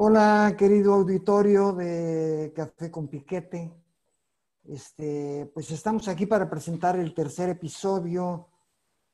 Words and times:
Hola, 0.00 0.54
querido 0.56 0.94
auditorio 0.94 1.72
de 1.72 2.52
Café 2.54 2.88
con 2.88 3.08
Piquete. 3.08 3.74
Este, 4.62 5.50
pues 5.52 5.72
estamos 5.72 6.06
aquí 6.06 6.24
para 6.24 6.48
presentar 6.48 6.96
el 6.96 7.12
tercer 7.12 7.48
episodio 7.48 8.46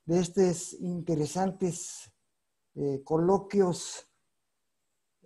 de 0.05 0.21
estos 0.21 0.75
interesantes 0.75 2.13
eh, 2.75 3.01
coloquios 3.03 4.11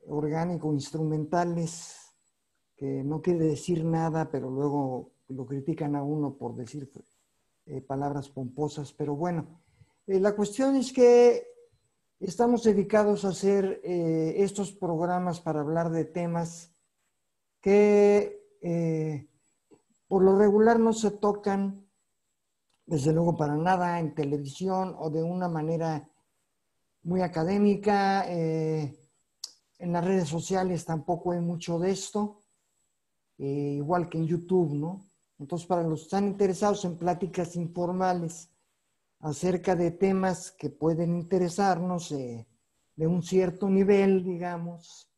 orgánico-instrumentales, 0.06 2.14
que 2.76 3.02
no 3.02 3.20
quiere 3.20 3.46
decir 3.46 3.84
nada, 3.84 4.30
pero 4.30 4.50
luego 4.50 5.10
lo 5.26 5.44
critican 5.44 5.96
a 5.96 6.04
uno 6.04 6.36
por 6.36 6.54
decir 6.54 6.88
eh, 7.66 7.80
palabras 7.80 8.28
pomposas. 8.28 8.92
Pero 8.92 9.16
bueno, 9.16 9.60
eh, 10.06 10.20
la 10.20 10.36
cuestión 10.36 10.76
es 10.76 10.92
que 10.92 11.48
estamos 12.20 12.64
dedicados 12.64 13.24
a 13.24 13.28
hacer 13.28 13.80
estos 13.84 14.72
programas 14.72 15.40
para 15.40 15.60
hablar 15.60 15.90
de 15.90 16.04
temas 16.04 16.72
que 17.60 18.38
por 20.08 20.24
lo 20.24 20.36
regular 20.36 20.80
no 20.80 20.92
se 20.92 21.10
tocan, 21.10 21.86
desde 22.86 23.12
luego 23.12 23.36
para 23.36 23.56
nada, 23.56 24.00
en 24.00 24.14
televisión 24.14 24.96
o 24.98 25.10
de 25.10 25.22
una 25.22 25.48
manera 25.48 26.08
muy 27.02 27.20
académica. 27.20 28.24
Eh, 28.26 28.98
en 29.78 29.92
las 29.92 30.04
redes 30.04 30.28
sociales 30.28 30.86
tampoco 30.86 31.32
hay 31.32 31.40
mucho 31.40 31.78
de 31.78 31.90
esto, 31.90 32.42
eh, 33.36 33.74
igual 33.76 34.08
que 34.08 34.18
en 34.18 34.26
YouTube, 34.26 34.74
¿no? 34.74 35.04
Entonces, 35.38 35.68
para 35.68 35.82
los 35.82 36.00
que 36.00 36.04
están 36.04 36.26
interesados 36.26 36.84
en 36.84 36.96
pláticas 36.96 37.54
informales 37.54 38.50
acerca 39.20 39.74
de 39.74 39.90
temas 39.90 40.52
que 40.52 40.70
pueden 40.70 41.16
interesarnos 41.16 42.12
eh, 42.12 42.46
de 42.96 43.06
un 43.06 43.22
cierto 43.22 43.68
nivel, 43.68 44.24
digamos, 44.24 45.10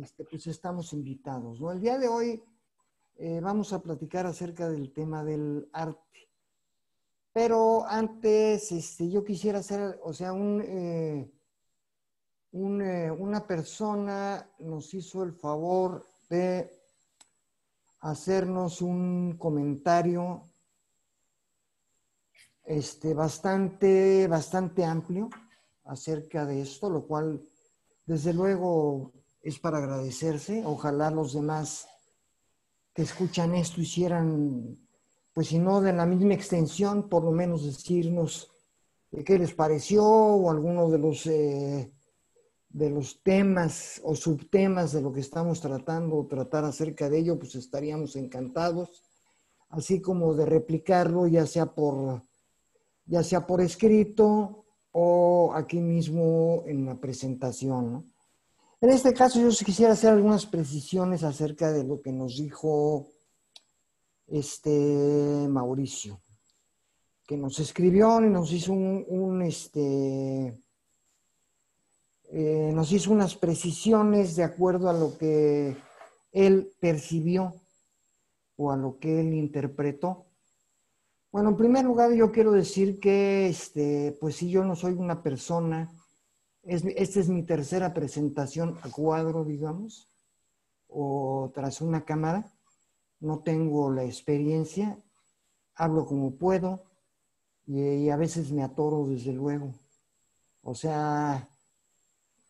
este, 0.00 0.24
pues 0.24 0.46
estamos 0.46 0.92
invitados, 0.92 1.60
¿no? 1.60 1.72
El 1.72 1.80
día 1.80 1.98
de 1.98 2.08
hoy 2.08 2.42
eh, 3.16 3.40
vamos 3.40 3.72
a 3.72 3.82
platicar 3.82 4.26
acerca 4.26 4.68
del 4.68 4.92
tema 4.92 5.24
del 5.24 5.68
arte. 5.72 6.00
Pero 7.32 7.84
antes, 7.86 8.70
este, 8.72 9.10
yo 9.10 9.24
quisiera 9.24 9.58
hacer, 9.58 9.98
o 10.02 10.12
sea, 10.12 10.32
un, 10.32 10.62
eh, 10.62 11.30
una 12.52 13.46
persona 13.46 14.48
nos 14.60 14.94
hizo 14.94 15.24
el 15.24 15.32
favor 15.32 16.06
de 16.28 16.70
hacernos 18.00 18.80
un 18.80 19.36
comentario 19.36 20.53
este, 22.64 23.14
bastante, 23.14 24.26
bastante 24.26 24.84
amplio 24.84 25.28
acerca 25.84 26.46
de 26.46 26.62
esto, 26.62 26.88
lo 26.88 27.06
cual 27.06 27.42
desde 28.06 28.32
luego 28.32 29.12
es 29.42 29.58
para 29.58 29.78
agradecerse. 29.78 30.62
Ojalá 30.64 31.10
los 31.10 31.34
demás 31.34 31.86
que 32.94 33.02
escuchan 33.02 33.54
esto 33.54 33.80
hicieran, 33.80 34.78
pues 35.32 35.48
si 35.48 35.58
no 35.58 35.80
de 35.80 35.92
la 35.92 36.06
misma 36.06 36.34
extensión, 36.34 37.08
por 37.08 37.24
lo 37.24 37.32
menos 37.32 37.64
decirnos 37.64 38.50
qué 39.24 39.38
les 39.38 39.54
pareció 39.54 40.04
o 40.04 40.50
alguno 40.50 40.90
de 40.90 40.98
los, 40.98 41.26
eh, 41.26 41.92
de 42.68 42.90
los 42.90 43.22
temas 43.22 44.00
o 44.02 44.16
subtemas 44.16 44.92
de 44.92 45.02
lo 45.02 45.12
que 45.12 45.20
estamos 45.20 45.60
tratando 45.60 46.16
o 46.16 46.26
tratar 46.26 46.64
acerca 46.64 47.08
de 47.08 47.18
ello, 47.18 47.38
pues 47.38 47.54
estaríamos 47.54 48.16
encantados, 48.16 49.02
así 49.68 50.00
como 50.00 50.34
de 50.34 50.46
replicarlo 50.46 51.26
ya 51.26 51.46
sea 51.46 51.66
por, 51.66 52.22
ya 53.06 53.22
sea 53.22 53.46
por 53.46 53.60
escrito 53.60 54.64
o 54.92 55.52
aquí 55.54 55.80
mismo 55.80 56.62
en 56.66 56.86
la 56.86 56.94
presentación. 56.94 58.12
En 58.80 58.90
este 58.90 59.12
caso 59.12 59.40
yo 59.40 59.48
quisiera 59.64 59.92
hacer 59.92 60.10
algunas 60.10 60.46
precisiones 60.46 61.22
acerca 61.22 61.72
de 61.72 61.84
lo 61.84 62.00
que 62.00 62.12
nos 62.12 62.36
dijo 62.36 63.06
este 64.26 65.46
Mauricio, 65.48 66.20
que 67.26 67.36
nos 67.36 67.58
escribió 67.60 68.20
y 68.24 68.30
nos 68.30 68.52
hizo 68.52 68.72
un, 68.72 69.42
este, 69.42 70.60
eh, 72.30 72.72
nos 72.74 72.92
hizo 72.92 73.10
unas 73.10 73.34
precisiones 73.34 74.36
de 74.36 74.44
acuerdo 74.44 74.88
a 74.88 74.92
lo 74.92 75.16
que 75.16 75.76
él 76.32 76.70
percibió 76.80 77.54
o 78.56 78.70
a 78.70 78.76
lo 78.76 78.98
que 78.98 79.20
él 79.20 79.34
interpretó. 79.34 80.23
Bueno, 81.34 81.48
en 81.48 81.56
primer 81.56 81.84
lugar 81.84 82.12
yo 82.12 82.30
quiero 82.30 82.52
decir 82.52 83.00
que, 83.00 83.48
este, 83.48 84.16
pues 84.20 84.36
si 84.36 84.50
yo 84.50 84.62
no 84.62 84.76
soy 84.76 84.92
una 84.92 85.20
persona 85.20 85.90
esta 86.62 87.18
es 87.18 87.28
mi 87.28 87.42
tercera 87.42 87.92
presentación 87.92 88.78
a 88.82 88.88
cuadro, 88.88 89.44
digamos, 89.44 90.08
o 90.86 91.50
tras 91.52 91.80
una 91.80 92.04
cámara. 92.04 92.52
No 93.18 93.40
tengo 93.40 93.90
la 93.90 94.04
experiencia, 94.04 94.96
hablo 95.74 96.06
como 96.06 96.36
puedo 96.36 96.84
y, 97.66 98.10
a 98.10 98.16
veces 98.16 98.52
me 98.52 98.62
atoro 98.62 99.04
desde 99.08 99.32
luego. 99.32 99.74
O 100.62 100.76
sea, 100.76 101.48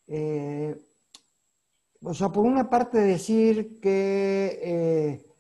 eh, 0.09 0.77
o 2.03 2.13
sea, 2.13 2.29
por 2.29 2.45
una 2.45 2.69
parte 2.69 2.99
decir 2.99 3.81
que 3.81 4.61
eh, 4.63 5.34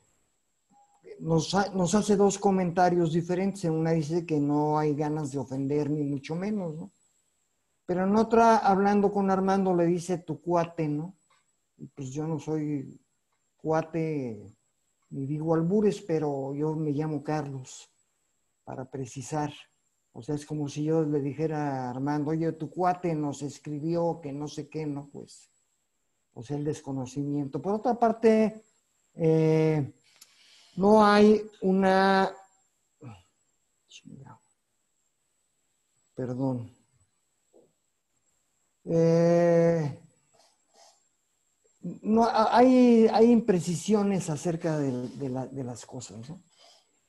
nos, 1.24 1.94
hace 1.94 2.16
dos 2.16 2.38
comentarios 2.38 3.12
diferentes. 3.12 3.64
Una 3.64 3.92
dice 3.92 4.26
que 4.26 4.38
no 4.38 4.78
hay 4.78 4.94
ganas 4.94 5.32
de 5.32 5.38
ofender, 5.38 5.88
ni 5.88 6.02
mucho 6.02 6.34
menos, 6.34 6.74
¿no? 6.74 6.90
Pero 7.86 8.04
en 8.04 8.14
otra, 8.16 8.58
hablando 8.58 9.10
con 9.10 9.30
Armando, 9.30 9.74
le 9.74 9.86
dice 9.86 10.18
tu 10.18 10.40
cuate, 10.40 10.88
¿no? 10.88 11.16
Y 11.78 11.86
pues 11.86 12.10
yo 12.10 12.26
no 12.26 12.38
soy 12.38 13.00
cuate, 13.56 14.54
ni 15.10 15.26
digo 15.26 15.54
albures, 15.54 16.00
pero 16.02 16.54
yo 16.54 16.74
me 16.74 16.92
llamo 16.92 17.22
Carlos, 17.22 17.90
para 18.64 18.84
precisar. 18.84 19.52
O 20.12 20.22
sea, 20.22 20.34
es 20.34 20.46
como 20.46 20.68
si 20.68 20.84
yo 20.84 21.02
le 21.02 21.20
dijera 21.20 21.86
a 21.86 21.90
Armando, 21.90 22.30
oye, 22.30 22.52
tu 22.52 22.70
cuate 22.70 23.14
nos 23.14 23.42
escribió 23.42 24.20
que 24.22 24.32
no 24.32 24.46
sé 24.46 24.68
qué, 24.68 24.86
¿no? 24.86 25.08
Pues, 25.10 25.50
o 26.34 26.42
sea, 26.42 26.56
el 26.56 26.64
desconocimiento. 26.64 27.60
Por 27.60 27.74
otra 27.74 27.98
parte, 27.98 28.62
eh, 29.14 29.92
no 30.76 31.04
hay 31.04 31.42
una... 31.60 32.32
Perdón. 36.14 36.70
Eh, 38.84 40.00
no, 42.02 42.28
hay, 42.30 43.08
hay, 43.08 43.30
imprecisiones 43.30 44.30
acerca 44.30 44.78
de, 44.78 45.64
las 45.64 45.86
cosas. 45.86 46.32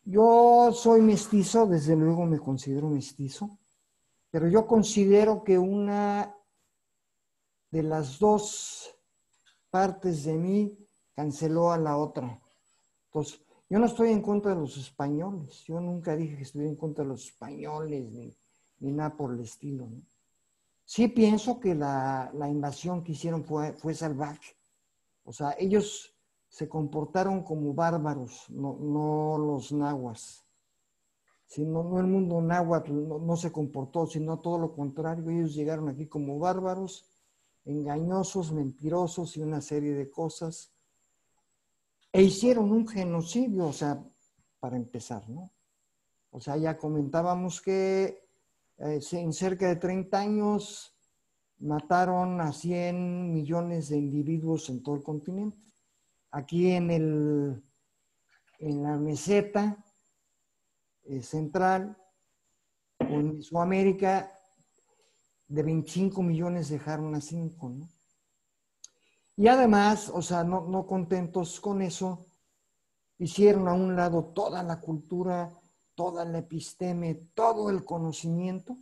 Yo 0.04 0.72
soy 0.74 1.02
mestizo, 1.02 1.68
desde 1.68 1.96
luego 1.96 2.26
me 2.26 2.40
considero 2.40 2.90
mestizo, 2.90 3.60
pero 4.32 4.48
yo 4.48 4.66
considero 4.66 5.44
que 5.44 5.58
una 5.58 6.36
de 7.72 7.84
las 7.84 8.20
dos 8.20 8.90
partes 9.70 10.24
de 10.24 10.34
mí 10.34 10.78
canceló 11.14 11.72
a 11.72 11.78
la 11.78 11.98
otra. 11.98 12.42
Entonces, 13.08 13.45
yo 13.70 13.80
no 13.80 13.86
estoy 13.86 14.12
en 14.12 14.22
contra 14.22 14.54
de 14.54 14.62
los 14.62 14.78
españoles, 14.78 15.64
yo 15.66 15.80
nunca 15.80 16.16
dije 16.16 16.38
que 16.38 16.44
estuviera 16.44 16.72
en 16.72 16.78
contra 16.78 17.04
de 17.04 17.10
los 17.10 17.26
españoles 17.26 18.12
ni, 18.12 18.38
ni 18.80 18.92
nada 18.92 19.16
por 19.16 19.34
el 19.34 19.40
estilo. 19.40 19.88
¿no? 19.88 20.02
Sí 20.86 21.08
pienso 21.08 21.60
que 21.60 21.74
la, 21.74 22.32
invasión 22.48 23.04
que 23.04 23.14
hicieron 23.14 23.44
fue, 23.44 23.74
fue, 23.74 23.96
salvaje. 23.96 24.56
O 25.24 25.34
sea, 25.34 25.56
ellos 25.58 26.16
se 26.48 26.70
comportaron 26.70 27.44
como 27.44 27.74
bárbaros, 27.74 28.46
no, 28.50 29.38
los 29.40 29.72
nahuas. 29.72 30.46
Sino, 31.48 31.84
no 31.84 32.00
el 32.00 32.08
mundo 32.08 32.40
náhuatl 32.42 32.94
no, 32.94 33.36
se 33.36 33.52
comportó, 33.52 34.06
sino 34.06 34.40
todo 34.40 34.60
lo 34.60 34.74
contrario. 34.74 35.30
Ellos 35.30 35.56
llegaron 35.56 35.90
aquí 35.90 36.06
como 36.06 36.38
bárbaros, 36.38 37.10
engañosos, 37.66 38.52
mentirosos 38.52 39.38
y 39.38 39.42
una 39.42 39.62
serie 39.62 39.94
de 39.94 40.12
cosas. 40.12 40.72
E 42.16 42.22
hicieron 42.24 42.72
un 42.72 42.88
genocidio, 42.88 43.68
o 43.68 43.74
sea, 43.74 44.02
para 44.62 44.78
empezar, 44.78 45.28
¿no? 45.30 45.52
O 46.32 46.40
sea, 46.40 46.56
ya 46.56 46.78
comentábamos 46.78 47.62
que 47.62 48.30
eh, 48.78 49.02
en 49.12 49.34
cerca 49.34 49.68
de 49.68 49.76
30 49.76 50.18
años 50.18 50.96
mataron 51.60 52.40
a 52.40 52.54
100 52.54 53.34
millones 53.34 53.90
de 53.90 53.98
individuos 53.98 54.70
en 54.70 54.82
todo 54.82 54.96
el 54.96 55.04
continente. 55.04 55.58
Aquí 56.32 56.72
en, 56.72 56.90
el, 56.90 57.62
en 58.60 58.82
la 58.82 58.98
meseta 58.98 59.84
eh, 61.04 61.22
central 61.22 61.98
en 63.00 63.44
Sudamérica, 63.44 64.32
de 65.50 65.64
25 65.64 66.24
millones 66.24 66.70
dejaron 66.70 67.14
a 67.14 67.20
5, 67.20 67.70
¿no? 67.72 67.90
Y 69.38 69.48
además, 69.48 70.10
o 70.14 70.22
sea, 70.22 70.44
no, 70.44 70.86
contentos 70.88 71.60
con 71.60 71.82
eso, 71.82 72.26
hicieron 73.18 73.68
a 73.68 73.74
un 73.74 73.96
lado 73.96 74.26
toda 74.34 74.64
la 74.64 74.80
cultura 74.80 75.52
toda 75.96 76.26
la 76.26 76.40
episteme, 76.40 77.16
todo 77.34 77.70
el 77.70 77.86
conocimiento, 77.86 78.78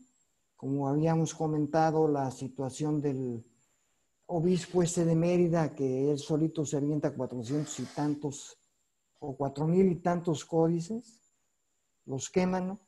como 0.55 0.87
habíamos 0.87 1.35
comentado, 1.35 2.07
la 2.07 2.31
situación 2.31 3.01
del, 3.01 3.45
obispo 4.25 4.81
este 4.81 5.05
de 5.05 5.15
Mérida, 5.15 5.75
que 5.75 6.11
él 6.11 6.17
solito 6.17 6.65
se 6.65 6.77
avienta 6.77 7.13
cuatrocientos 7.13 7.79
y 7.79 7.85
tantos, 7.85 8.57
o 9.19 9.35
cuatro 9.35 9.67
mil 9.67 9.91
y 9.91 9.95
tantos 9.95 10.43
códices, 10.43 11.21
los 12.05 12.29
queman. 12.29 12.79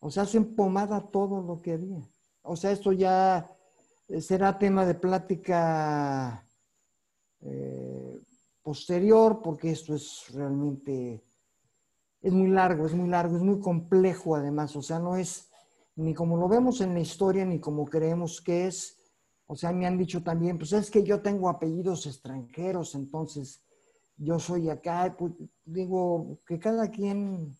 O 0.00 0.10
sea, 0.10 0.24
hacen 0.24 0.56
pomada 0.56 1.00
todo 1.00 1.40
lo 1.40 1.62
que 1.62 1.74
había. 1.74 2.02
O 2.42 2.56
sea, 2.56 2.72
esto 2.72 2.92
ya 2.92 3.48
será 4.20 4.58
tema 4.58 4.84
de 4.84 4.94
plática 4.94 6.44
eh, 7.42 8.20
posterior, 8.62 9.40
porque 9.42 9.70
esto 9.70 9.94
es 9.94 10.26
realmente, 10.32 11.22
es 12.20 12.32
muy 12.32 12.48
largo, 12.48 12.86
es 12.86 12.94
muy 12.94 13.08
largo, 13.08 13.36
es 13.36 13.42
muy 13.42 13.60
complejo 13.60 14.36
además, 14.36 14.74
o 14.76 14.82
sea, 14.82 14.98
no 14.98 15.16
es 15.16 15.48
ni 15.96 16.14
como 16.14 16.36
lo 16.36 16.48
vemos 16.48 16.80
en 16.80 16.94
la 16.94 17.00
historia, 17.00 17.44
ni 17.44 17.60
como 17.60 17.84
creemos 17.84 18.40
que 18.40 18.66
es. 18.66 18.98
O 19.46 19.56
sea, 19.56 19.72
me 19.72 19.86
han 19.86 19.98
dicho 19.98 20.22
también, 20.22 20.56
pues 20.56 20.72
es 20.72 20.90
que 20.90 21.02
yo 21.02 21.20
tengo 21.20 21.48
apellidos 21.48 22.06
extranjeros, 22.06 22.94
entonces 22.94 23.62
yo 24.16 24.38
soy 24.38 24.70
acá, 24.70 25.14
pues, 25.18 25.32
digo, 25.64 26.38
que 26.46 26.58
cada 26.58 26.90
quien 26.90 27.54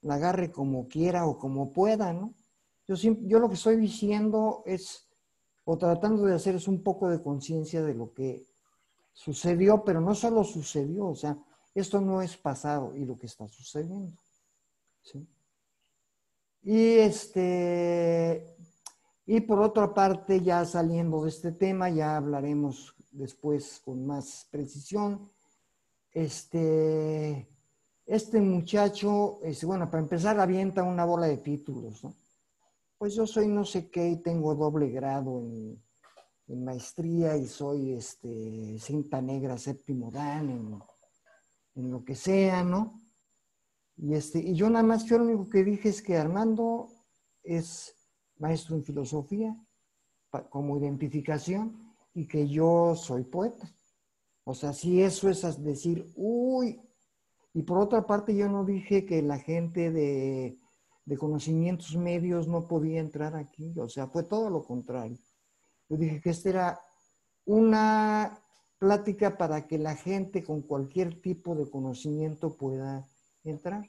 la 0.00 0.14
agarre 0.14 0.50
como 0.50 0.88
quiera 0.88 1.26
o 1.26 1.38
como 1.38 1.72
pueda, 1.72 2.12
¿no? 2.12 2.34
Yo, 2.86 2.94
yo 2.96 3.38
lo 3.38 3.48
que 3.48 3.54
estoy 3.54 3.76
diciendo 3.76 4.62
es, 4.66 5.08
o 5.64 5.76
tratando 5.76 6.24
de 6.24 6.34
hacer 6.34 6.54
es 6.54 6.68
un 6.68 6.82
poco 6.82 7.08
de 7.08 7.22
conciencia 7.22 7.82
de 7.82 7.94
lo 7.94 8.12
que 8.12 8.44
sucedió, 9.14 9.82
pero 9.84 10.00
no 10.00 10.14
solo 10.14 10.44
sucedió, 10.44 11.06
o 11.06 11.14
sea, 11.14 11.38
esto 11.74 12.00
no 12.00 12.20
es 12.20 12.36
pasado 12.36 12.94
y 12.94 13.06
lo 13.06 13.16
que 13.16 13.26
está 13.26 13.48
sucediendo. 13.48 14.12
¿sí? 15.02 15.26
Y 16.62 16.98
este, 16.98 18.56
y 19.26 19.40
por 19.40 19.60
otra 19.60 19.94
parte, 19.94 20.40
ya 20.40 20.64
saliendo 20.64 21.22
de 21.22 21.30
este 21.30 21.52
tema, 21.52 21.88
ya 21.88 22.16
hablaremos 22.16 22.94
después 23.10 23.80
con 23.84 24.06
más 24.06 24.48
precisión. 24.50 25.30
Este, 26.12 27.48
este 28.06 28.40
muchacho, 28.40 29.40
este, 29.42 29.66
bueno, 29.66 29.90
para 29.90 30.02
empezar, 30.02 30.38
avienta 30.38 30.82
una 30.82 31.04
bola 31.04 31.26
de 31.26 31.38
títulos, 31.38 32.04
¿no? 32.04 32.14
Pues 32.98 33.14
yo 33.14 33.26
soy 33.26 33.48
no 33.48 33.64
sé 33.64 33.90
qué 33.90 34.08
y 34.08 34.22
tengo 34.22 34.54
doble 34.54 34.88
grado 34.88 35.40
en, 35.40 35.83
maestría 36.48 37.36
y 37.36 37.46
soy 37.46 37.94
este, 37.94 38.78
cinta 38.78 39.20
negra 39.22 39.56
séptimo 39.56 40.10
dan 40.10 40.50
en, 40.50 40.78
en 41.74 41.90
lo 41.90 42.04
que 42.04 42.14
sea, 42.14 42.62
¿no? 42.62 43.00
Y, 43.96 44.14
este, 44.14 44.40
y 44.40 44.54
yo 44.54 44.68
nada 44.68 44.84
más, 44.84 45.04
yo 45.04 45.18
lo 45.18 45.24
único 45.24 45.48
que 45.48 45.64
dije 45.64 45.88
es 45.88 46.02
que 46.02 46.16
Armando 46.16 46.88
es 47.42 47.94
maestro 48.38 48.76
en 48.76 48.84
filosofía 48.84 49.56
como 50.50 50.76
identificación 50.78 51.94
y 52.12 52.26
que 52.26 52.48
yo 52.48 52.94
soy 52.96 53.24
poeta. 53.24 53.72
O 54.44 54.54
sea, 54.54 54.72
si 54.72 55.00
eso 55.00 55.30
es 55.30 55.62
decir, 55.62 56.12
uy, 56.16 56.80
y 57.54 57.62
por 57.62 57.78
otra 57.78 58.04
parte 58.04 58.36
yo 58.36 58.48
no 58.48 58.64
dije 58.64 59.06
que 59.06 59.22
la 59.22 59.38
gente 59.38 59.90
de, 59.90 60.58
de 61.04 61.18
conocimientos 61.18 61.96
medios 61.96 62.48
no 62.48 62.66
podía 62.66 63.00
entrar 63.00 63.36
aquí, 63.36 63.78
o 63.78 63.88
sea, 63.88 64.08
fue 64.08 64.24
todo 64.24 64.50
lo 64.50 64.64
contrario. 64.64 65.18
Yo 65.88 65.96
dije 65.96 66.20
que 66.20 66.30
esta 66.30 66.48
era 66.48 66.80
una 67.44 68.38
plática 68.78 69.36
para 69.36 69.66
que 69.66 69.78
la 69.78 69.96
gente 69.96 70.42
con 70.42 70.62
cualquier 70.62 71.20
tipo 71.20 71.54
de 71.54 71.68
conocimiento 71.70 72.56
pueda 72.56 73.06
entrar. 73.44 73.84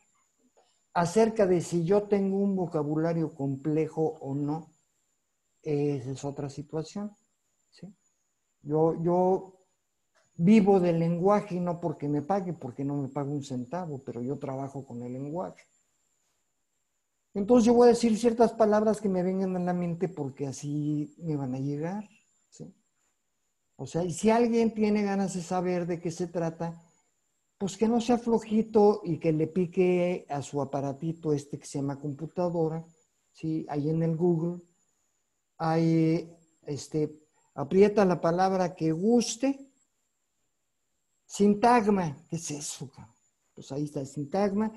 Acerca 0.93 1.45
de 1.45 1.61
si 1.61 1.83
yo 1.83 2.03
tengo 2.03 2.37
un 2.37 2.55
vocabulario 2.55 3.33
complejo 3.33 4.17
o 4.21 4.33
no, 4.35 4.73
esa 5.61 6.11
es 6.11 6.23
otra 6.23 6.49
situación. 6.49 7.15
Yo, 8.61 8.99
yo 9.01 9.55
vivo 10.35 10.79
del 10.79 10.99
lenguaje 10.99 11.55
y 11.55 11.59
no 11.59 11.79
porque 11.79 12.07
me 12.07 12.21
pague, 12.21 12.53
porque 12.53 12.83
no 12.83 12.95
me 12.95 13.09
pago 13.09 13.31
un 13.31 13.43
centavo, 13.43 14.01
pero 14.03 14.21
yo 14.21 14.37
trabajo 14.37 14.85
con 14.85 15.03
el 15.03 15.13
lenguaje. 15.13 15.63
Entonces 17.35 17.65
yo 17.65 17.73
voy 17.73 17.87
a 17.87 17.91
decir 17.91 18.17
ciertas 18.17 18.53
palabras 18.53 19.01
que 19.01 19.09
me 19.09 19.21
vengan 19.21 19.55
a 19.57 19.59
la 19.59 19.73
mente 19.73 20.07
porque 20.07 20.47
así 20.47 21.13
me 21.17 21.35
van 21.35 21.53
a 21.53 21.59
llegar. 21.59 22.09
O 23.75 23.85
sea, 23.85 24.05
y 24.05 24.13
si 24.13 24.29
alguien 24.29 24.73
tiene 24.73 25.03
ganas 25.03 25.33
de 25.33 25.41
saber 25.41 25.85
de 25.85 25.99
qué 25.99 26.11
se 26.11 26.27
trata, 26.27 26.81
pues 27.57 27.75
que 27.75 27.89
no 27.89 27.99
sea 27.99 28.17
flojito 28.17 29.01
y 29.03 29.19
que 29.19 29.33
le 29.33 29.47
pique 29.47 30.25
a 30.29 30.41
su 30.41 30.61
aparatito 30.61 31.33
este 31.33 31.59
que 31.59 31.65
se 31.65 31.79
llama 31.79 31.99
computadora, 31.99 32.85
¿sí? 33.33 33.65
Ahí 33.67 33.89
en 33.89 34.01
el 34.01 34.15
Google, 34.15 34.61
ahí, 35.57 36.33
este, 36.65 37.19
aprieta 37.53 38.05
la 38.05 38.21
palabra 38.21 38.75
que 38.75 38.93
guste, 38.93 39.59
sintagma, 41.25 42.15
¿qué 42.29 42.37
es 42.37 42.49
eso? 42.51 42.89
Pues 43.53 43.73
ahí 43.73 43.83
está 43.83 43.99
el 43.99 44.07
sintagma, 44.07 44.71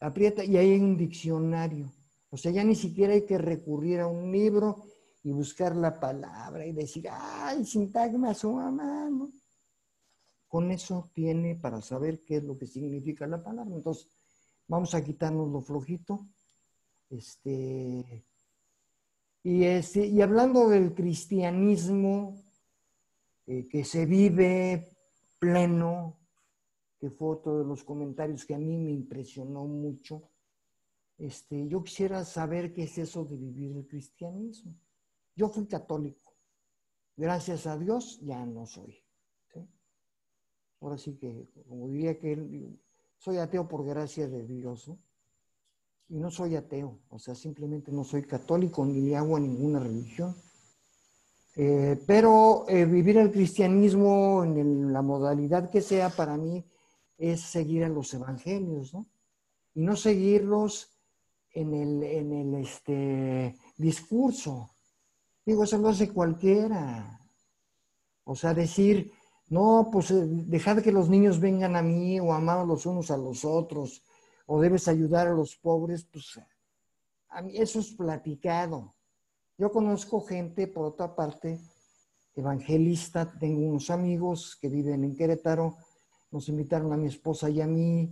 aprieta 0.00 0.44
y 0.44 0.56
ahí 0.56 0.72
hay 0.72 0.80
un 0.80 0.96
diccionario. 0.96 1.92
O 2.30 2.36
sea, 2.36 2.52
ya 2.52 2.64
ni 2.64 2.74
siquiera 2.74 3.14
hay 3.14 3.24
que 3.24 3.38
recurrir 3.38 4.00
a 4.00 4.06
un 4.06 4.30
libro 4.30 4.84
y 5.22 5.32
buscar 5.32 5.74
la 5.74 5.98
palabra 5.98 6.66
y 6.66 6.72
decir, 6.72 7.08
ay, 7.10 7.64
sintagma, 7.64 8.34
su 8.34 8.52
mamá, 8.52 9.08
¿no? 9.10 9.30
Con 10.46 10.70
eso 10.70 11.10
tiene 11.12 11.56
para 11.56 11.82
saber 11.82 12.22
qué 12.24 12.36
es 12.36 12.44
lo 12.44 12.56
que 12.56 12.66
significa 12.66 13.26
la 13.26 13.42
palabra. 13.42 13.74
Entonces, 13.74 14.08
vamos 14.68 14.94
a 14.94 15.02
quitarnos 15.02 15.50
lo 15.50 15.60
flojito. 15.60 16.28
Este, 17.10 18.24
y, 19.42 19.64
este, 19.64 20.06
y 20.06 20.20
hablando 20.22 20.68
del 20.68 20.94
cristianismo 20.94 22.42
eh, 23.46 23.68
que 23.68 23.84
se 23.84 24.06
vive 24.06 24.88
pleno, 25.38 26.16
que 27.06 27.10
fue 27.12 27.36
otro 27.36 27.60
de 27.60 27.64
los 27.64 27.84
comentarios 27.84 28.44
que 28.44 28.56
a 28.56 28.58
mí 28.58 28.76
me 28.76 28.90
impresionó 28.90 29.64
mucho, 29.64 30.28
este, 31.18 31.68
yo 31.68 31.84
quisiera 31.84 32.24
saber 32.24 32.72
qué 32.74 32.82
es 32.82 32.98
eso 32.98 33.24
de 33.24 33.36
vivir 33.36 33.76
el 33.76 33.86
cristianismo. 33.86 34.74
Yo 35.36 35.48
fui 35.48 35.66
católico. 35.66 36.34
Gracias 37.16 37.68
a 37.68 37.78
Dios 37.78 38.18
ya 38.22 38.44
no 38.44 38.66
soy. 38.66 39.04
Ahora 40.80 40.98
sí 40.98 41.14
que, 41.14 41.48
como 41.68 41.88
diría 41.88 42.18
que 42.18 42.76
soy 43.18 43.38
ateo 43.38 43.68
por 43.68 43.86
gracia 43.86 44.26
de 44.28 44.44
Dios, 44.44 44.88
¿no? 44.88 44.98
Y 46.08 46.18
no 46.18 46.30
soy 46.32 46.56
ateo, 46.56 46.98
o 47.08 47.18
sea, 47.20 47.36
simplemente 47.36 47.92
no 47.92 48.02
soy 48.02 48.22
católico 48.24 48.84
ni 48.84 49.00
le 49.00 49.16
hago 49.16 49.36
a 49.36 49.40
ninguna 49.40 49.78
religión. 49.78 50.34
Eh, 51.54 52.00
pero 52.06 52.66
eh, 52.68 52.84
vivir 52.84 53.16
el 53.16 53.30
cristianismo 53.30 54.44
en 54.44 54.92
la 54.92 55.02
modalidad 55.02 55.70
que 55.70 55.80
sea 55.80 56.10
para 56.10 56.36
mí 56.36 56.64
es 57.18 57.40
seguir 57.40 57.84
a 57.84 57.88
los 57.88 58.12
evangelios, 58.14 58.92
¿no? 58.94 59.06
Y 59.74 59.82
no 59.82 59.96
seguirlos 59.96 60.96
en 61.50 61.74
el, 61.74 62.02
en 62.02 62.32
el 62.32 62.54
este, 62.62 63.56
discurso. 63.76 64.70
Digo, 65.44 65.64
eso 65.64 65.78
lo 65.78 65.88
hace 65.88 66.12
cualquiera. 66.12 67.20
O 68.24 68.34
sea, 68.34 68.52
decir, 68.54 69.12
no, 69.48 69.88
pues 69.92 70.10
eh, 70.10 70.26
dejar 70.26 70.82
que 70.82 70.92
los 70.92 71.08
niños 71.08 71.40
vengan 71.40 71.76
a 71.76 71.82
mí 71.82 72.18
o 72.18 72.32
amar 72.32 72.66
los 72.66 72.84
unos 72.86 73.10
a 73.10 73.16
los 73.16 73.44
otros 73.44 74.02
o 74.46 74.60
debes 74.60 74.88
ayudar 74.88 75.28
a 75.28 75.34
los 75.34 75.56
pobres, 75.56 76.04
pues 76.04 76.40
a 77.28 77.42
mí 77.42 77.56
eso 77.56 77.80
es 77.80 77.92
platicado. 77.92 78.94
Yo 79.58 79.70
conozco 79.70 80.20
gente, 80.20 80.66
por 80.66 80.84
otra 80.84 81.14
parte, 81.14 81.60
evangelista, 82.34 83.32
tengo 83.38 83.66
unos 83.66 83.90
amigos 83.90 84.56
que 84.60 84.68
viven 84.68 85.04
en 85.04 85.16
Querétaro, 85.16 85.76
nos 86.30 86.48
invitaron 86.48 86.92
a 86.92 86.96
mi 86.96 87.08
esposa 87.08 87.48
y 87.50 87.60
a 87.60 87.66
mí 87.66 88.10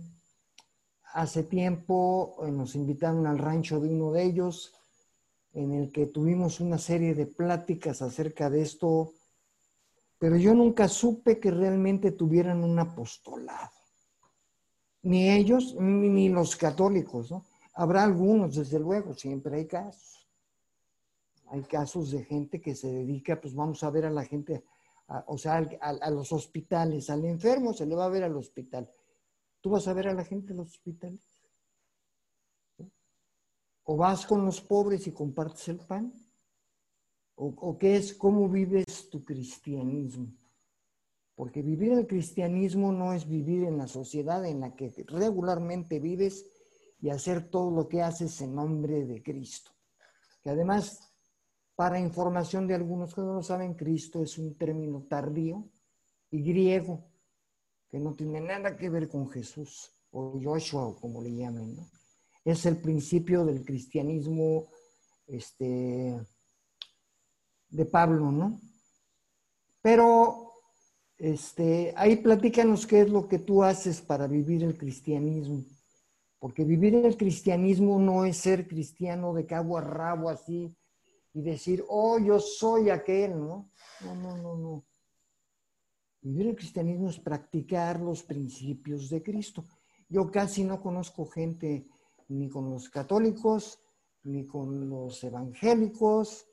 hace 1.13 1.43
tiempo, 1.43 2.35
eh, 2.45 2.51
nos 2.51 2.75
invitaron 2.75 3.25
al 3.25 3.37
rancho 3.37 3.79
de 3.79 3.89
uno 3.89 4.11
de 4.11 4.23
ellos, 4.23 4.73
en 5.53 5.71
el 5.71 5.91
que 5.91 6.07
tuvimos 6.07 6.59
una 6.59 6.77
serie 6.77 7.15
de 7.15 7.25
pláticas 7.25 8.01
acerca 8.01 8.49
de 8.49 8.61
esto, 8.61 9.13
pero 10.17 10.35
yo 10.35 10.53
nunca 10.53 10.87
supe 10.87 11.39
que 11.39 11.51
realmente 11.51 12.11
tuvieran 12.11 12.63
un 12.63 12.77
apostolado. 12.79 13.71
Ni 15.03 15.29
ellos, 15.29 15.75
ni 15.79 16.29
los 16.29 16.55
católicos, 16.55 17.31
¿no? 17.31 17.45
Habrá 17.75 18.03
algunos, 18.03 18.55
desde 18.55 18.79
luego, 18.79 19.13
siempre 19.13 19.57
hay 19.57 19.67
casos. 19.67 20.27
Hay 21.47 21.61
casos 21.63 22.11
de 22.11 22.23
gente 22.23 22.59
que 22.61 22.73
se 22.73 22.87
dedica, 22.87 23.39
pues 23.39 23.53
vamos 23.53 23.83
a 23.83 23.89
ver 23.89 24.05
a 24.05 24.09
la 24.09 24.25
gente, 24.25 24.63
o 25.07 25.37
sea, 25.37 25.57
a, 25.81 25.89
a, 25.89 26.09
los 26.09 26.31
hospitales, 26.31 27.09
al 27.09 27.25
enfermo 27.25 27.73
se 27.73 27.85
le 27.85 27.95
va 27.95 28.05
a 28.05 28.09
ver 28.09 28.23
al 28.23 28.35
hospital. 28.35 28.91
¿Tú 29.61 29.69
vas 29.69 29.87
a 29.87 29.93
ver 29.93 30.07
a 30.07 30.13
la 30.13 30.23
gente 30.23 30.51
en 30.51 30.57
los 30.57 30.69
hospitales? 30.69 31.21
¿O 33.83 33.95
vas 33.97 34.25
con 34.25 34.45
los 34.45 34.61
pobres 34.61 35.05
y 35.07 35.11
compartes 35.11 35.67
el 35.67 35.79
pan? 35.79 36.11
o, 37.35 37.77
qué 37.77 37.97
es 37.97 38.13
cómo 38.13 38.49
vives 38.49 39.09
tu 39.09 39.23
cristianismo. 39.23 40.33
Porque 41.35 41.61
vivir 41.61 41.91
el 41.91 42.07
cristianismo 42.07 42.93
no 42.93 43.11
es 43.13 43.27
vivir 43.27 43.65
en 43.65 43.77
la 43.77 43.87
sociedad 43.87 44.45
en 44.45 44.61
la 44.61 44.73
que 44.73 44.93
regularmente 45.07 45.99
vives 45.99 46.45
y 47.01 47.09
hacer 47.09 47.49
todo 47.49 47.71
lo 47.71 47.89
que 47.89 48.01
haces 48.01 48.39
en 48.41 48.55
nombre 48.55 49.05
de 49.05 49.21
Cristo. 49.21 49.71
Que 50.41 50.51
además 50.51 51.04
para 51.75 51.99
información 51.99 52.67
de 52.67 52.75
algunos 52.75 53.13
que 53.13 53.21
no 53.21 53.33
lo 53.33 53.43
saben, 53.43 53.73
Cristo 53.73 54.23
es 54.23 54.37
un 54.37 54.55
término 54.55 55.05
tardío 55.09 55.67
y 56.31 56.41
griego 56.41 57.03
que 57.89 57.99
no 57.99 58.13
tiene 58.13 58.39
nada 58.39 58.77
que 58.77 58.89
ver 58.89 59.09
con 59.09 59.29
Jesús 59.29 59.91
o 60.11 60.39
Joshua 60.41 60.87
o 60.87 60.95
como 60.95 61.21
le 61.21 61.35
llamen. 61.35 61.75
¿no? 61.75 61.89
Es 62.45 62.65
el 62.65 62.77
principio 62.77 63.45
del 63.45 63.65
cristianismo 63.65 64.67
este, 65.27 66.15
de 67.69 67.85
Pablo, 67.85 68.31
¿no? 68.31 68.61
Pero 69.81 70.51
este, 71.17 71.93
ahí 71.97 72.15
platícanos 72.15 72.87
qué 72.87 73.01
es 73.01 73.09
lo 73.09 73.27
que 73.27 73.39
tú 73.39 73.63
haces 73.63 74.01
para 74.01 74.27
vivir 74.27 74.63
el 74.63 74.77
cristianismo. 74.77 75.65
Porque 76.39 76.63
vivir 76.63 76.95
el 76.95 77.17
cristianismo 77.17 77.99
no 77.99 78.23
es 78.23 78.37
ser 78.37 78.67
cristiano 78.67 79.33
de 79.33 79.45
cabo 79.45 79.77
a 79.77 79.81
rabo 79.81 80.29
así 80.29 80.75
y 81.35 81.41
decir, 81.41 81.83
oh, 81.89 82.17
yo 82.17 82.39
soy 82.39 82.89
aquel, 82.89 83.37
¿no? 83.37 83.69
No, 83.99 84.15
no, 84.15 84.37
no, 84.37 84.55
no. 84.55 84.85
Vivir 86.21 86.47
el 86.47 86.55
cristianismo 86.55 87.09
es 87.09 87.19
practicar 87.19 87.99
los 87.99 88.23
principios 88.23 89.09
de 89.09 89.21
Cristo. 89.21 89.65
Yo 90.07 90.31
casi 90.31 90.63
no 90.63 90.81
conozco 90.81 91.25
gente 91.25 91.89
ni 92.29 92.47
con 92.47 92.71
los 92.71 92.89
católicos, 92.89 93.81
ni 94.23 94.47
con 94.47 94.89
los 94.89 95.21
evangélicos, 95.25 96.47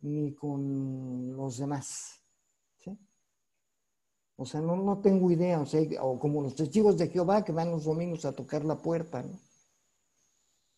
ni 0.00 0.34
con 0.34 1.36
los 1.36 1.58
demás. 1.58 2.20
¿sí? 2.80 2.98
O 4.34 4.44
sea, 4.44 4.60
no, 4.60 4.74
no 4.74 4.98
tengo 5.00 5.30
idea, 5.30 5.60
o, 5.60 5.66
sea, 5.66 5.80
o 6.02 6.18
como 6.18 6.42
los 6.42 6.56
testigos 6.56 6.98
de 6.98 7.08
Jehová 7.08 7.44
que 7.44 7.52
van 7.52 7.70
los 7.70 7.84
domingos 7.84 8.24
a 8.24 8.32
tocar 8.32 8.64
la 8.64 8.76
puerta, 8.78 9.22
¿no? 9.22 9.38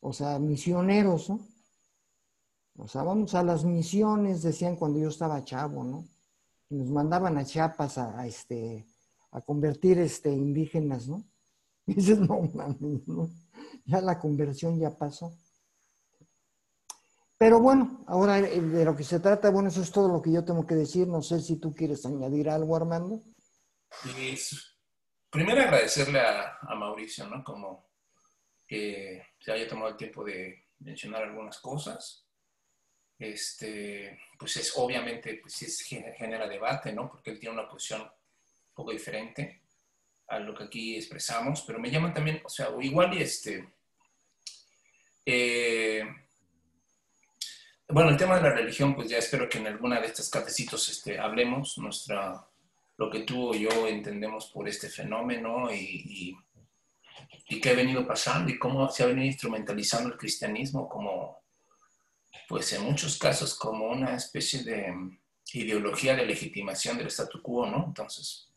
O 0.01 0.13
sea, 0.13 0.39
misioneros, 0.39 1.31
¿no? 1.31 1.56
O 2.79 2.87
sea, 2.87 3.03
vamos 3.03 3.35
a 3.35 3.43
las 3.43 3.65
misiones, 3.65 4.43
decían 4.43 4.77
cuando 4.77 4.99
yo 4.99 5.09
estaba 5.09 5.45
chavo, 5.45 5.83
¿no? 5.83 6.05
Y 6.69 6.77
nos 6.77 6.91
mandaban 6.91 7.39
a 7.39 7.45
Chiapas 7.45 7.97
a, 7.97 8.27
este, 8.27 8.87
a 9.31 9.41
convertir 9.41 9.99
este, 9.99 10.31
indígenas, 10.31 11.09
¿no? 11.09 11.25
Y 11.87 11.95
dices, 11.95 12.19
no, 12.19 12.51
no, 13.07 13.31
ya 13.85 14.01
la 14.01 14.19
conversión 14.19 14.79
ya 14.79 14.91
pasó. 14.91 15.33
Pero 17.39 17.61
bueno, 17.61 18.03
ahora 18.09 18.41
eh, 18.41 18.61
de 18.61 18.85
lo 18.85 18.97
que 18.97 19.05
se 19.05 19.21
trata, 19.21 19.51
bueno, 19.51 19.69
eso 19.69 19.83
es 19.83 19.93
todo 19.93 20.09
lo 20.09 20.21
que 20.21 20.33
yo 20.33 20.45
tengo 20.45 20.67
que 20.67 20.75
decir. 20.75 21.07
No 21.07 21.23
sé 21.23 21.41
si 21.41 21.61
tú 21.61 21.73
quieres 21.73 22.05
añadir 22.05 22.51
algo, 22.51 22.75
Armando. 22.75 23.23
primero 25.31 25.61
agradecerle 25.63 26.19
a, 26.19 26.59
a, 26.61 26.75
Mauricio, 26.75 27.29
¿no? 27.29 27.45
Como 27.45 27.87
que 28.67 29.23
se 29.39 29.53
haya 29.53 29.69
tomado 29.69 29.91
el 29.91 29.97
tiempo 29.97 30.25
de 30.25 30.65
mencionar 30.81 31.23
algunas 31.23 31.59
cosas 31.61 32.26
este, 33.19 34.19
pues 34.39 34.57
es 34.57 34.73
obviamente, 34.77 35.39
pues 35.41 35.63
es, 35.63 35.81
genera 35.83 36.49
debate, 36.49 36.93
¿no? 36.93 37.09
Porque 37.09 37.31
él 37.31 37.41
tiene 37.41 37.55
una 37.55 37.69
posición 37.69 38.03
un 38.03 38.75
poco 38.75 38.93
diferente 38.93 39.63
a 40.29 40.39
lo 40.39 40.55
que 40.55 40.65
aquí 40.65 40.97
expresamos, 40.97 41.63
pero 41.63 41.79
me 41.79 41.91
llaman 41.91 42.13
también, 42.13 42.41
o 42.45 42.49
sea, 42.49 42.69
igual 42.81 43.15
y 43.15 43.23
este, 43.23 43.69
eh, 45.25 46.05
bueno, 47.89 48.11
el 48.11 48.17
tema 48.17 48.37
de 48.37 48.43
la 48.43 48.51
religión, 48.51 48.95
pues 48.95 49.09
ya 49.09 49.19
espero 49.19 49.49
que 49.49 49.59
en 49.59 49.69
alguna 49.69 50.01
de 50.01 50.07
estas 50.07 50.29
cafecitos 50.29 50.89
este, 50.89 51.19
hablemos 51.19 51.79
nuestra, 51.79 52.45
lo 52.97 53.11
que 53.11 53.21
tú 53.21 53.51
o 53.51 53.55
yo 53.55 53.87
entendemos 53.87 54.47
por 54.47 54.69
este 54.69 54.89
fenómeno 54.89 55.73
y, 55.73 55.77
y, 55.79 56.37
y 57.49 57.61
qué 57.61 57.71
ha 57.71 57.75
venido 57.75 58.07
pasando 58.07 58.51
y 58.51 58.59
cómo 58.59 58.91
se 58.91 59.05
ha 59.05 59.07
venido 59.07 59.27
instrumentalizando 59.27 60.09
el 60.09 60.19
cristianismo 60.19 60.89
como 60.89 61.46
pues 62.49 62.73
en 62.73 62.83
muchos 62.83 63.19
casos 63.19 63.55
como 63.55 63.87
una 63.87 64.15
especie 64.15 64.63
de 64.63 64.95
ideología 65.53 66.15
de 66.15 66.27
legitimación 66.27 66.99
del 66.99 67.09
statu 67.09 67.41
quo, 67.43 67.67
¿no? 67.67 67.85
Entonces, 67.87 68.53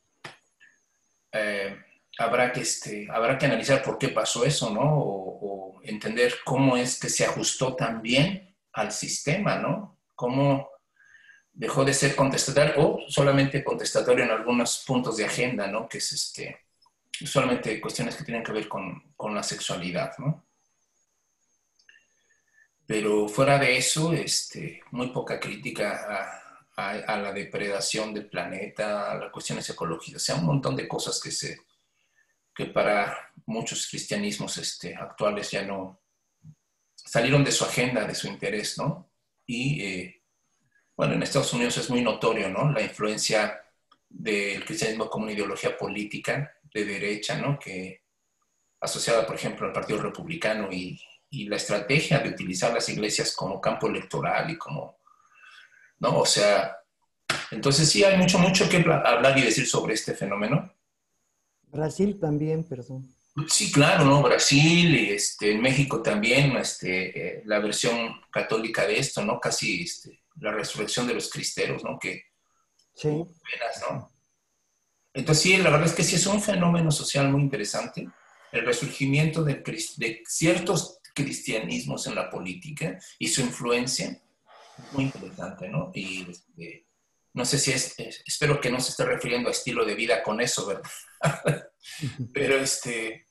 eh, 1.31 1.77
habrá, 2.17 2.51
que, 2.51 2.62
este, 2.62 3.07
habrá 3.12 3.38
que 3.38 3.45
analizar 3.45 3.83
por 3.83 3.98
qué 3.98 4.09
pasó 4.09 4.45
eso, 4.45 4.69
¿no? 4.71 4.81
O, 4.83 5.59
entender 5.81 6.36
cómo 6.45 6.75
es 6.77 7.00
que 7.00 7.09
se 7.09 7.25
ajustó 7.25 7.75
también 7.75 8.55
al 8.74 8.91
sistema, 8.91 9.55
¿no? 9.55 9.98
Cómo 10.13 10.69
dejó 11.51 11.83
de 11.83 11.93
ser 11.93 12.15
contestatario 12.15 12.74
o 12.77 13.00
solamente 13.07 13.63
contestatario 13.63 14.25
en 14.25 14.29
algunos 14.29 14.83
puntos 14.86 15.17
de 15.17 15.25
agenda, 15.25 15.67
¿no? 15.67 15.88
Que 15.88 15.98
es 16.00 16.12
este, 16.12 16.65
solamente 17.25 17.79
cuestiones 17.81 18.15
que 18.15 18.25
tienen 18.25 18.43
que 18.43 18.51
ver 18.51 18.67
con, 18.67 19.13
con 19.15 19.33
la 19.33 19.41
sexualidad, 19.41 20.12
¿no? 20.19 20.49
Pero 22.89 23.27
fuera 23.27 23.60
de 23.60 23.77
eso, 23.77 24.13
este, 24.13 24.81
muy 24.89 25.10
poca 25.10 25.39
crítica 25.39 26.41
a, 26.75 27.17
la 27.17 27.31
depredación 27.31 28.12
del 28.15 28.27
planeta, 28.27 29.12
a 29.12 29.15
las 29.15 29.31
cuestiones 29.31 29.69
ecológicas, 29.69 30.24
o 30.24 30.25
sea, 30.25 30.36
un 30.38 30.46
montón 30.48 30.75
de 30.75 30.88
cosas 30.88 31.22
que, 31.22 31.29
se, 31.29 31.60
que 32.51 32.65
para 32.65 33.15
muchos 33.46 33.88
cristianismos 33.88 34.58
este, 34.58 34.96
actuales 34.96 35.51
ya 35.51 35.62
no 35.62 36.01
salieron 36.96 37.43
de 37.43 37.51
su 37.51 37.63
agenda, 37.63 38.05
de 38.05 38.15
su 38.15 38.27
interés, 38.27 38.79
¿no? 38.79 39.12
Y 39.46 39.84
eh, 39.84 40.24
bueno, 40.98 41.13
en 41.13 41.22
Estados 41.22 41.53
Unidos 41.53 41.77
es 41.77 41.91
muy 41.91 42.01
notorio, 42.01 42.50
¿no? 42.50 42.72
La 42.72 42.81
influencia 42.81 43.62
del 44.10 44.65
cristianismo 44.65 45.12
como 45.12 45.25
una 45.25 45.34
ideología 45.34 45.77
política 45.77 46.55
de 46.74 46.86
derecha, 46.86 47.38
¿no? 47.38 47.60
Que 47.60 48.01
asociada, 48.79 49.27
por 49.27 49.36
ejemplo, 49.36 49.67
al 49.67 49.74
Partido 49.74 50.01
Republicano 50.01 50.72
y, 50.72 51.00
y 51.29 51.48
la 51.48 51.57
estrategia 51.57 52.19
de 52.19 52.29
utilizar 52.29 52.74
las 52.74 52.89
iglesias 52.89 53.36
como 53.36 53.62
campo 53.62 53.88
electoral 53.88 54.50
y 54.50 54.57
como, 54.57 54.98
¿no? 56.00 56.19
O 56.19 56.25
sea, 56.25 56.77
entonces 57.51 57.89
sí 57.89 58.03
hay 58.03 58.17
mucho, 58.17 58.39
mucho 58.39 58.67
que 58.69 58.77
hablar 58.77 59.38
y 59.38 59.43
decir 59.43 59.67
sobre 59.67 59.93
este 59.93 60.13
fenómeno. 60.13 60.74
Brasil 61.67 62.19
también, 62.19 62.63
perdón. 62.63 63.07
Sí, 63.48 63.71
claro, 63.71 64.05
¿no? 64.05 64.21
Brasil 64.21 64.95
y 64.95 65.12
este, 65.12 65.51
en 65.51 65.62
México 65.62 66.01
también, 66.01 66.57
este, 66.57 67.38
eh, 67.38 67.41
la 67.45 67.59
versión 67.59 68.21
católica 68.31 68.86
de 68.86 69.00
esto, 69.00 69.24
¿no? 69.24 69.39
Casi 69.39 69.83
este, 69.83 70.24
la 70.39 70.51
resurrección 70.51 71.07
de 71.07 71.13
los 71.13 71.29
cristeros, 71.29 71.83
¿no? 71.83 71.98
Que, 72.00 72.24
sí. 72.95 73.09
¿no? 73.09 74.12
Entonces 75.13 75.43
sí, 75.43 75.57
la 75.57 75.69
verdad 75.69 75.88
es 75.88 75.93
que 75.93 76.03
sí 76.03 76.15
es 76.15 76.25
un 76.25 76.41
fenómeno 76.41 76.91
social 76.91 77.29
muy 77.29 77.41
interesante, 77.41 78.07
el 78.51 78.65
resurgimiento 78.65 79.43
de, 79.43 79.55
de 79.98 80.24
ciertos 80.25 80.99
cristianismos 81.13 82.08
en 82.08 82.16
la 82.16 82.30
política 82.30 83.00
y 83.18 83.28
su 83.28 83.42
influencia. 83.42 84.22
Muy 84.94 85.06
interesante, 85.06 85.68
¿no? 85.68 85.92
Y 85.94 86.30
este, 86.30 86.86
no 87.34 87.46
sé 87.46 87.60
si 87.60 87.72
es, 87.72 87.96
espero 88.25 88.60
que 88.60 88.72
no 88.72 88.80
se 88.80 88.92
esté 88.92 89.06
refiriendo 89.06 89.50
a 89.50 89.51
estilo 89.51 89.86
de 89.86 89.96
vida 89.96 90.24
con 90.24 90.42
eso, 90.42 90.66
¿verdad? 90.66 90.89
Pero 92.34 92.58
este, 92.58 93.28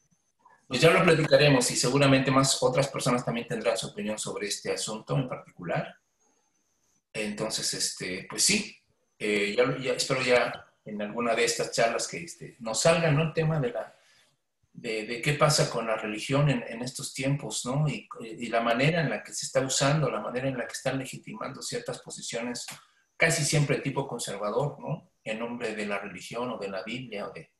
pues 0.67 0.81
ya 0.81 0.91
lo 0.91 1.03
platicaremos 1.03 1.71
y 1.71 1.77
seguramente 1.77 2.31
más 2.31 2.63
otras 2.63 2.89
personas 2.89 3.25
también 3.25 3.49
tendrán 3.49 3.77
su 3.77 3.89
opinión 3.89 4.19
sobre 4.19 4.49
este 4.49 4.73
asunto 4.73 5.17
en 5.17 5.29
particular. 5.29 5.97
Entonces, 7.13 7.73
este, 7.75 8.27
pues 8.29 8.45
sí, 8.45 8.77
eh, 9.19 9.55
ya, 9.57 9.93
espero 9.93 10.23
ya 10.23 10.67
en 10.85 11.03
alguna 11.03 11.35
de 11.35 11.45
estas 11.45 11.73
charlas 11.73 12.07
que 12.07 12.19
este, 12.19 12.57
nos 12.61 12.81
salga 12.83 13.11
¿no? 13.11 13.23
el 13.23 13.33
tema 13.33 13.59
de 13.59 13.71
la 13.71 13.98
de, 14.81 15.21
qué 15.23 15.35
pasa 15.35 15.69
con 15.71 15.87
la 15.87 15.97
religión 15.97 16.49
en, 16.49 16.83
estos 16.83 17.13
tiempos, 17.13 17.67
¿no? 17.67 17.87
Y, 17.89 18.09
la 18.49 18.61
manera 18.61 19.01
en 19.01 19.11
la 19.11 19.23
que 19.23 19.33
se 19.33 19.47
está 19.47 19.61
usando, 19.61 20.11
la 20.11 20.21
manera 20.21 20.49
en 20.49 20.57
la 20.57 20.67
que 20.67 20.73
están 20.73 20.99
legitimando 20.99 21.61
ciertas 21.63 22.01
posiciones, 22.01 22.65
casi 23.17 23.45
siempre 23.45 23.81
tipo 23.81 24.07
conservador, 24.07 24.79
¿no? 24.81 25.11
En 25.25 25.41
nombre 25.41 25.75
de 25.75 25.87
la 25.87 25.99
religión 25.99 26.51
o 26.51 26.59
de 26.59 26.69
la 26.69 26.83
Biblia 26.85 27.27
o 27.29 27.33
de, 27.33 27.53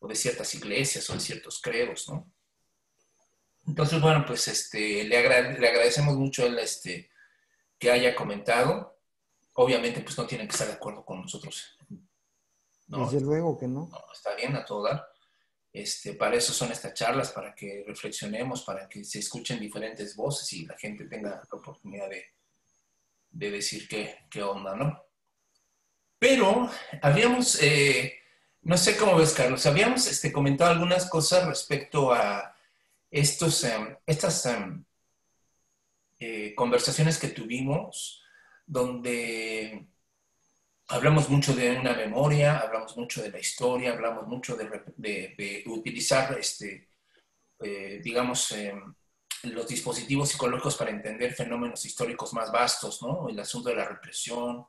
o 0.00 0.06
de 0.06 0.14
ciertas 0.14 0.54
iglesias 0.54 1.08
o 1.08 1.14
de 1.14 1.20
ciertos 1.20 1.60
credos, 1.62 2.08
¿no? 2.08 2.30
Entonces, 3.66 3.98
bueno, 4.00 4.24
pues 4.26 4.46
este, 4.48 5.04
le, 5.04 5.58
le 5.58 5.68
agradecemos 5.68 6.14
mucho 6.16 6.44
el, 6.44 6.58
este, 6.58 7.10
que 7.78 7.90
haya 7.90 8.14
comentado. 8.14 8.98
Obviamente, 9.54 10.02
pues 10.02 10.18
no 10.18 10.26
tienen 10.26 10.46
que 10.46 10.52
estar 10.52 10.68
de 10.68 10.74
acuerdo 10.74 11.04
con 11.06 11.22
nosotros. 11.22 11.78
Desde 12.86 13.20
luego 13.22 13.56
que 13.56 13.66
no. 13.66 13.88
no. 13.90 14.04
Está 14.12 14.34
bien 14.34 14.54
a 14.56 14.64
todo 14.66 14.84
dar. 14.84 15.13
Este, 15.74 16.14
para 16.14 16.36
eso 16.36 16.52
son 16.52 16.70
estas 16.70 16.94
charlas, 16.94 17.32
para 17.32 17.52
que 17.52 17.82
reflexionemos, 17.84 18.62
para 18.62 18.88
que 18.88 19.02
se 19.02 19.18
escuchen 19.18 19.58
diferentes 19.58 20.14
voces 20.14 20.52
y 20.52 20.66
la 20.66 20.78
gente 20.78 21.06
tenga 21.06 21.30
la 21.30 21.42
oportunidad 21.50 22.08
de, 22.08 23.50
decir 23.50 23.88
qué, 23.88 24.18
qué, 24.30 24.40
onda, 24.40 24.76
¿no? 24.76 25.02
Pero 26.16 26.70
habíamos, 27.02 27.60
eh, 27.60 28.20
no 28.62 28.76
sé 28.76 28.96
cómo 28.96 29.16
ves, 29.16 29.32
Carlos, 29.32 29.66
habíamos 29.66 30.06
este, 30.06 30.30
comentado 30.30 30.70
algunas 30.70 31.10
cosas 31.10 31.44
respecto 31.44 32.12
a 32.12 32.56
estos, 33.10 33.64
em, 33.64 33.96
estas 34.06 34.46
em, 34.46 34.84
eh, 36.20 36.54
conversaciones 36.54 37.18
que 37.18 37.28
tuvimos 37.28 38.22
donde 38.64 39.88
hablamos 40.88 41.28
mucho 41.28 41.54
de 41.54 41.76
una 41.76 41.94
memoria, 41.94 42.58
hablamos 42.58 42.96
mucho 42.96 43.22
de 43.22 43.30
la 43.30 43.38
historia, 43.38 43.92
hablamos 43.92 44.26
mucho 44.26 44.56
de, 44.56 45.62
utilizar, 45.66 46.36
este, 46.38 46.88
eh, 47.60 48.00
digamos, 48.02 48.52
em, 48.52 48.94
los 49.44 49.68
dispositivos 49.68 50.30
psicológicos 50.30 50.76
para 50.76 50.90
entender 50.90 51.34
fenómenos 51.34 51.84
históricos 51.84 52.32
más 52.32 52.50
vastos, 52.50 53.02
¿no? 53.02 53.28
El 53.28 53.38
asunto 53.38 53.68
de 53.68 53.76
la 53.76 53.84
represión, 53.84 54.66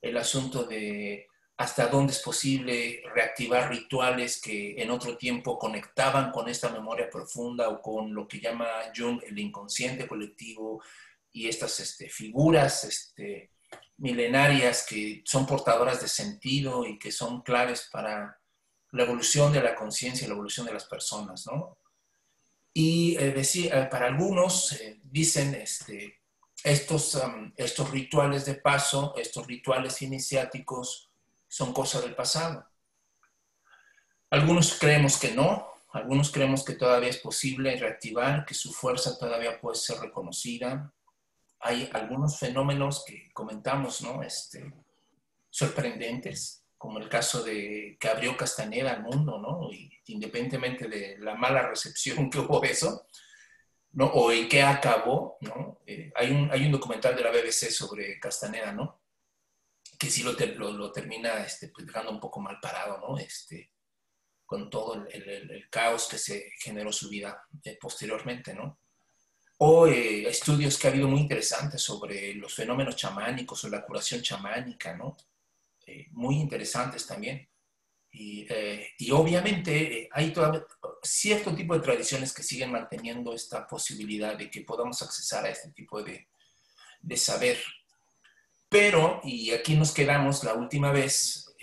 el 0.00 0.16
asunto 0.16 0.64
de 0.64 1.26
hasta 1.56 1.88
dónde 1.88 2.12
es 2.12 2.20
posible 2.20 3.02
reactivar 3.12 3.68
rituales 3.68 4.40
que 4.40 4.80
en 4.80 4.92
otro 4.92 5.16
tiempo 5.16 5.58
conectaban 5.58 6.30
con 6.30 6.48
esta 6.48 6.68
memoria 6.68 7.10
profunda 7.10 7.68
o 7.68 7.82
con 7.82 8.14
lo 8.14 8.28
que 8.28 8.38
llama 8.38 8.66
Jung 8.96 9.20
el 9.26 9.36
inconsciente 9.40 10.06
colectivo 10.06 10.80
y 11.32 11.48
estas 11.48 11.80
este, 11.80 12.08
figuras 12.08 12.84
este, 12.84 13.50
milenarias 13.98 14.86
que 14.88 15.22
son 15.24 15.46
portadoras 15.46 16.00
de 16.00 16.08
sentido 16.08 16.86
y 16.86 16.98
que 16.98 17.12
son 17.12 17.42
claves 17.42 17.88
para 17.92 18.38
la 18.92 19.02
evolución 19.02 19.52
de 19.52 19.62
la 19.62 19.74
conciencia 19.74 20.24
y 20.24 20.28
la 20.28 20.34
evolución 20.34 20.66
de 20.66 20.72
las 20.72 20.84
personas, 20.86 21.46
¿no? 21.46 21.78
Y 22.72 23.16
eh, 23.16 23.34
eh, 23.36 23.88
para 23.90 24.06
algunos 24.06 24.72
eh, 24.72 25.00
dicen 25.02 25.54
este, 25.54 26.20
estos, 26.62 27.16
um, 27.16 27.52
estos 27.56 27.90
rituales 27.90 28.44
de 28.44 28.54
paso, 28.54 29.14
estos 29.16 29.46
rituales 29.46 30.00
iniciáticos 30.02 31.10
son 31.48 31.72
cosas 31.72 32.02
del 32.02 32.14
pasado. 32.14 32.66
Algunos 34.30 34.78
creemos 34.78 35.16
que 35.16 35.32
no, 35.32 35.66
algunos 35.92 36.30
creemos 36.30 36.64
que 36.64 36.74
todavía 36.74 37.08
es 37.08 37.18
posible 37.18 37.76
reactivar, 37.76 38.44
que 38.44 38.54
su 38.54 38.72
fuerza 38.72 39.18
todavía 39.18 39.60
puede 39.60 39.76
ser 39.76 39.98
reconocida. 39.98 40.92
Hay 41.60 41.90
algunos 41.92 42.38
fenómenos 42.38 43.04
que 43.04 43.30
comentamos, 43.32 44.02
¿no? 44.02 44.22
Este, 44.22 44.72
sorprendentes, 45.50 46.64
como 46.76 46.98
el 46.98 47.08
caso 47.08 47.42
de 47.42 47.96
que 47.98 48.08
abrió 48.08 48.36
Castaneda 48.36 48.92
al 48.92 49.02
mundo, 49.02 49.38
¿no? 49.38 49.72
Y 49.72 49.90
independientemente 50.06 50.88
de 50.88 51.18
la 51.18 51.34
mala 51.34 51.68
recepción 51.68 52.30
que 52.30 52.38
hubo 52.38 52.62
eso, 52.62 53.06
¿no? 53.92 54.06
O 54.06 54.30
en 54.30 54.48
qué 54.48 54.62
acabó, 54.62 55.38
¿no? 55.40 55.80
Eh, 55.86 56.12
hay, 56.14 56.30
un, 56.30 56.50
hay 56.50 56.64
un 56.66 56.72
documental 56.72 57.16
de 57.16 57.22
la 57.22 57.30
BBC 57.30 57.70
sobre 57.70 58.20
Castaneda, 58.20 58.72
¿no? 58.72 59.02
Que 59.98 60.10
sí 60.10 60.22
lo, 60.22 60.32
lo, 60.32 60.92
termina 60.92 61.44
este, 61.44 61.68
pues, 61.68 61.86
dejando 61.86 62.12
un 62.12 62.20
poco 62.20 62.40
mal 62.40 62.58
parado, 62.60 62.98
¿no? 62.98 63.18
Este, 63.18 63.72
con 64.46 64.70
todo 64.70 65.06
el, 65.08 65.28
el, 65.28 65.68
caos 65.68 66.08
que 66.08 66.18
se 66.18 66.52
generó 66.60 66.92
su 66.92 67.08
vida 67.08 67.46
eh, 67.64 67.76
posteriormente, 67.80 68.54
¿no? 68.54 68.78
O 69.58 69.86
eh, 69.86 70.28
estudios 70.28 70.78
que 70.78 70.86
ha 70.86 70.90
habido 70.90 71.08
muy 71.08 71.20
interesantes 71.20 71.82
sobre 71.82 72.34
los 72.34 72.54
fenómenos 72.54 72.96
chamánicos 72.96 73.64
o 73.64 73.68
la 73.68 73.84
curación 73.84 74.22
chamánica, 74.22 74.96
¿no? 74.96 75.16
Eh, 75.88 76.06
muy 76.10 76.36
interesantes 76.36 77.06
también. 77.06 77.48
Y, 78.12 78.46
eh, 78.50 78.88
y 78.98 79.10
obviamente 79.10 80.02
eh, 80.02 80.08
hay 80.12 80.34
cierto 81.02 81.54
tipo 81.54 81.74
de 81.74 81.80
tradiciones 81.80 82.34
que 82.34 82.42
siguen 82.42 82.72
manteniendo 82.72 83.32
esta 83.32 83.66
posibilidad 83.66 84.36
de 84.36 84.50
que 84.50 84.62
podamos 84.62 85.00
accesar 85.00 85.46
a 85.46 85.50
este 85.50 85.70
tipo 85.70 86.02
de, 86.02 86.28
de 87.00 87.16
saber. 87.16 87.58
Pero, 88.68 89.20
y 89.24 89.52
aquí 89.52 89.76
nos 89.76 89.92
quedamos 89.92 90.44
la 90.44 90.52
última 90.52 90.92
vez, 90.92 91.54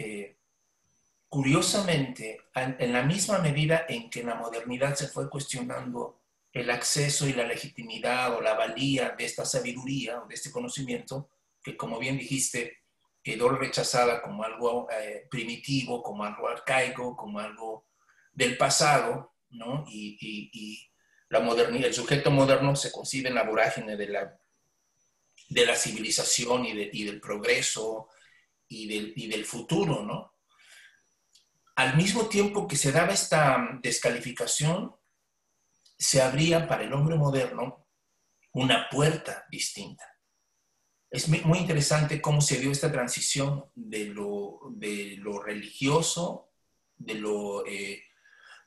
curiosamente, 1.30 2.42
en 2.56 2.94
la 2.94 3.04
misma 3.04 3.38
medida 3.38 3.86
en 3.88 4.10
que 4.10 4.24
la 4.24 4.34
modernidad 4.34 4.96
se 4.96 5.08
fue 5.08 5.30
cuestionando 5.30 6.20
el 6.56 6.70
acceso 6.70 7.28
y 7.28 7.34
la 7.34 7.44
legitimidad 7.44 8.34
o 8.34 8.42
la 8.42 8.54
valía 8.54 9.10
de 9.10 9.26
esta 9.26 9.44
sabiduría 9.44 10.22
o 10.22 10.26
de 10.26 10.36
este 10.36 10.52
conocimiento, 10.52 11.30
que 11.62 11.76
como 11.76 12.00
bien 12.00 12.18
dijiste, 12.18 12.78
quedó 13.22 13.50
rechazada 13.50 14.22
como 14.22 14.42
algo 14.46 14.88
eh, 14.90 15.28
primitivo, 15.30 16.02
como 16.02 16.24
algo 16.24 16.48
arcaico, 16.48 17.14
como 17.18 17.40
algo 17.40 17.88
del 18.32 18.56
pasado, 18.56 19.36
¿no? 19.50 19.84
Y, 19.90 20.90
la 21.28 21.40
modernidad, 21.42 21.88
el 21.88 21.94
sujeto 21.94 22.32
moderno 22.32 22.76
se 22.76 22.92
concibe 22.92 23.28
en 23.28 23.36
la 23.36 23.44
vorágine 23.44 23.98
de 23.98 24.08
la, 24.08 24.40
de 25.50 25.66
la 25.66 25.76
civilización 25.76 26.66
y, 26.66 27.04
del 27.04 27.20
progreso 27.20 28.10
y 28.70 28.88
del, 28.88 29.12
y 29.18 29.28
del 29.28 29.44
futuro, 29.44 30.04
¿no? 30.04 30.36
Al 31.76 31.98
mismo 31.98 32.28
tiempo 32.30 32.68
que 32.68 32.78
se 32.78 32.94
daba 32.94 33.12
esta 33.12 33.80
descalificación, 33.82 34.96
se 35.98 36.22
abría 36.22 36.68
para 36.68 36.84
el 36.84 36.94
hombre 36.94 37.16
moderno 37.16 37.88
una 38.54 38.88
puerta 38.90 39.46
distinta 39.50 40.06
es 41.16 41.30
muy 41.30 41.60
interesante 41.60 42.22
cómo 42.22 42.42
se 42.42 42.60
dio 42.60 42.72
esta 42.72 42.92
transición 42.92 43.72
de 43.74 44.08
lo, 44.08 44.60
de 44.72 45.16
lo 45.18 45.42
religioso, 45.42 46.52
de 46.98 47.16
lo, 47.16 47.66
eh, 47.66 48.04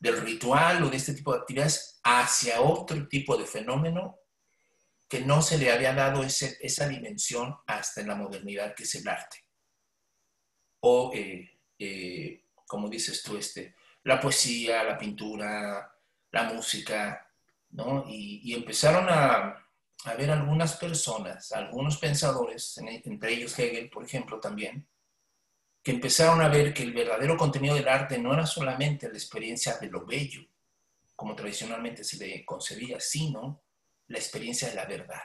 del 0.01 0.21
ritual 0.23 0.83
o 0.83 0.88
de 0.88 0.97
este 0.97 1.12
tipo 1.12 1.33
de 1.33 1.41
actividades 1.41 2.01
hacia 2.03 2.62
otro 2.62 3.07
tipo 3.07 3.37
de 3.37 3.45
fenómeno 3.45 4.17
que 5.09 5.21
no 5.21 5.43
se 5.43 5.59
le 5.59 5.71
había 5.71 5.93
dado 5.93 6.23
esa 6.23 6.88
dimensión 6.88 7.55
hasta 7.67 8.01
en 8.01 8.09
la 8.09 8.14
modernidad, 8.14 8.75
que 8.75 8.85
es 8.85 8.95
el 8.95 9.09
arte. 9.09 9.45
O, 10.81 11.12
eh, 11.14 11.61
eh, 11.79 12.45
como 12.67 12.88
dices 12.88 13.23
tú, 13.23 13.37
este, 13.37 13.75
la 14.05 14.19
poesía, 14.19 14.85
la 14.85 14.97
pintura, 14.97 15.98
la 16.31 16.45
música, 16.45 17.31
¿no? 17.71 18.05
y 18.09 18.55
empezaron 18.55 19.07
a, 19.09 19.69
a 20.05 20.14
ver 20.14 20.31
algunas 20.31 20.77
personas, 20.77 21.53
algunos 21.53 21.99
pensadores, 21.99 22.79
entre 22.79 23.33
ellos 23.33 23.59
Hegel, 23.59 23.91
por 23.91 24.05
ejemplo, 24.05 24.38
también, 24.38 24.87
que 25.83 25.91
empezaron 25.91 26.41
a 26.41 26.49
ver 26.49 26.73
que 26.73 26.83
el 26.83 26.93
verdadero 26.93 27.37
contenido 27.37 27.75
del 27.75 27.88
arte 27.88 28.19
no 28.19 28.33
era 28.33 28.47
solamente 28.47 29.09
la 29.09 29.14
experiencia 29.14 29.77
de 29.79 29.88
lo 29.88 30.07
bello, 30.07 30.43
como 31.17 31.35
tradicionalmente 31.35 32.05
se 32.05 32.17
le 32.17 32.45
concebía, 32.45 33.01
sino 33.01 33.61
la 34.07 34.19
experiencia 34.19 34.69
de 34.69 34.75
la 34.75 34.85
verdad. 34.85 35.23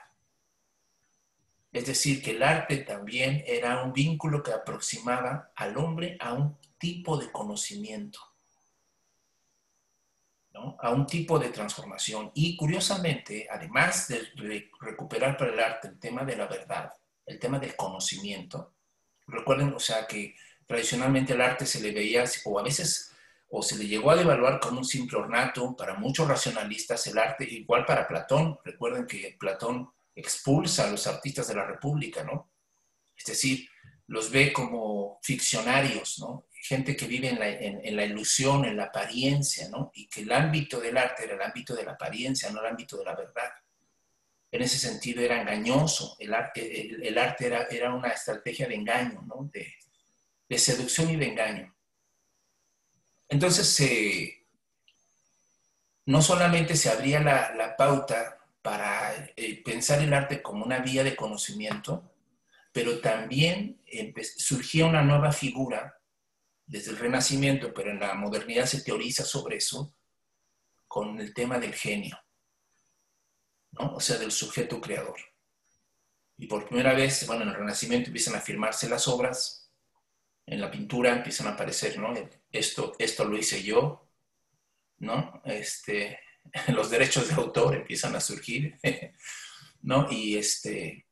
Es 1.72 1.86
decir, 1.86 2.22
que 2.22 2.32
el 2.32 2.44
arte 2.44 2.78
también 2.78 3.44
era 3.46 3.84
un 3.84 3.94
vínculo 3.94 4.42
que 4.42 4.52
aproximaba 4.52 5.52
al 5.56 5.78
hombre 5.78 6.18
a 6.20 6.34
un 6.34 6.58
tipo 6.78 7.18
de 7.18 7.32
conocimiento 7.32 8.20
a 10.54 10.92
un 10.92 11.06
tipo 11.06 11.40
de 11.40 11.50
transformación. 11.50 12.32
Y 12.34 12.56
curiosamente, 12.56 13.48
además 13.50 14.08
de 14.08 14.70
recuperar 14.80 15.38
para 15.38 15.52
el 15.52 15.60
arte 15.60 15.88
el 15.88 16.00
tema 16.00 16.24
de 16.24 16.36
la 16.36 16.48
verdad, 16.48 16.94
el 17.26 17.40
tema 17.40 17.60
del 17.60 17.76
conocimiento, 17.76 18.74
recuerden, 19.28 19.74
o 19.74 19.80
sea, 19.80 20.06
que 20.06 20.36
tradicionalmente 20.66 21.34
el 21.34 21.42
arte 21.42 21.66
se 21.66 21.82
le 21.82 21.92
veía, 21.92 22.24
o 22.46 22.60
a 22.60 22.64
veces, 22.64 23.12
o 23.50 23.62
se 23.62 23.78
le 23.78 23.88
llegó 23.88 24.12
a 24.12 24.16
devaluar 24.16 24.60
como 24.60 24.80
un 24.80 24.86
simple 24.86 25.18
ornato, 25.18 25.76
para 25.76 25.96
muchos 25.96 26.28
racionalistas 26.28 27.08
el 27.08 27.18
arte, 27.18 27.46
igual 27.46 27.86
para 27.86 28.08
Platón, 28.08 28.60
recuerden 28.64 29.08
que 29.08 29.36
Platón 29.40 29.92
expulsa 30.16 30.88
a 30.88 30.92
los 30.92 31.08
artistas 31.08 31.48
de 31.48 31.56
la 31.56 31.66
República, 31.66 32.24
¿no? 32.24 32.52
Es 33.16 33.26
decir, 33.26 33.68
los 34.08 34.30
ve 34.30 34.52
como 34.52 35.20
ficcionarios, 35.24 36.20
¿no? 36.20 36.46
Gente 36.64 36.96
que 36.96 37.08
vive 37.08 37.28
en 37.28 37.96
la, 37.98 38.06
ilusión, 38.06 38.64
en 38.64 38.78
la 38.78 38.86
apariencia, 38.86 39.68
¿no? 39.68 39.92
Y 39.94 40.08
que 40.08 40.22
el 40.22 40.32
ámbito 40.32 40.80
del 40.80 40.98
arte 40.98 41.26
era 41.26 41.36
el 41.36 41.42
ámbito 41.42 41.76
de 41.76 41.84
la 41.84 41.92
apariencia, 41.92 42.50
no 42.52 42.62
el 42.62 42.68
ámbito 42.68 42.96
de 42.98 43.04
la 43.04 43.16
verdad. 43.16 43.52
En 44.50 44.62
ese 44.62 44.78
sentido 44.78 45.22
era 45.22 45.42
engañoso, 45.42 46.16
el 46.20 46.34
arte, 46.34 47.06
el, 47.06 47.18
arte 47.18 47.48
era, 47.48 47.64
era, 47.64 47.94
una 47.94 48.08
estrategia 48.08 48.66
de 48.66 48.76
engaño, 48.76 49.24
¿no? 49.24 49.52
De, 49.52 50.58
seducción 50.58 51.10
y 51.10 51.18
de 51.18 51.28
engaño. 51.28 51.76
Entonces, 53.28 54.36
no 56.06 56.22
solamente 56.22 56.78
se 56.78 56.90
abría 56.90 57.20
la, 57.20 57.76
pauta 57.76 58.38
para 58.62 59.34
eh, 59.36 59.62
pensar 59.66 60.02
el 60.02 60.14
arte 60.14 60.42
como 60.42 60.64
una 60.64 60.80
vía 60.80 61.04
de 61.04 61.16
conocimiento, 61.16 62.14
pero 62.72 63.02
también 63.02 63.82
surgía 64.38 64.86
una 64.86 65.02
nueva 65.02 65.34
figura 65.34 66.00
desde 66.66 66.92
el 66.92 66.98
Renacimiento, 66.98 67.74
pero 67.74 67.92
en 67.92 68.00
la 68.00 68.14
modernidad 68.14 68.66
se 68.66 68.82
teoriza 68.82 69.24
sobre 69.24 69.58
eso 69.58 69.96
con 70.88 71.20
el 71.20 71.34
tema 71.34 71.60
del 71.60 71.74
genio, 71.74 72.18
¿no? 73.72 73.96
o 73.96 74.00
sea, 74.00 74.18
del 74.18 74.32
sujeto 74.32 74.80
creador. 74.80 75.20
Y 76.38 76.48
por 76.48 76.68
primera 76.68 76.94
vez, 76.94 77.26
bueno, 77.28 77.44
en 77.44 77.50
el 77.50 77.56
Renacimiento 77.56 78.08
empiezan 78.08 78.36
a 78.36 78.42
firmarse 78.42 78.90
las 78.90 79.08
obras, 79.08 79.72
en 80.46 80.60
la 80.60 80.70
pintura 80.70 81.12
empiezan 81.12 81.48
a 81.48 81.52
aparecer, 81.52 81.98
¿no? 81.98 82.14
Esto, 82.52 82.94
esto 83.00 83.26
lo 83.26 83.38
hice 83.38 83.64
yo, 83.64 84.10
¿no? 85.00 85.42
Este, 85.46 86.20
los 86.70 86.90
derechos 86.90 87.28
de 87.28 87.36
autor 87.36 87.76
empiezan 87.76 88.16
a 88.16 88.22
surgir, 88.22 88.78
¿no? 89.82 90.08
Y, 90.12 90.38
este, 90.38 91.08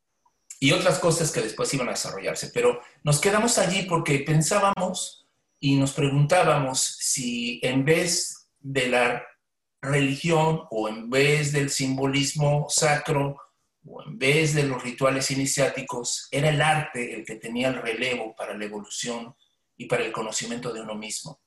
y 0.59 0.71
otras 0.73 0.99
cosas 0.99 1.31
que 1.31 1.41
después 1.41 1.73
iban 1.73 1.87
a 1.87 1.91
desarrollarse. 1.91 2.51
Pero 2.53 2.81
nos 3.03 3.19
quedamos 3.19 3.57
allí 3.57 3.83
porque 3.83 4.19
pensábamos 4.19 5.20
y 5.63 5.75
nos 5.75 5.93
preguntábamos 5.93 6.81
si 6.81 7.59
en 7.61 7.85
vez 7.85 8.49
de 8.59 8.87
la 8.87 9.23
religión 9.79 10.63
o 10.71 10.89
en 10.89 11.07
vez 11.07 11.53
del 11.53 11.69
simbolismo 11.69 12.65
sacro 12.67 13.37
o 13.85 14.03
en 14.03 14.17
vez 14.17 14.55
de 14.55 14.63
los 14.63 14.81
rituales 14.81 15.29
iniciáticos, 15.29 16.27
era 16.31 16.49
el 16.49 16.61
arte 16.63 17.13
el 17.13 17.23
que 17.23 17.35
tenía 17.35 17.67
el 17.67 17.75
relevo 17.75 18.35
para 18.35 18.57
la 18.57 18.65
evolución 18.65 19.35
y 19.77 19.85
para 19.85 20.03
el 20.03 20.11
conocimiento 20.11 20.73
de 20.73 20.81
uno 20.81 20.95
mismo. 20.95 21.39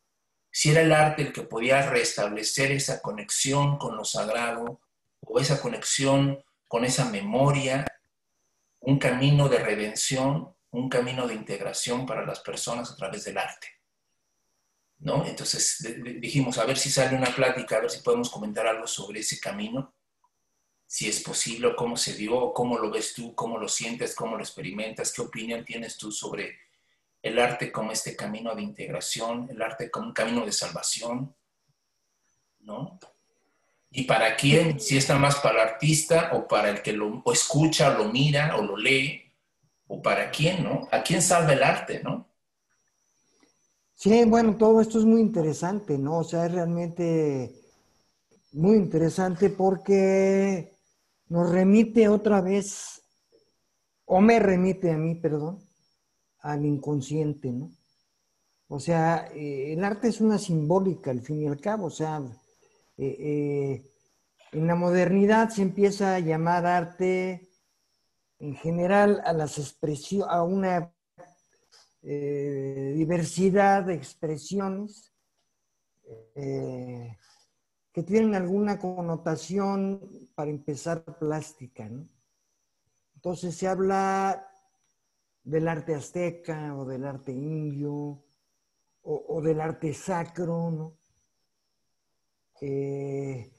Si 0.49 0.71
era 0.71 0.83
el 0.83 0.93
arte 0.93 1.23
el 1.23 1.33
que 1.33 1.43
podía 1.43 1.91
restablecer 1.91 2.71
esa 2.71 3.03
conexión 3.03 3.79
con 3.79 3.97
lo 3.97 4.05
sagrado 4.05 4.81
o 5.23 5.41
esa 5.41 5.61
conexión 5.61 6.39
con 6.69 6.85
esa 6.85 7.11
memoria, 7.11 7.85
un 8.79 8.97
camino 9.01 9.49
de 9.49 9.59
redención, 9.59 10.55
un 10.71 10.89
camino 10.89 11.27
de 11.27 11.35
integración 11.35 12.07
para 12.07 12.25
las 12.25 12.39
personas 12.39 12.93
a 12.93 12.97
través 12.97 13.25
del 13.25 13.39
arte. 13.39 13.75
¿No? 14.99 15.27
Entonces 15.27 15.87
dijimos, 16.21 16.59
a 16.59 16.65
ver 16.65 16.79
si 16.79 16.91
sale 16.91 17.17
una 17.17 17.35
plática, 17.35 17.77
a 17.77 17.81
ver 17.81 17.91
si 17.91 18.01
podemos 18.01 18.31
comentar 18.31 18.67
algo 18.67 18.87
sobre 18.87 19.21
ese 19.21 19.39
camino, 19.39 19.95
si 20.87 21.09
es 21.09 21.23
posible, 21.23 21.75
cómo 21.75 21.97
se 21.97 22.15
dio, 22.15 22.53
cómo 22.53 22.79
lo 22.79 22.91
ves 22.91 23.15
tú, 23.15 23.35
cómo 23.35 23.59
lo 23.59 23.69
sientes, 23.69 24.15
cómo 24.15 24.37
lo 24.37 24.43
experimentas, 24.43 25.13
qué 25.13 25.23
opinión 25.23 25.65
tienes 25.65 25.97
tú 25.97 26.13
sobre 26.13 26.57
el 27.21 27.39
arte 27.39 27.73
como 27.73 27.91
este 27.91 28.15
camino 28.15 28.55
de 28.55 28.63
integración, 28.63 29.49
el 29.51 29.61
arte 29.61 29.91
como 29.91 30.09
un 30.09 30.13
camino 30.13 30.45
de 30.45 30.53
salvación, 30.53 31.35
¿no? 32.61 32.99
¿Y 33.91 34.05
para 34.05 34.37
quién? 34.37 34.79
Si 34.81 34.97
está 34.97 35.19
más 35.19 35.37
para 35.37 35.63
el 35.63 35.69
artista 35.69 36.31
o 36.35 36.47
para 36.47 36.69
el 36.69 36.83
que 36.83 36.93
lo 36.93 37.23
escucha, 37.33 37.97
lo 37.97 38.07
mira 38.07 38.57
o 38.57 38.63
lo 38.63 38.77
lee, 38.77 39.33
o 39.87 40.03
para 40.03 40.31
quién, 40.31 40.65
¿no? 40.65 40.89
¿A 40.91 41.03
quién 41.03 41.23
salva 41.23 41.53
el 41.53 41.63
arte, 41.63 42.03
no? 42.03 42.29
Sí, 43.95 44.25
bueno, 44.27 44.57
todo 44.57 44.81
esto 44.81 44.99
es 44.99 45.05
muy 45.05 45.21
interesante, 45.21 45.99
¿no? 45.99 46.19
O 46.19 46.25
sea, 46.25 46.47
es 46.47 46.53
realmente 46.53 47.55
muy 48.53 48.77
interesante 48.77 49.51
porque 49.51 50.77
nos 51.29 51.51
remite 51.51 52.09
otra 52.09 52.41
vez, 52.41 53.03
o 54.05 54.21
me 54.21 54.39
remite 54.39 54.91
a 54.91 54.99
mí, 54.99 55.15
perdón, 55.15 55.61
al 56.41 56.65
inconsciente, 56.67 57.53
¿no? 57.53 57.71
O 58.69 58.81
sea, 58.81 59.31
eh, 59.35 59.73
el 59.73 59.85
arte 59.85 60.09
es 60.09 60.21
una 60.21 60.39
simbólica 60.39 61.11
al 61.11 61.23
fin 61.23 61.43
y 61.43 61.47
al 61.47 61.61
cabo, 61.61 61.87
o 61.87 61.91
sea, 61.91 62.23
eh, 62.99 63.17
eh, 63.19 63.93
en 64.53 64.67
la 64.67 64.75
modernidad 64.75 65.51
se 65.51 65.63
empieza 65.63 66.15
a 66.17 66.21
llamar 66.21 66.67
arte 66.67 67.51
en 68.39 68.57
general 68.57 69.23
a 69.25 69.33
las 69.33 69.59
expresiones, 69.59 70.29
a 70.31 70.43
una 70.43 70.94
diversidad 72.05 73.85
de 73.85 73.95
expresiones 73.95 75.15
que 77.95 78.03
tienen 78.03 78.35
alguna 78.35 78.79
connotación, 78.79 80.29
para 80.35 80.51
empezar, 80.51 81.05
plástica. 81.19 81.89
Entonces 83.15 83.55
se 83.55 83.69
habla 83.69 84.51
del 85.45 85.69
arte 85.69 85.95
azteca 85.95 86.77
o 86.77 86.85
del 86.85 87.05
arte 87.05 87.31
indio 87.31 88.25
o, 89.03 89.41
del 89.43 89.61
arte 89.61 89.95
sacro, 89.95 90.71
¿no? 90.71 90.99
Eh, 92.61 93.51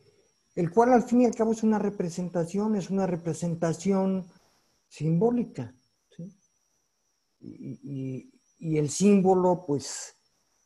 el 0.55 0.71
cual 0.71 0.93
al 0.93 1.03
fin 1.03 1.21
y 1.21 1.25
al 1.25 1.35
cabo 1.35 1.53
es 1.53 1.63
una 1.63 1.79
representación, 1.79 2.75
es 2.75 2.89
una 2.89 3.07
representación 3.07 4.25
simbólica. 4.87 5.73
y, 7.39 8.34
el 8.59 8.89
símbolo, 8.89 9.63
pues, 9.65 10.15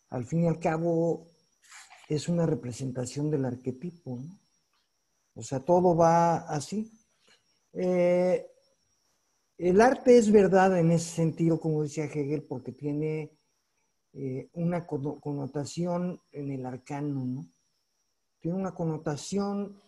al 0.10 0.26
fin 0.26 0.44
y 0.44 0.48
al 0.48 0.60
cabo, 0.60 1.28
es 2.08 2.28
una 2.28 2.46
representación 2.46 3.30
del 3.30 3.46
arquetipo. 3.46 4.18
¿no? 4.18 4.40
O 5.36 5.42
sea, 5.44 5.60
todo 5.60 5.96
va 5.96 6.38
así. 6.38 6.92
Eh, 7.74 8.46
el 9.58 9.82
arte 9.82 10.18
es 10.18 10.32
verdad 10.32 10.78
en 10.80 10.92
ese 10.92 11.16
sentido, 11.16 11.60
como 11.60 11.84
decía 11.84 12.06
Hegel, 12.06 12.44
porque 12.44 12.72
tiene 12.72 13.38
eh, 14.14 14.50
una 14.54 14.88
connotación 14.88 16.22
en 16.32 16.52
el 16.52 16.66
arcano, 16.66 17.26
¿no? 17.26 17.46
Tiene 18.40 18.58
una 18.58 18.74
connotación 18.74 19.80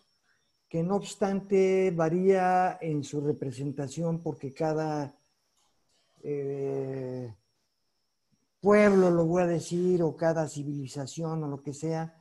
que 0.68 0.82
no 0.82 0.96
obstante 0.96 1.90
varía 1.90 2.78
en 2.80 3.02
su 3.02 3.20
representación 3.20 4.22
porque 4.22 4.54
cada 4.54 5.18
eh, 6.22 7.34
pueblo, 8.62 9.10
lo 9.10 9.26
voy 9.26 9.42
a 9.42 9.46
decir, 9.46 10.02
o 10.02 10.16
cada 10.16 10.48
civilización 10.48 11.42
o 11.42 11.48
lo 11.48 11.62
que 11.62 11.74
sea, 11.74 12.16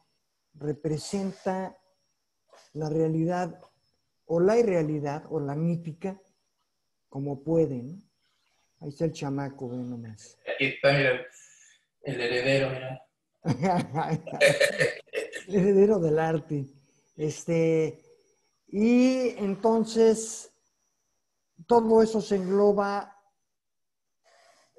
representa 0.55 1.77
la 2.73 2.89
realidad 2.89 3.61
o 4.25 4.39
la 4.39 4.57
irrealidad 4.57 5.23
o 5.29 5.39
la 5.39 5.55
mítica 5.55 6.19
como 7.09 7.43
pueden. 7.43 8.01
Ahí 8.79 8.89
está 8.89 9.05
el 9.05 9.13
chamaco, 9.13 9.69
ve 9.69 9.77
nomás. 9.77 10.39
Aquí 10.53 10.65
está, 10.65 10.91
mira, 10.93 11.21
el 12.01 12.21
heredero, 12.21 12.69
mira. 12.71 13.01
el 15.47 15.55
heredero 15.55 15.99
del 15.99 16.17
arte. 16.17 16.65
Este, 17.15 18.01
y 18.67 19.35
entonces, 19.37 20.51
todo 21.67 22.01
eso 22.01 22.19
se 22.19 22.37
engloba 22.37 23.20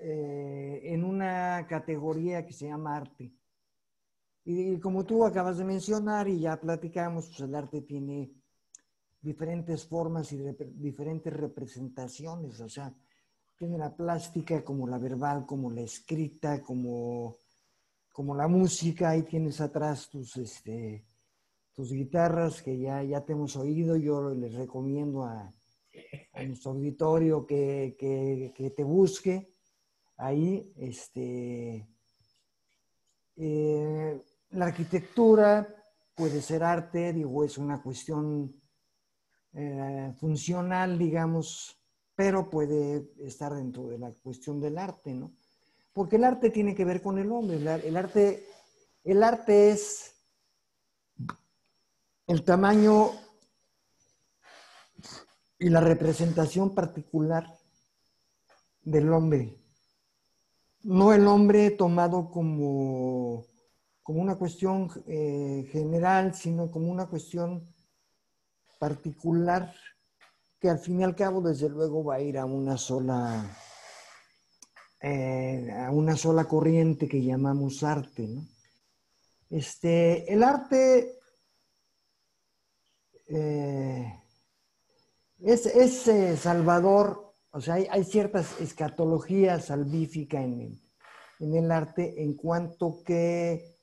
eh, 0.03 0.81
en 0.85 1.05
una 1.05 1.67
categoría 1.69 2.45
que 2.45 2.53
se 2.53 2.67
llama 2.67 2.97
arte. 2.97 3.33
Y, 4.45 4.73
y, 4.73 4.81
como 4.81 5.05
tú 5.05 5.25
acabas 5.25 5.59
de 5.59 5.65
mencionar 5.65 6.29
y 6.29 6.41
ya 6.41 6.61
platicamos, 6.61 7.29
pues 7.29 7.41
el 7.41 7.55
arte 7.55 7.83
tiene 7.83 8.33
diferentes 9.23 9.87
formas 9.87 10.33
y 10.33 10.39
diferentes 10.75 11.33
representaciones, 11.33 12.61
o 12.61 12.69
sea, 12.69 12.93
tiene 13.57 13.79
la 13.79 13.95
plástica 13.95 14.65
como 14.65 14.89
la 14.89 14.99
verbal, 14.99 15.47
como 15.47 15.71
la 15.71 15.83
escrita, 15.83 16.61
como, 16.61 17.37
como 18.13 18.35
la 18.35 18.49
música, 18.49 19.11
ahí 19.11 19.23
tienes 19.23 19.61
atrás 19.61 20.11
tus, 20.11 20.37
este, 20.37 21.05
tus 21.73 21.93
guitarras 21.93 22.61
que 22.61 22.77
ya, 22.77 23.05
ya 23.05 23.25
te 23.25 23.35
hemos 23.35 23.55
oído, 23.55 23.97
yo 23.97 24.35
les 24.35 24.53
recomiendo 24.55 25.23
a, 25.25 25.53
nuestro 26.45 26.73
auditorio 26.73 27.47
que, 27.47 27.95
que, 27.97 28.71
te 28.71 28.83
busque 28.83 29.52
ahí, 30.23 30.73
este, 30.77 31.89
eh, 33.37 34.23
la 34.51 34.67
arquitectura 34.67 35.67
puede 36.15 36.41
ser 36.41 36.63
arte, 36.63 37.13
digo, 37.13 37.45
es 37.45 37.59
una 37.59 37.83
cuestión 37.83 38.55
eh, 39.55 40.15
funcional, 40.19 40.99
digamos, 40.99 41.79
pero 42.15 42.49
puede 42.49 43.11
estar 43.19 43.53
dentro 43.55 43.89
de 43.89 43.99
la 43.99 44.13
cuestión 44.13 44.61
del 44.61 44.79
arte, 44.79 45.13
¿no? 45.13 45.33
Porque 45.93 46.17
el 46.17 46.25
arte 46.25 46.51
tiene 46.51 46.75
que 46.75 46.85
ver 46.85 47.03
con 47.03 47.19
el 47.19 47.31
hombre. 47.31 47.57
El, 47.57 47.97
arte, 47.97 48.47
el 49.05 49.23
arte 49.23 49.71
es 49.71 50.15
el 52.27 52.45
tamaño 52.45 53.11
y 55.59 55.69
la 55.69 55.81
representación 55.81 56.75
particular 56.75 57.47
del 58.83 59.13
hombre. 59.13 59.62
No 60.83 61.13
el 61.13 61.27
hombre 61.27 61.71
tomado 61.71 62.31
como, 62.31 63.47
como 64.03 64.21
una 64.21 64.37
cuestión 64.37 64.91
eh, 65.07 65.69
general, 65.71 66.35
sino 66.35 66.71
como 66.71 66.91
una 66.91 67.07
cuestión 67.07 67.73
particular 68.79 69.73
que 70.59 70.71
al 70.71 70.79
fin 70.79 71.01
y 71.01 71.05
al 71.05 71.17
cabo, 71.17 71.41
desde 71.41 71.69
luego, 71.69 72.05
va 72.05 72.17
a 72.17 72.21
ir 72.21 72.39
a 72.39 72.45
una 72.45 72.77
sola, 72.77 73.45
eh, 75.01 75.71
a 75.77 75.91
una 75.91 76.17
sola 76.17 76.45
corriente 76.45 77.09
que 77.09 77.23
llamamos 77.23 77.83
arte. 77.83 78.29
Este, 79.51 80.33
el 80.33 80.43
arte 80.43 81.19
eh, 83.29 84.23
es, 85.41 86.07
eh, 86.09 86.37
salvador, 86.37 87.32
o 87.53 87.61
sea, 87.61 87.75
hay, 87.75 88.05
ciertas 88.05 88.61
escatologías 88.61 89.67
salvíficas 89.67 90.45
en 90.45 91.55
el 91.55 91.71
arte 91.71 92.23
en 92.23 92.35
cuanto 92.35 93.03
que 93.05 93.77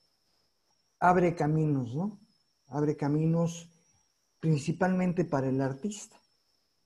abre 1.00 1.36
caminos, 1.36 1.96
¿no? 1.96 2.20
Abre 2.68 2.98
caminos 2.98 3.70
principalmente 4.40 5.24
para 5.26 5.50
el 5.50 5.62
artista. 5.62 6.18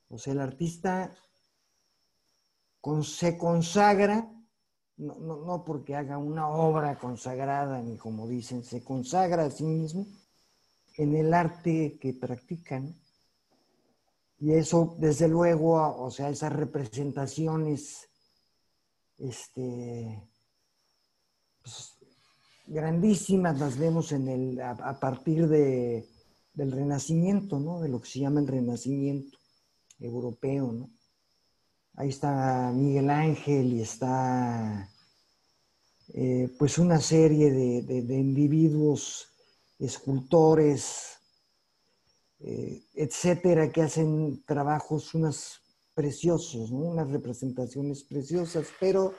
O 0.09 0.17
sea, 0.17 0.33
el 0.33 0.41
artista 0.41 1.15
se 3.03 3.37
consagra, 3.37 4.29
no, 4.97 5.63
porque 5.65 5.95
haga 5.95 6.17
una 6.17 6.49
obra 6.49 6.99
consagrada, 6.99 7.81
ni 7.81 7.97
como 7.97 8.27
dicen, 8.27 8.63
se 8.63 8.83
consagra 8.83 9.45
a 9.45 9.51
sí 9.51 9.63
mismo 9.63 10.05
en 10.97 11.15
el 11.15 11.33
arte 11.33 11.97
que 11.99 12.13
practican. 12.13 12.93
Y 14.43 14.53
eso, 14.53 14.95
desde 14.99 15.27
luego, 15.27 15.75
o 16.03 16.11
sea, 16.11 16.29
esas 16.29 16.51
representaciones 16.51 18.09
este, 19.17 20.21
pues, 21.61 21.97
grandísimas 22.65 23.57
las 23.59 23.77
vemos 23.77 24.11
en 24.11 24.27
el, 24.27 24.61
a 24.61 24.99
partir 24.99 25.47
de 25.47 26.07
del 26.53 26.71
renacimiento, 26.71 27.59
¿no? 27.59 27.81
De 27.81 27.89
lo 27.89 27.99
que 27.99 28.09
se 28.09 28.19
llama 28.19 28.39
el 28.39 28.47
renacimiento 28.47 29.37
europeo, 29.99 30.71
¿no? 30.71 30.89
Ahí 31.95 32.09
está 32.09 32.71
Miguel 32.71 33.09
Ángel 33.09 33.73
y 33.73 33.81
está 33.81 34.89
eh, 36.13 36.49
pues 36.57 36.77
una 36.77 36.99
serie 36.99 37.51
de, 37.51 38.15
individuos, 38.15 39.27
escultores, 39.79 41.12
eh, 42.45 42.83
etcétera, 42.93 43.71
que 43.71 43.81
hacen 43.83 44.43
trabajos 44.45 45.13
unas 45.13 45.61
preciosos, 45.93 46.71
unas 46.71 47.09
representaciones 47.09 48.03
preciosas, 48.03 48.67
pero 48.79 49.13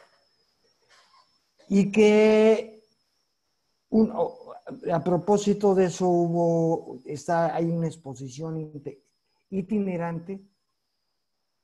y 1.69 1.91
que 1.91 2.83
a 4.93 5.03
propósito 5.03 5.75
de 5.75 5.87
eso 5.87 6.07
hubo, 6.07 6.99
está, 7.07 7.55
hay 7.55 7.67
una 7.67 7.87
exposición 7.87 8.73
itinerante 9.49 10.45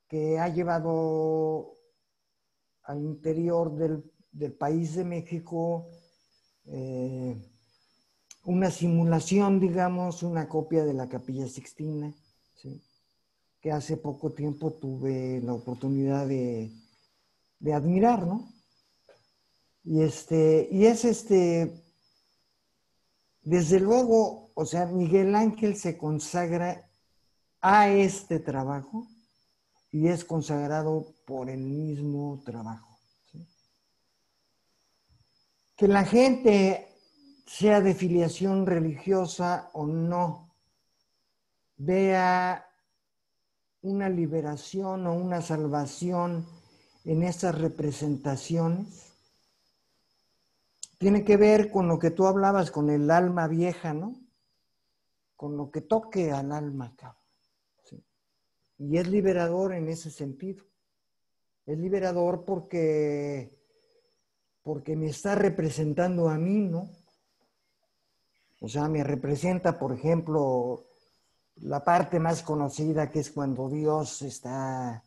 que 0.09 0.39
ha 0.39 0.49
llevado 0.49 1.75
al 2.85 3.03
interior 3.03 3.75
del, 3.75 4.03
país 4.55 4.95
de 4.95 5.05
México 5.05 5.89
eh, 6.65 7.37
una 8.45 8.71
simulación, 8.71 9.61
digamos, 9.61 10.23
una 10.23 10.49
copia 10.49 10.85
de 10.85 10.95
la 10.95 11.09
Capilla 11.09 11.47
Sixtina, 11.47 12.13
que 13.61 13.71
hace 13.71 13.97
poco 13.97 14.33
tiempo 14.33 14.73
tuve 14.73 15.41
la 15.43 15.53
oportunidad 15.53 16.27
de, 16.27 16.73
de 17.59 17.75
admirar, 17.75 18.27
¿no? 18.27 18.49
Y, 19.85 20.03
este, 20.03 20.69
y 20.71 20.87
es 20.87 21.05
este, 21.05 21.85
desde 23.43 23.81
luego, 23.81 24.51
o 24.55 24.67
sea, 24.67 24.87
Miguel 24.87 25.35
Ángel 25.35 25.77
se 25.77 25.97
consagra 25.97 26.89
a 27.61 27.89
este 27.89 28.39
trabajo 28.39 29.07
y 29.91 30.09
es 30.09 30.25
consagrado 30.25 31.15
por 31.27 31.51
el 31.51 31.61
mismo 31.61 32.43
trabajo. 32.45 32.99
Que 35.77 35.89
la 35.89 36.05
gente, 36.05 36.90
sea 37.51 37.81
de 37.81 37.95
filiación 37.95 38.65
religiosa 38.65 39.71
o 39.73 39.85
no, 39.85 40.55
vea 41.79 42.65
una 43.83 44.09
liberación 44.09 45.05
o 45.09 45.15
una 45.15 45.43
salvación 45.43 46.47
en 47.05 47.25
estas 47.25 47.59
representaciones, 47.59 49.15
tiene 50.97 51.25
que 51.25 51.37
ver 51.37 51.73
con 51.73 51.89
lo 51.89 51.99
que 51.99 52.13
tú 52.13 52.29
hablabas, 52.29 52.71
con 52.71 52.89
el 52.89 53.11
alma 53.11 53.49
vieja, 53.49 53.95
¿no? 53.95 54.15
Con 55.35 55.57
lo 55.57 55.73
que 55.73 55.81
toque 55.81 56.31
al 56.31 56.53
alma, 56.53 56.95
cabrón. 56.97 57.21
Y 58.79 58.97
es 58.97 59.09
liberador 59.09 59.75
en 59.75 59.89
ese 59.89 60.13
sentido. 60.13 60.65
Es 61.67 61.77
liberador 61.77 62.45
porque, 62.45 63.59
porque 64.63 64.95
me 64.95 65.09
está 65.09 65.35
representando 65.35 66.29
a 66.29 66.39
mí, 66.39 66.61
¿no? 66.61 67.00
O 68.61 68.69
sea, 68.69 68.89
me 68.89 69.03
representa, 69.03 69.79
por 69.79 69.93
ejemplo, 69.93 70.85
la 71.57 71.83
parte 71.83 72.21
más 72.21 72.43
conocida 72.43 73.11
que 73.11 73.21
es 73.21 73.31
cuando 73.31 73.69
Dios 73.69 74.23
está 74.23 75.03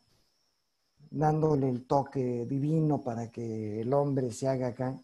dándole 1.10 1.70
el 1.70 1.86
toque 1.86 2.46
divino 2.48 3.02
para 3.02 3.32
que 3.32 3.82
el 3.82 3.94
hombre 3.94 4.32
se 4.32 4.48
haga 4.48 4.68
acá 4.68 5.00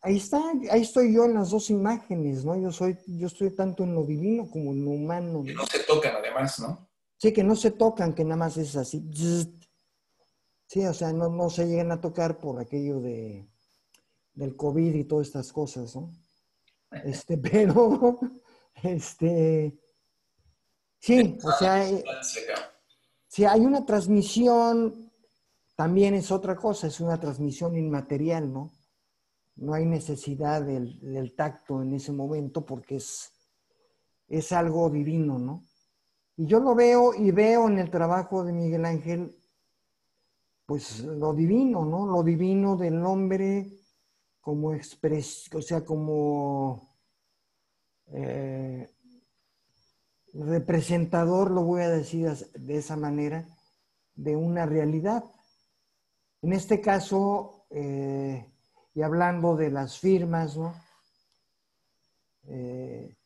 ahí 0.00 0.16
está, 0.16 0.40
ahí 0.70 0.82
estoy 0.82 1.14
yo 1.14 1.24
en 1.24 1.34
las 1.34 1.50
dos 1.50 1.70
imágenes, 1.70 2.44
¿no? 2.44 2.56
Yo 2.56 2.72
soy, 2.72 2.98
yo 3.06 3.26
estoy 3.26 3.50
tanto 3.50 3.84
en 3.84 3.94
lo 3.94 4.04
divino 4.04 4.48
como 4.50 4.72
en 4.72 4.84
lo 4.84 4.90
humano. 4.90 5.42
Que 5.42 5.54
no 5.54 5.66
se 5.66 5.80
tocan 5.80 6.16
además, 6.16 6.58
¿no? 6.60 6.88
Sí, 7.18 7.32
que 7.32 7.44
no 7.44 7.54
se 7.54 7.70
tocan, 7.70 8.14
que 8.14 8.24
nada 8.24 8.36
más 8.36 8.56
es 8.56 8.76
así. 8.76 9.08
Sí, 10.66 10.84
o 10.84 10.94
sea, 10.94 11.12
no, 11.12 11.28
no 11.28 11.50
se 11.50 11.66
llegan 11.66 11.92
a 11.92 12.00
tocar 12.00 12.38
por 12.38 12.60
aquello 12.60 13.00
de, 13.00 13.46
del 14.34 14.56
COVID 14.56 14.94
y 14.94 15.04
todas 15.04 15.28
estas 15.28 15.52
cosas, 15.52 15.94
¿no? 15.94 16.10
Este, 17.04 17.38
pero, 17.50 18.18
este, 18.82 19.78
sí, 20.98 21.38
o 21.42 21.52
sea, 21.52 21.88
eh, 21.88 22.04
si 23.26 23.44
hay 23.44 23.60
una 23.60 23.84
transmisión, 23.84 25.10
también 25.74 26.14
es 26.14 26.30
otra 26.30 26.56
cosa, 26.56 26.86
es 26.86 27.00
una 27.00 27.18
transmisión 27.18 27.76
inmaterial, 27.76 28.52
¿no? 28.52 28.72
no 29.56 29.74
hay 29.74 29.86
necesidad 29.86 30.62
del, 30.62 31.34
tacto 31.36 31.82
en 31.82 31.94
ese 31.94 32.12
momento 32.12 32.64
porque 32.64 32.96
es, 32.96 33.32
es 34.28 34.52
algo 34.52 34.90
divino, 34.90 35.38
¿no? 35.38 35.64
Y 36.36 36.46
yo 36.46 36.60
lo 36.60 36.74
veo 36.74 37.14
y 37.14 37.30
veo 37.30 37.68
en 37.68 37.78
el 37.78 37.90
trabajo 37.90 38.44
de 38.44 38.52
Miguel 38.52 38.84
Ángel, 38.84 39.36
pues 40.66 41.00
lo 41.00 41.34
divino, 41.34 41.84
¿no? 41.84 42.06
Lo 42.06 42.22
divino 42.22 42.76
del 42.76 43.04
hombre 43.04 43.70
como 44.42 44.74
expresión, 44.74 45.58
o 45.58 45.62
sea, 45.62 45.84
como 45.84 46.88
eh, 48.08 48.90
representador, 50.34 51.50
lo 51.50 51.62
voy 51.62 51.82
a 51.82 51.88
decir 51.88 52.28
de 52.28 52.76
esa 52.76 52.96
manera, 52.96 53.46
de 54.14 54.36
una 54.36 54.66
realidad. 54.66 55.24
En 56.42 56.52
este 56.52 56.80
caso, 56.80 57.66
eh, 57.70 58.44
y 58.94 59.02
hablando 59.02 59.56
de 59.56 59.70
las 59.70 59.98
firmas. 59.98 60.58
Eh, 62.44 63.16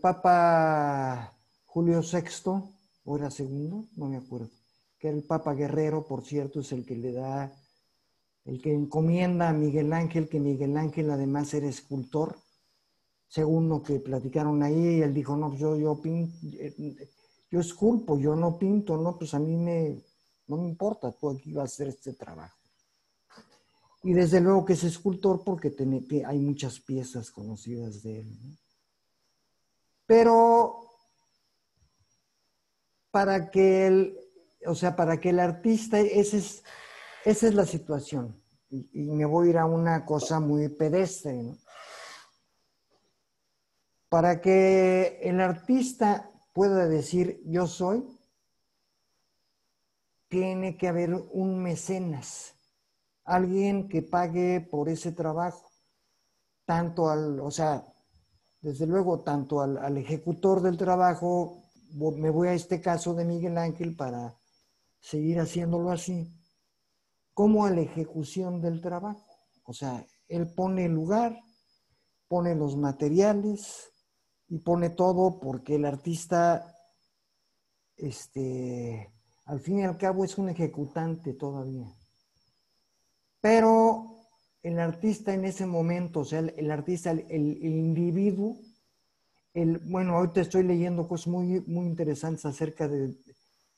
Papa 0.00 1.32
Julio 1.64 2.00
VI, 2.02 2.50
o 3.04 3.16
era 3.16 3.30
segundo, 3.30 3.86
no 3.96 4.06
me 4.06 4.18
acuerdo, 4.18 4.50
que 4.98 5.08
el 5.08 5.22
Papa 5.24 5.54
Guerrero, 5.54 6.06
por 6.06 6.22
cierto, 6.24 6.60
es 6.60 6.70
el 6.72 6.84
que 6.84 6.94
le 6.94 7.12
da, 7.12 7.52
el 8.48 8.62
que 8.62 8.72
encomienda 8.72 9.50
a 9.50 9.52
Miguel 9.52 9.92
Ángel, 9.92 10.26
que 10.26 10.40
Miguel 10.40 10.74
Ángel 10.78 11.10
además 11.10 11.52
era 11.52 11.68
escultor, 11.68 12.38
según 13.28 13.68
lo 13.68 13.82
que 13.82 14.00
platicaron 14.00 14.62
ahí, 14.62 15.02
él 15.02 15.12
dijo, 15.12 15.36
no, 15.36 15.54
yo, 15.54 15.76
yo 15.76 16.00
pinto, 16.00 16.34
eh, 16.58 17.10
yo 17.50 17.60
esculpo, 17.60 18.18
yo 18.18 18.34
no 18.34 18.58
pinto, 18.58 18.96
no, 18.96 19.18
pues 19.18 19.34
a 19.34 19.38
mí 19.38 19.54
me, 19.54 20.02
no 20.46 20.56
me 20.56 20.66
importa, 20.66 21.12
tú 21.12 21.28
aquí 21.28 21.52
vas 21.52 21.62
a 21.62 21.74
hacer 21.74 21.88
este 21.88 22.14
trabajo. 22.14 22.56
Y 24.02 24.14
desde 24.14 24.40
luego 24.40 24.64
que 24.64 24.72
es 24.72 24.84
escultor 24.84 25.44
porque 25.44 25.74
hay 26.26 26.38
muchas 26.38 26.80
piezas 26.80 27.30
conocidas 27.30 28.02
de 28.02 28.20
él. 28.20 28.58
Pero 30.06 30.86
para 33.10 33.50
que 33.50 33.86
el, 33.88 34.18
o 34.66 34.74
sea, 34.74 34.96
para 34.96 35.20
que 35.20 35.30
el 35.30 35.40
artista, 35.40 36.00
esa 36.00 36.38
es, 36.38 36.62
esa 37.26 37.48
es 37.48 37.54
la 37.54 37.66
situación. 37.66 38.37
Y, 38.70 39.10
me 39.12 39.24
voy 39.24 39.48
a 39.48 39.50
ir 39.50 39.58
a 39.58 39.66
una 39.66 40.04
cosa 40.04 40.40
muy 40.40 40.68
pedestre. 40.68 41.56
Para 44.08 44.40
que 44.40 45.20
el 45.22 45.40
artista 45.40 46.30
pueda 46.52 46.86
decir 46.86 47.42
yo 47.46 47.66
soy, 47.66 48.04
tiene 50.28 50.76
que 50.76 50.88
haber 50.88 51.14
un 51.14 51.62
mecenas 51.62 52.54
alguien 53.28 53.88
que 53.88 54.02
pague 54.02 54.60
por 54.60 54.88
ese 54.88 55.12
trabajo, 55.12 55.70
tanto 56.64 57.10
al, 57.10 57.38
o 57.40 57.50
sea, 57.50 57.86
desde 58.60 58.86
luego, 58.86 59.20
tanto 59.20 59.60
al, 59.60 59.96
ejecutor 59.98 60.62
del 60.62 60.78
trabajo, 60.78 61.62
me 61.92 62.30
voy 62.30 62.48
a 62.48 62.54
este 62.54 62.80
caso 62.80 63.14
de 63.14 63.24
Miguel 63.24 63.58
Ángel 63.58 63.94
para 63.94 64.34
seguir 64.98 65.38
haciéndolo 65.40 65.90
así, 65.90 66.32
como 67.38 67.66
a 67.66 67.70
la 67.70 67.82
ejecución 67.82 68.60
del 68.60 68.80
trabajo. 68.80 69.24
O 69.62 69.72
sea, 69.72 70.04
él 70.26 70.52
pone 70.56 70.86
el 70.86 70.92
lugar, 70.92 71.38
pone 72.26 72.56
los 72.56 72.76
materiales 72.76 73.92
y 74.48 74.58
pone 74.58 74.90
todo 74.90 75.38
porque 75.38 75.76
el 75.76 75.84
artista, 75.84 76.74
este, 77.96 79.14
al 79.44 79.60
fin 79.60 79.78
y 79.78 79.84
al 79.84 79.96
cabo 79.98 80.24
es 80.24 80.36
un 80.36 80.48
ejecutante 80.48 81.32
todavía. 81.32 81.86
Pero 83.40 84.16
el 84.60 84.80
artista 84.80 85.32
en 85.32 85.44
ese 85.44 85.64
momento, 85.64 86.20
o 86.20 86.24
sea, 86.24 86.40
el, 86.40 86.70
artista, 86.72 87.12
el, 87.12 87.62
individuo, 87.62 88.58
el, 89.54 89.78
bueno, 89.78 90.28
te 90.32 90.40
estoy 90.40 90.64
leyendo 90.64 91.06
cosas 91.06 91.28
muy, 91.28 91.60
muy 91.60 91.86
interesantes 91.86 92.46
acerca 92.46 92.88
de, 92.88 93.16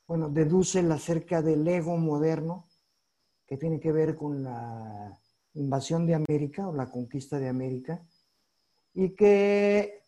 bueno, 0.07 0.31
deduce 0.31 0.81
acerca 0.81 1.43
del 1.43 1.69
ego 1.69 1.99
moderno, 1.99 2.70
que 3.51 3.57
tiene 3.57 3.81
que 3.81 3.91
ver 3.91 4.15
con 4.15 4.45
la 4.45 5.21
invasión 5.55 6.07
de 6.07 6.15
América 6.15 6.69
o 6.69 6.73
la 6.73 6.89
conquista 6.89 7.41
de 7.41 7.49
América, 7.49 8.01
y 8.95 9.11
que 9.17 10.05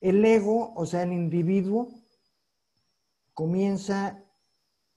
el 0.00 0.24
ego, 0.24 0.72
o 0.74 0.86
sea, 0.86 1.02
el 1.02 1.12
individuo, 1.12 1.90
comienza 3.34 4.24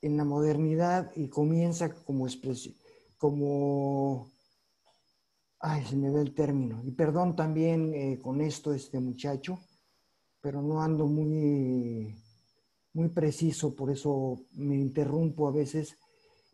en 0.02 0.16
la 0.16 0.24
modernidad 0.24 1.12
y 1.14 1.28
comienza 1.28 1.94
como 2.06 2.26
expresión 2.26 2.74
como, 3.18 4.32
ay, 5.60 5.84
se 5.86 5.98
me 5.98 6.10
ve 6.10 6.22
el 6.22 6.34
término, 6.34 6.82
y 6.86 6.92
perdón 6.92 7.36
también 7.36 7.94
eh, 7.94 8.20
con 8.20 8.40
esto 8.40 8.74
este 8.74 9.00
muchacho, 9.02 9.60
pero 10.40 10.62
no 10.64 10.82
ando 10.82 11.06
muy, 11.06 12.16
muy 12.94 13.10
preciso, 13.10 13.76
por 13.76 13.92
eso 13.92 14.46
me 14.54 14.76
interrumpo 14.76 15.48
a 15.48 15.52
veces, 15.52 16.00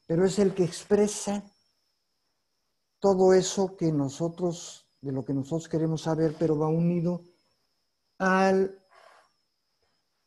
pero 0.08 0.26
es 0.26 0.39
el 0.39 0.56
que 0.56 0.63
expresa 0.63 1.43
todo 3.00 3.34
eso 3.34 3.76
que 3.78 3.91
nosotros, 3.91 4.89
de 5.02 5.12
lo 5.12 5.24
que 5.24 5.34
nosotros 5.34 5.70
queremos 5.70 6.02
saber, 6.02 6.36
pero 6.39 6.58
va 6.58 6.67
unido 6.67 7.22
al 8.17 8.84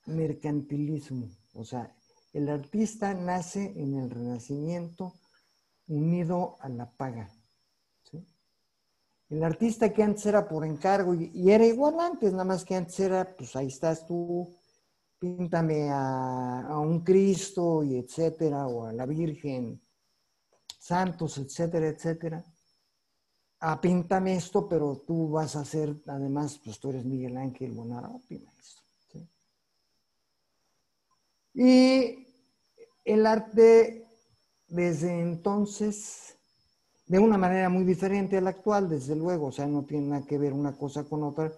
mercantilismo. 0.06 1.28
O 1.54 1.64
sea, 1.64 1.92
el 2.32 2.48
artista 2.48 3.12
nace 3.14 3.72
en 3.76 3.96
el 3.96 4.10
Renacimiento 4.10 5.14
unido 5.88 6.56
a 6.60 6.68
la 6.68 6.88
paga. 6.90 7.28
El 9.28 9.44
artista 9.44 9.92
que 9.92 10.02
antes 10.02 10.26
era 10.26 10.48
por 10.48 10.64
encargo 10.64 11.14
y, 11.14 11.50
era 11.50 11.64
igual 11.64 12.00
antes, 12.00 12.32
nada 12.32 12.44
más 12.44 12.64
que 12.64 12.74
antes 12.74 12.98
era, 12.98 13.36
pues 13.36 13.54
ahí 13.54 13.68
estás 13.68 14.04
tú, 14.04 14.52
píntame 15.20 15.88
a, 15.92 16.76
un 16.80 17.04
Cristo 17.04 17.84
y 17.84 17.98
etcétera, 17.98 18.66
o 18.66 18.86
a 18.86 18.92
la 18.92 19.06
Virgen, 19.06 19.80
santos, 20.78 21.38
etcétera, 21.38 21.88
etcétera 21.88 22.44
ah, 23.60 23.80
píntame 23.80 24.34
esto, 24.34 24.68
pero 24.68 25.02
tú 25.06 25.30
vas 25.30 25.54
a 25.56 25.64
ser, 25.64 25.94
además, 26.06 26.60
pues 26.64 26.80
tú 26.80 26.90
eres 26.90 27.04
Miguel 27.04 27.36
Ángel 27.36 27.72
Bonarotti, 27.72 28.38
maestro. 28.38 28.84
Y 31.52 32.26
el 33.04 33.26
arte 33.26 34.06
desde 34.68 35.20
entonces, 35.20 36.36
de 37.06 37.18
una 37.18 37.36
manera 37.36 37.68
muy 37.68 37.84
diferente 37.84 38.38
a 38.38 38.40
la 38.40 38.50
actual, 38.50 38.88
desde 38.88 39.16
luego, 39.16 39.46
o 39.46 39.52
sea, 39.52 39.66
no 39.66 39.84
tiene 39.84 40.08
nada 40.08 40.26
que 40.26 40.38
ver 40.38 40.52
una 40.52 40.76
cosa 40.76 41.04
con 41.04 41.24
otra, 41.24 41.52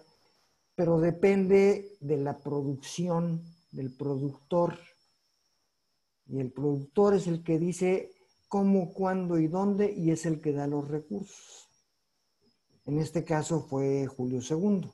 pero 0.75 0.99
depende 0.99 1.95
de 1.99 2.17
la 2.17 2.39
producción 2.39 3.43
del 3.73 3.91
productor. 3.91 4.77
Y 6.27 6.39
el 6.39 6.51
productor 6.51 7.15
es 7.15 7.27
el 7.27 7.43
que 7.43 7.59
dice 7.59 8.13
cómo, 8.47 8.93
cuándo 8.93 9.37
y 9.37 9.47
dónde, 9.47 9.91
y 9.91 10.11
es 10.11 10.25
el 10.25 10.39
que 10.39 10.53
da 10.53 10.67
los 10.67 10.87
recursos. 10.87 11.67
En 12.85 12.99
este 12.99 13.23
caso 13.23 13.61
fue 13.61 14.07
Julio 14.07 14.39
II. 14.47 14.89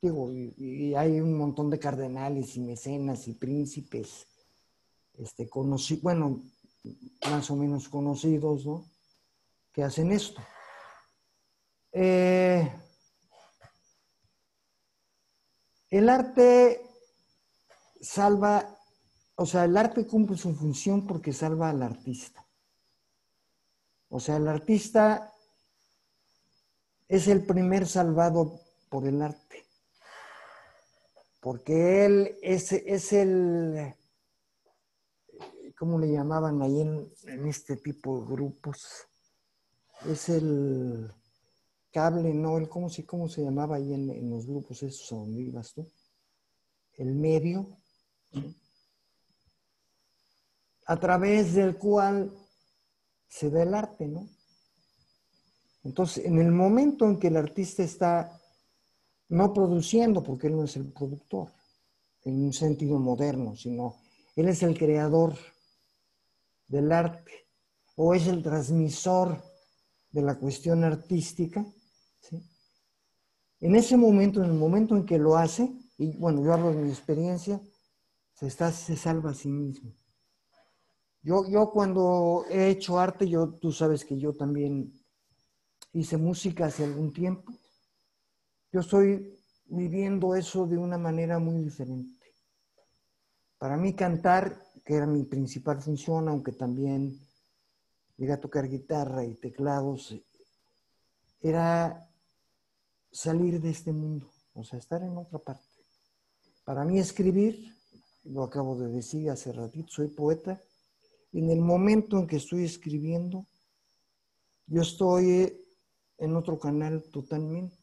Digo, 0.00 0.32
y, 0.32 0.94
hay 0.94 1.20
un 1.20 1.36
montón 1.36 1.70
de 1.70 1.78
cardenales 1.78 2.56
y 2.56 2.60
mecenas 2.60 3.28
y 3.28 3.34
príncipes, 3.34 4.26
este, 5.14 5.48
bueno, 6.02 6.42
más 7.30 7.50
o 7.50 7.56
menos 7.56 7.88
conocidos, 7.88 8.66
¿no? 8.66 8.84
Que 9.72 9.84
hacen 9.84 10.10
esto. 10.10 10.42
Eh, 11.92 12.68
el 15.90 16.08
arte 16.08 16.91
salva, 18.02 18.76
o 19.36 19.46
sea, 19.46 19.64
el 19.64 19.76
arte 19.76 20.06
cumple 20.06 20.36
su 20.36 20.54
función 20.54 21.06
porque 21.06 21.32
salva 21.32 21.70
al 21.70 21.82
artista. 21.82 22.46
O 24.10 24.20
sea, 24.20 24.36
el 24.36 24.46
artista 24.46 25.32
es 27.08 27.28
el 27.28 27.46
primer 27.46 27.86
salvado 27.86 28.60
por 28.90 29.06
el 29.06 29.22
arte. 29.22 29.64
Porque 31.40 32.04
él 32.04 32.38
es, 32.42 32.72
es 32.72 33.12
el, 33.12 33.94
¿cómo 35.78 35.98
le 35.98 36.12
llamaban 36.12 36.62
ahí 36.62 36.80
en, 36.80 37.48
este 37.48 37.76
tipo 37.76 38.20
de 38.20 38.26
grupos? 38.26 39.08
Es 40.06 40.28
el 40.28 41.10
cable, 41.90 42.32
¿no? 42.34 42.58
El, 42.58 42.68
¿cómo, 42.68 42.88
se, 42.88 43.04
¿Cómo 43.04 43.28
se 43.28 43.42
llamaba 43.42 43.76
ahí 43.76 43.92
en, 43.92 44.30
los 44.30 44.46
grupos 44.46 44.82
esos 44.84 45.10
a 45.12 45.16
donde 45.16 45.40
ibas 45.40 45.72
tú? 45.72 45.84
El 46.94 47.14
medio, 47.14 47.78
a 50.86 50.96
través 50.98 51.54
del 51.54 51.76
cual 51.76 52.32
se 53.28 53.50
da 53.50 53.62
el 53.62 53.74
arte, 53.74 54.06
¿no? 54.06 54.28
Entonces, 55.84 56.24
en 56.24 56.38
el 56.38 56.52
momento 56.52 57.06
en 57.06 57.18
que 57.18 57.28
el 57.28 57.36
artista 57.36 57.82
está 57.82 58.40
no 59.28 59.52
produciendo, 59.52 60.22
porque 60.22 60.46
él 60.46 60.56
no 60.56 60.64
es 60.64 60.76
el 60.76 60.92
productor, 60.92 61.50
en 62.24 62.44
un 62.44 62.52
sentido 62.52 62.98
moderno, 62.98 63.56
sino 63.56 63.96
él 64.36 64.48
es 64.48 64.62
el 64.62 64.78
creador 64.78 65.36
del 66.68 66.92
arte 66.92 67.48
o 67.96 68.14
es 68.14 68.26
el 68.26 68.42
transmisor 68.42 69.42
de 70.10 70.22
la 70.22 70.38
cuestión 70.38 70.84
artística, 70.84 71.64
en 73.62 73.76
ese 73.76 73.96
momento, 73.96 74.42
en 74.42 74.50
el 74.50 74.56
momento 74.56 74.96
en 74.96 75.06
que 75.06 75.18
lo 75.18 75.36
hace, 75.36 75.72
y 75.96 76.16
bueno, 76.16 76.42
yo 76.42 76.52
hablo 76.52 76.70
de 76.70 76.82
mi 76.82 76.90
experiencia, 76.90 77.60
se, 78.34 78.46
está, 78.46 78.72
se 78.72 78.96
salva 78.96 79.30
a 79.30 79.34
sí 79.34 79.48
mismo. 79.48 79.92
Yo, 81.22 81.48
yo 81.48 81.70
cuando 81.70 82.44
he 82.50 82.68
hecho 82.68 82.98
arte, 82.98 83.28
yo, 83.28 83.54
tú 83.54 83.70
sabes 83.70 84.04
que 84.04 84.18
yo 84.18 84.32
también 84.32 84.92
hice 85.92 86.16
música 86.16 86.66
hace 86.66 86.84
algún 86.84 87.12
tiempo. 87.12 87.52
Yo 88.72 88.80
estoy 88.80 89.38
viviendo 89.66 90.34
eso 90.34 90.66
de 90.66 90.78
una 90.78 90.98
manera 90.98 91.38
muy 91.38 91.62
diferente. 91.62 92.26
Para 93.58 93.76
mí 93.76 93.94
cantar, 93.94 94.60
que 94.84 94.94
era 94.94 95.06
mi 95.06 95.22
principal 95.24 95.80
función, 95.80 96.28
aunque 96.28 96.52
también 96.52 97.16
llegué 98.16 98.32
a 98.32 98.40
tocar 98.40 98.68
guitarra 98.68 99.24
y 99.24 99.34
teclados, 99.34 100.14
era 101.40 102.08
salir 103.10 103.60
de 103.60 103.70
este 103.70 103.92
mundo, 103.92 104.30
o 104.54 104.64
sea, 104.64 104.78
estar 104.78 105.02
en 105.02 105.16
otra 105.16 105.38
parte. 105.38 105.66
Para 106.64 106.84
mí 106.84 106.98
escribir, 106.98 107.76
lo 108.24 108.44
acabo 108.44 108.76
de 108.76 108.88
decir 108.88 109.30
hace 109.30 109.52
ratito, 109.52 109.88
soy 109.90 110.08
poeta, 110.08 110.60
en 111.32 111.50
el 111.50 111.60
momento 111.60 112.18
en 112.18 112.26
que 112.26 112.36
estoy 112.36 112.64
escribiendo, 112.64 113.46
yo 114.66 114.82
estoy 114.82 115.58
en 116.18 116.36
otro 116.36 116.58
canal 116.58 117.02
totalmente. 117.10 117.76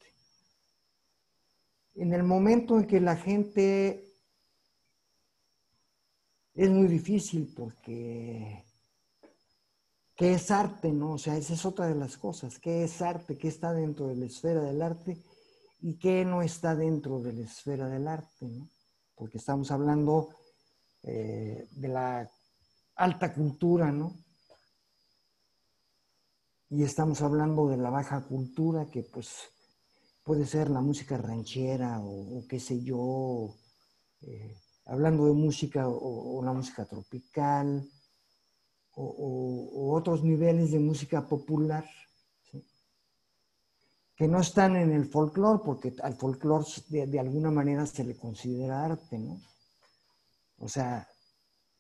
En 1.96 2.14
el 2.14 2.24
momento 2.24 2.78
en 2.78 2.88
que 2.88 3.02
la 3.02 3.18
gente 3.18 4.14
es 6.54 6.70
muy 6.70 6.88
difícil 6.88 7.54
porque 7.56 8.66
¿qué 10.16 10.34
es 10.34 10.52
arte? 10.52 10.92
¿No? 10.92 11.14
O 11.14 11.18
sea, 11.18 11.36
esa 11.38 11.54
es 11.54 11.66
otra 11.66 11.88
de 11.88 11.96
las 11.96 12.18
cosas. 12.18 12.60
¿Qué 12.60 12.84
es 12.84 13.02
arte? 13.02 13.38
¿Qué 13.38 13.48
está 13.48 13.74
dentro 13.74 14.08
de 14.08 14.16
la 14.16 14.26
esfera 14.26 14.62
del 14.62 14.82
arte? 14.82 15.22
¿Y 15.82 15.98
qué 15.98 16.24
no 16.24 16.42
está 16.42 16.76
dentro 16.76 17.20
de 17.20 17.34
la 17.34 17.46
esfera 17.46 17.88
del 17.90 18.08
arte? 18.08 18.48
¿no? 18.48 18.70
Porque 19.20 19.38
estamos 19.38 19.70
hablando 19.70 20.30
eh, 21.04 21.68
de 21.72 21.88
la 21.90 22.32
alta 22.96 23.34
cultura, 23.34 23.92
¿no? 23.92 24.16
y 26.70 26.84
estamos 26.84 27.22
hablando 27.22 27.68
de 27.68 27.78
la 27.78 27.90
baja 27.90 28.22
cultura 28.22 28.86
que 28.92 29.02
pues 29.02 29.50
puede 30.24 30.46
ser 30.46 30.70
la 30.70 30.82
música 30.82 31.18
ranchera 31.18 32.00
o, 32.02 32.46
qué 32.48 32.60
sé 32.60 32.84
yo, 32.84 33.56
eh, 34.22 34.56
hablando 34.86 35.26
de 35.26 35.34
música 35.34 35.88
o, 35.88 36.44
la 36.44 36.54
música 36.54 36.86
tropical 36.86 37.90
o, 38.94 39.96
otros 39.96 40.24
niveles 40.24 40.72
de 40.72 40.80
música 40.80 41.28
popular 41.28 41.86
que 44.20 44.28
no 44.28 44.42
están 44.42 44.76
en 44.76 44.92
el 44.92 45.06
folclore 45.06 45.62
porque 45.64 45.94
al 46.04 46.14
folclore 46.16 46.66
de, 46.90 47.20
alguna 47.22 47.52
manera 47.52 47.86
se 47.86 48.04
le 48.04 48.18
considera 48.18 48.84
arte, 48.84 49.18
¿no? 49.18 49.42
O 50.58 50.68
sea, 50.68 51.08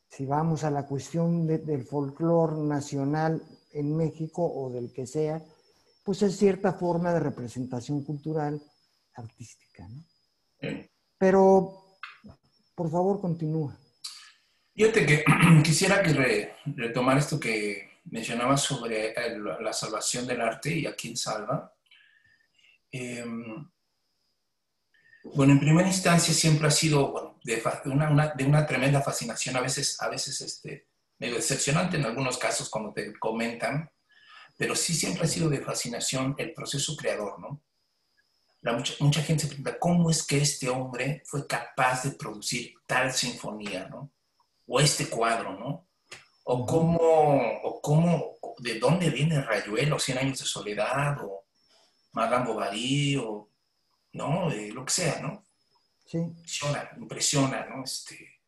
si 0.07 0.25
vamos 0.25 0.63
a 0.63 0.71
la 0.71 0.87
cuestión 0.87 1.45
del 1.45 1.83
folclore 1.83 2.61
nacional 2.61 3.43
en 3.73 3.93
México 3.93 4.41
o 4.41 4.71
del 4.71 4.93
que 4.93 5.05
sea, 5.05 5.43
pues 6.05 6.21
es 6.21 6.37
cierta 6.37 6.71
forma 6.71 7.11
de 7.11 7.19
representación 7.19 8.05
cultural 8.05 8.61
artística. 9.15 9.85
¿no? 9.89 10.05
Pero, 11.17 11.97
por 12.73 12.89
favor, 12.89 13.19
continúa. 13.19 13.77
Fíjate 14.73 15.05
que 15.05 15.25
quisiera 15.63 16.01
que 16.01 16.53
retomar 16.67 17.17
esto 17.17 17.37
que 17.37 17.99
mencionabas 18.05 18.61
sobre 18.61 19.13
la 19.59 19.73
salvación 19.73 20.25
del 20.25 20.39
arte 20.39 20.73
y 20.73 20.85
a 20.85 20.95
quién 20.95 21.17
salva. 21.17 21.75
Em, 22.91 23.69
bueno, 25.23 25.53
en 25.53 25.59
primera 25.59 25.87
instancia 25.87 26.33
siempre 26.33 26.67
ha 26.67 26.71
sido 26.71 27.37
de, 27.43 27.61
una, 27.85 28.33
de, 28.35 28.45
una, 28.45 28.65
tremenda 28.65 29.01
fascinación, 29.01 29.55
a 29.57 29.61
veces, 29.61 30.01
a 30.01 30.09
veces 30.09 30.41
este, 30.41 30.87
medio 31.17 31.35
decepcionante 31.35 31.97
en 31.97 32.05
algunos 32.05 32.37
casos, 32.37 32.69
como 32.69 32.93
te 32.93 33.13
comentan, 33.19 33.91
pero 34.57 34.75
sí 34.75 34.93
siempre 34.93 35.23
ha 35.23 35.27
sido 35.27 35.49
de 35.49 35.61
fascinación 35.61 36.35
el 36.37 36.53
proceso 36.53 36.95
creador, 36.95 37.39
¿no? 37.39 37.61
Mucha, 38.99 39.21
gente 39.21 39.43
se 39.43 39.47
pregunta, 39.47 39.79
¿cómo 39.79 40.09
es 40.09 40.25
que 40.25 40.37
este 40.37 40.67
hombre 40.67 41.23
fue 41.25 41.47
capaz 41.47 42.03
de 42.03 42.11
producir 42.11 42.73
tal 42.85 43.13
sinfonía, 43.13 43.87
¿no? 43.87 44.11
O 44.67 44.81
este 44.81 45.07
cuadro, 45.07 45.57
¿no? 45.57 45.87
O 46.43 46.65
cómo, 46.65 46.99
o 47.63 47.81
cómo, 47.81 48.37
de 48.57 48.77
dónde 48.77 49.09
viene 49.11 49.41
Rayuelo, 49.41 49.97
Cien 49.97 50.17
años 50.17 50.39
de 50.39 50.45
soledad, 50.45 51.17
o 51.23 51.45
Madame 52.11 52.45
Bovary, 52.45 53.17
o, 53.17 53.49
¿no? 54.13 54.49
lo 54.49 54.85
que 54.85 54.91
sea, 54.91 55.21
¿no? 55.21 55.45
Sí. 56.05 56.17
Impresiona, 56.17 56.89
impresiona, 56.97 57.65
¿no? 57.65 57.83
Este, 57.83 58.41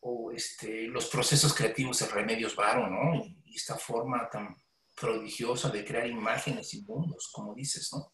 o 0.00 0.30
este, 0.32 0.86
los 0.86 1.06
procesos 1.06 1.54
creativos 1.54 1.98
de 1.98 2.06
Remedios 2.06 2.54
Varo, 2.54 2.88
¿no? 2.88 3.24
Y 3.44 3.54
esta 3.54 3.76
forma 3.76 4.28
tan 4.30 4.56
prodigiosa 4.94 5.70
de 5.70 5.84
crear 5.84 6.06
imágenes 6.06 6.74
y 6.74 6.82
mundos, 6.82 7.30
como 7.32 7.54
dices, 7.54 7.90
¿no? 7.92 8.12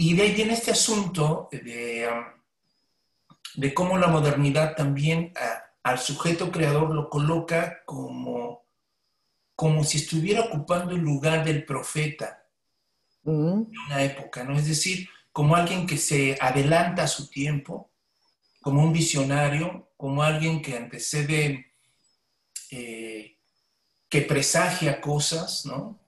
y 0.00 0.14
de 0.14 0.22
ahí 0.22 0.32
viene 0.32 0.54
este 0.54 0.70
asunto 0.70 1.48
de, 1.50 2.08
um, 2.08 2.24
de 3.56 3.74
cómo 3.74 3.98
la 3.98 4.06
modernidad 4.06 4.76
también 4.76 5.32
al 5.82 5.98
sujeto 5.98 6.52
creador 6.52 6.94
lo 6.94 7.10
coloca 7.10 7.82
como, 7.84 8.64
como 9.56 9.82
si 9.82 9.98
estuviera 9.98 10.42
ocupando 10.42 10.92
el 10.92 11.00
lugar 11.00 11.44
del 11.44 11.64
profeta 11.64 12.46
de 13.32 13.78
una 13.86 14.02
época, 14.02 14.44
¿no? 14.44 14.58
Es 14.58 14.66
decir, 14.66 15.08
como 15.32 15.56
alguien 15.56 15.86
que 15.86 15.98
se 15.98 16.36
adelanta 16.40 17.04
a 17.04 17.08
su 17.08 17.28
tiempo, 17.28 17.90
como 18.60 18.82
un 18.82 18.92
visionario, 18.92 19.90
como 19.96 20.22
alguien 20.22 20.62
que 20.62 20.76
antecede, 20.76 21.72
eh, 22.70 23.36
que 24.08 24.22
presagia 24.22 25.00
cosas, 25.00 25.64
¿no? 25.66 25.98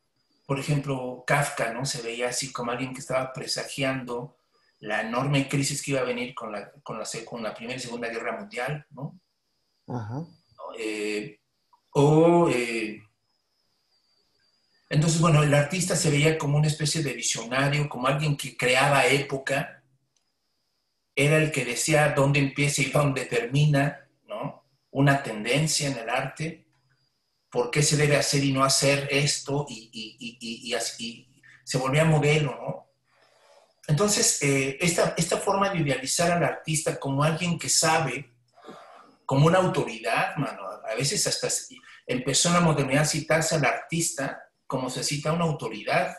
por 0.50 0.58
ejemplo, 0.58 1.22
Kafka, 1.24 1.72
¿no? 1.72 1.84
Se 1.86 2.02
veía 2.02 2.30
así 2.30 2.50
como 2.50 2.72
alguien 2.72 2.92
que 2.92 2.98
estaba 2.98 3.32
presagiando 3.32 4.36
la 4.80 5.02
enorme 5.02 5.48
crisis 5.48 5.80
que 5.80 5.92
iba 5.92 6.00
a 6.00 6.02
venir 6.02 6.34
con 6.34 6.50
la, 6.50 6.72
con 6.82 6.98
la, 6.98 7.04
con 7.24 7.40
la 7.40 7.54
Primera 7.54 7.76
y 7.76 7.80
Segunda 7.80 8.08
Guerra 8.08 8.36
Mundial, 8.36 8.84
¿no? 8.90 9.20
Ajá. 9.86 10.24
Eh, 10.76 11.38
o, 11.92 12.50
eh, 12.50 13.00
entonces, 14.91 15.20
bueno, 15.20 15.45
el 15.45 15.55
artista 15.55 15.95
se 15.95 16.11
veía 16.11 16.36
como 16.36 16.59
una 16.59 16.66
especie 16.66 17.01
de 17.05 17.12
visionario, 17.12 17.88
como 17.88 18.09
alguien 18.09 18.36
que 18.36 18.57
creaba 18.57 19.07
época, 19.07 19.84
era 21.14 21.36
el 21.36 21.53
que 21.53 21.64
decía 21.64 22.12
dónde 22.16 22.41
empieza 22.41 22.82
y 22.82 22.86
dónde 22.86 23.26
termina, 23.26 24.09
¿no? 24.26 24.64
Una 24.91 25.22
tendencia 25.22 25.88
en 25.88 25.97
el 25.97 26.11
arte 26.11 26.66
por 27.49 27.70
qué 27.70 27.82
se 27.82 27.97
debe 27.97 28.16
hacer 28.16 28.43
y 28.43 28.53
no 28.53 28.64
hacer 28.64 29.07
esto 29.12 29.64
y, 29.68 30.74
así, 30.74 31.41
se 31.62 31.78
volvía 31.78 32.05
modelo, 32.05 32.57
¿no? 32.57 32.91
Entonces, 33.86 34.43
eh, 34.43 34.76
esta, 34.80 35.14
esta 35.16 35.36
forma 35.36 35.70
de 35.70 35.80
idealizar 35.80 36.32
al 36.32 36.43
artista 36.43 36.99
como 36.99 37.22
alguien 37.22 37.61
que 37.61 37.68
sabe, 37.68 38.32
como 39.24 39.47
una 39.47 39.59
autoridad, 39.59 40.34
mano, 40.36 40.62
a 40.64 40.95
veces 40.97 41.24
hasta 41.28 41.49
empezó 42.07 42.49
en 42.49 42.55
la 42.55 42.61
modernidad 42.61 43.03
a 43.03 43.07
citarse 43.07 43.55
al 43.55 43.64
artista 43.64 44.49
como 44.70 44.88
se 44.88 45.02
cita 45.02 45.32
una 45.32 45.46
autoridad. 45.46 46.14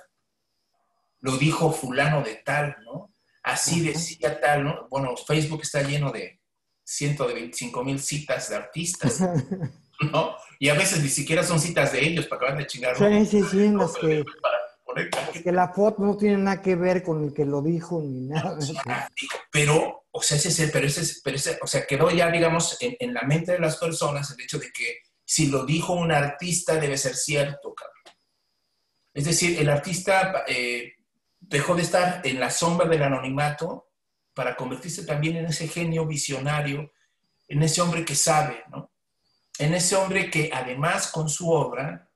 Lo 1.22 1.38
dijo 1.38 1.72
fulano 1.72 2.22
de 2.22 2.36
tal, 2.36 2.76
¿no? 2.84 3.16
Así 3.41 3.80
decía 3.80 4.41
tal, 4.41 4.66
¿no? 4.66 4.88
Bueno, 4.89 5.16
Facebook 5.16 5.62
está 5.64 5.82
lleno 5.82 6.12
de 6.12 6.41
125 6.84 7.84
mil 7.86 7.99
citas 7.99 8.49
de 8.49 8.58
artistas. 8.58 9.22
¿no? 10.12 10.36
Y 10.60 10.68
a 10.68 10.74
veces 10.74 11.02
ni 11.02 11.08
siquiera 11.08 11.43
son 11.43 11.62
citas 11.62 11.93
de 11.93 12.06
ellos 12.06 12.28
para 12.28 12.41
acabar 12.41 12.58
de 12.58 12.68
chingar. 12.68 12.97
Sí, 12.97 13.26
sí, 13.26 13.43
sí, 13.49 13.64
en 13.64 13.78
las 13.78 13.93
que, 13.93 14.26
que 15.41 15.52
la 15.52 15.70
foto 15.70 16.04
no 16.04 16.18
tiene 16.18 16.38
nada 16.38 16.62
que 16.62 16.76
ver 16.76 17.04
con 17.04 17.24
el 17.24 17.34
que 17.34 17.45
lo 17.45 17.62
dijo 17.62 18.02
ni 18.02 18.28
nada. 18.28 18.58
pero, 19.49 20.04
o 20.12 20.22
sea, 20.22 20.36
ese, 20.36 20.68
pero 20.68 20.88
ese, 20.88 21.22
pero 21.24 21.38
ese, 21.38 21.58
o 21.62 21.68
sea, 21.68 21.86
quedó 21.86 22.12
ya, 22.12 22.30
digamos, 22.30 22.78
en, 22.82 23.14
la 23.14 23.22
mente 23.22 23.54
de 23.54 23.60
las 23.60 23.78
personas 23.78 24.30
el 24.32 24.41
hecho 24.41 24.60
de 24.60 24.72
que 24.74 24.97
si 25.24 25.47
lo 25.47 25.66
dijo 25.66 25.93
un 25.93 26.12
artista 26.12 26.76
debe 26.76 26.97
ser 26.97 27.16
cierto, 27.16 27.74
cabrón. 27.74 27.91
Es 29.14 29.26
decir, 29.26 29.59
el 29.59 29.70
artista 29.70 30.43
eh, 30.47 30.93
dejó 31.39 31.76
de 31.76 31.82
estar 31.82 32.22
en 32.26 32.39
la 32.39 32.49
sombra 32.49 32.88
del 32.88 33.03
anonimato 33.03 33.89
para 34.34 34.55
convertirse 34.55 35.05
también 35.05 35.38
en 35.38 35.45
ese 35.45 35.68
genio 35.68 36.05
visionario, 36.05 36.93
en 37.47 37.64
ese 37.64 37.82
hombre 37.82 38.05
que 38.05 38.16
sabe, 38.16 38.64
¿no? 38.70 38.91
en 39.62 39.76
ese 39.76 39.95
hombre 39.95 40.32
que 40.32 40.49
además 40.51 41.12
con 41.12 41.30
su 41.30 41.51
obra 41.51 42.09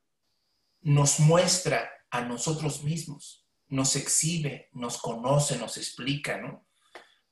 nos 0.81 1.19
muestra 1.19 1.91
a 2.09 2.21
nosotros 2.21 2.83
mismos, 2.83 3.45
nos 3.67 3.95
exhibe, 3.95 4.69
nos 4.73 4.97
conoce, 4.97 5.57
nos 5.57 5.77
explica, 5.77 6.37
¿no? 6.37 6.65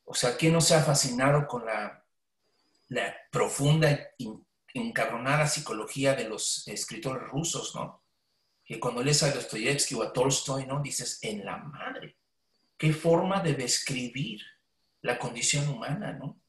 O 0.04 0.14
sea, 0.14 0.38
¿quién 0.38 0.54
no 0.54 0.62
se 0.62 0.76
ha 0.76 0.84
fascinado 0.84 1.48
con 1.48 1.66
la, 1.66 2.06
la 2.90 3.16
profunda, 3.32 3.98
encabronada 4.76 5.48
psicología 5.48 6.14
de 6.14 6.30
los 6.30 6.68
escritores 6.68 7.28
rusos, 7.30 7.74
¿no? 7.74 8.03
Que 8.66 8.80
cuando 8.80 9.04
lees 9.04 9.24
a 9.24 9.32
Dostoyevsky 9.32 9.96
o 9.96 10.04
a 10.04 10.14
Tolstoy, 10.14 10.66
¿no? 10.66 10.82
Dices, 10.82 11.20
en 11.22 11.46
la 11.46 11.58
madre, 11.58 12.18
qué 12.78 12.94
forma 12.94 13.42
de 13.42 13.54
describir 13.54 14.42
la 15.02 15.20
condición 15.20 15.68
humana, 15.70 16.14
¿no? 16.14 16.40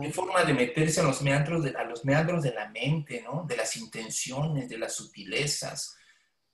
Qué 0.00 0.10
forma 0.10 0.42
de 0.44 0.54
meterse 0.54 1.00
a 1.00 1.04
los, 1.04 1.22
meandros 1.22 1.62
de, 1.62 1.70
a 1.70 1.84
los 1.84 2.04
meandros 2.04 2.42
de 2.42 2.52
la 2.52 2.68
mente, 2.70 3.22
¿no? 3.22 3.44
De 3.46 3.56
las 3.56 3.76
intenciones, 3.76 4.68
de 4.68 4.78
las 4.78 4.94
sutilezas, 4.94 5.96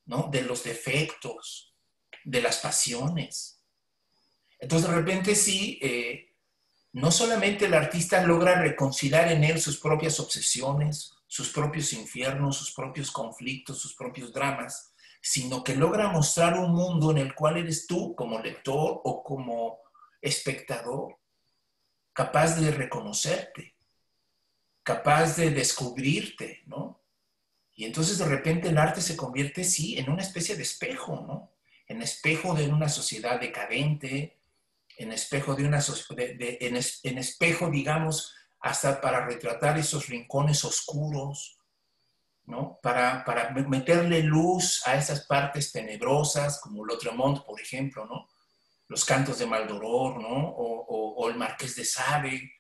¿no? 0.04 0.28
De 0.30 0.42
los 0.42 0.62
defectos, 0.64 1.74
de 2.24 2.42
las 2.42 2.58
pasiones. 2.58 3.62
Entonces, 4.58 4.88
de 4.90 4.96
repente 4.96 5.34
sí, 5.34 5.78
eh, 5.80 6.34
no 6.92 7.10
solamente 7.10 7.66
el 7.66 7.74
artista 7.74 8.22
logra 8.22 8.60
reconciliar 8.60 9.30
en 9.32 9.44
él 9.44 9.60
sus 9.60 9.78
propias 9.78 10.20
obsesiones, 10.20 11.13
sus 11.35 11.49
propios 11.49 11.93
infiernos, 11.93 12.59
sus 12.59 12.72
propios 12.72 13.11
conflictos, 13.11 13.80
sus 13.80 13.97
propios 13.97 14.32
dramas, 14.32 14.95
sino 15.20 15.64
que 15.64 15.74
logra 15.74 16.07
mostrar 16.07 16.57
un 16.57 16.70
mundo 16.70 17.11
en 17.11 17.18
el 17.18 17.35
cual 17.35 17.57
eres 17.57 17.89
tú 17.89 18.14
como 18.14 18.39
lector 18.39 19.01
o 19.03 19.24
como 19.24 19.80
espectador 20.22 21.18
capaz 22.12 22.55
de 22.61 22.70
reconocerte, 22.70 23.74
capaz 24.85 25.37
de 25.37 25.51
descubrirte, 25.51 26.62
¿no? 26.66 27.03
Y 27.74 27.85
entonces 27.85 28.18
de 28.18 28.26
repente 28.26 28.68
el 28.68 28.78
arte 28.78 29.01
se 29.01 29.16
convierte, 29.16 29.64
sí, 29.64 29.99
en 29.99 30.11
una 30.11 30.22
especie 30.22 30.55
de 30.55 30.62
espejo, 30.62 31.24
¿no? 31.26 31.51
En 31.89 32.01
espejo 32.01 32.55
de 32.55 32.68
una 32.68 32.89
sociedad 32.89 33.41
decadente, 33.41 34.39
en 34.99 35.11
espejo 35.11 35.57
de 35.57 35.66
una 35.66 35.80
de, 35.80 36.59
en, 36.61 37.18
espejo, 37.18 37.70
digamos, 37.70 38.32
hasta 38.64 39.00
para 39.00 39.26
retratar 39.26 39.78
esos 39.78 40.08
rincones 40.08 40.64
oscuros, 40.64 41.58
¿no? 42.46 42.78
Para, 42.82 43.24
para 43.24 43.50
meterle 43.50 44.22
luz 44.22 44.82
a 44.86 44.96
esas 44.96 45.26
partes 45.26 45.70
tenebrosas, 45.70 46.60
como 46.60 46.84
Lotremont, 46.84 47.44
por 47.44 47.60
ejemplo, 47.60 48.06
¿no? 48.06 48.26
los 48.88 49.04
cantos 49.04 49.38
de 49.38 49.46
Maldoror, 49.46 50.20
¿no? 50.20 50.48
O, 50.56 51.28
el 51.28 51.36
Marqués 51.36 51.76
de 51.76 51.84
Sade. 51.84 52.52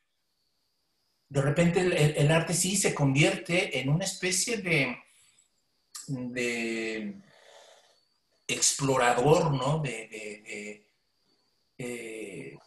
De 1.28 1.42
repente 1.42 1.80
el, 2.20 2.30
arte 2.30 2.54
sí 2.54 2.76
se 2.76 2.94
convierte 2.94 3.78
en 3.78 3.88
una 3.88 4.04
especie 4.04 4.58
de, 4.58 4.96
de 6.06 7.22
explorador, 8.46 9.52
¿no? 9.52 9.80
De, 9.80 10.86
de, 11.76 12.58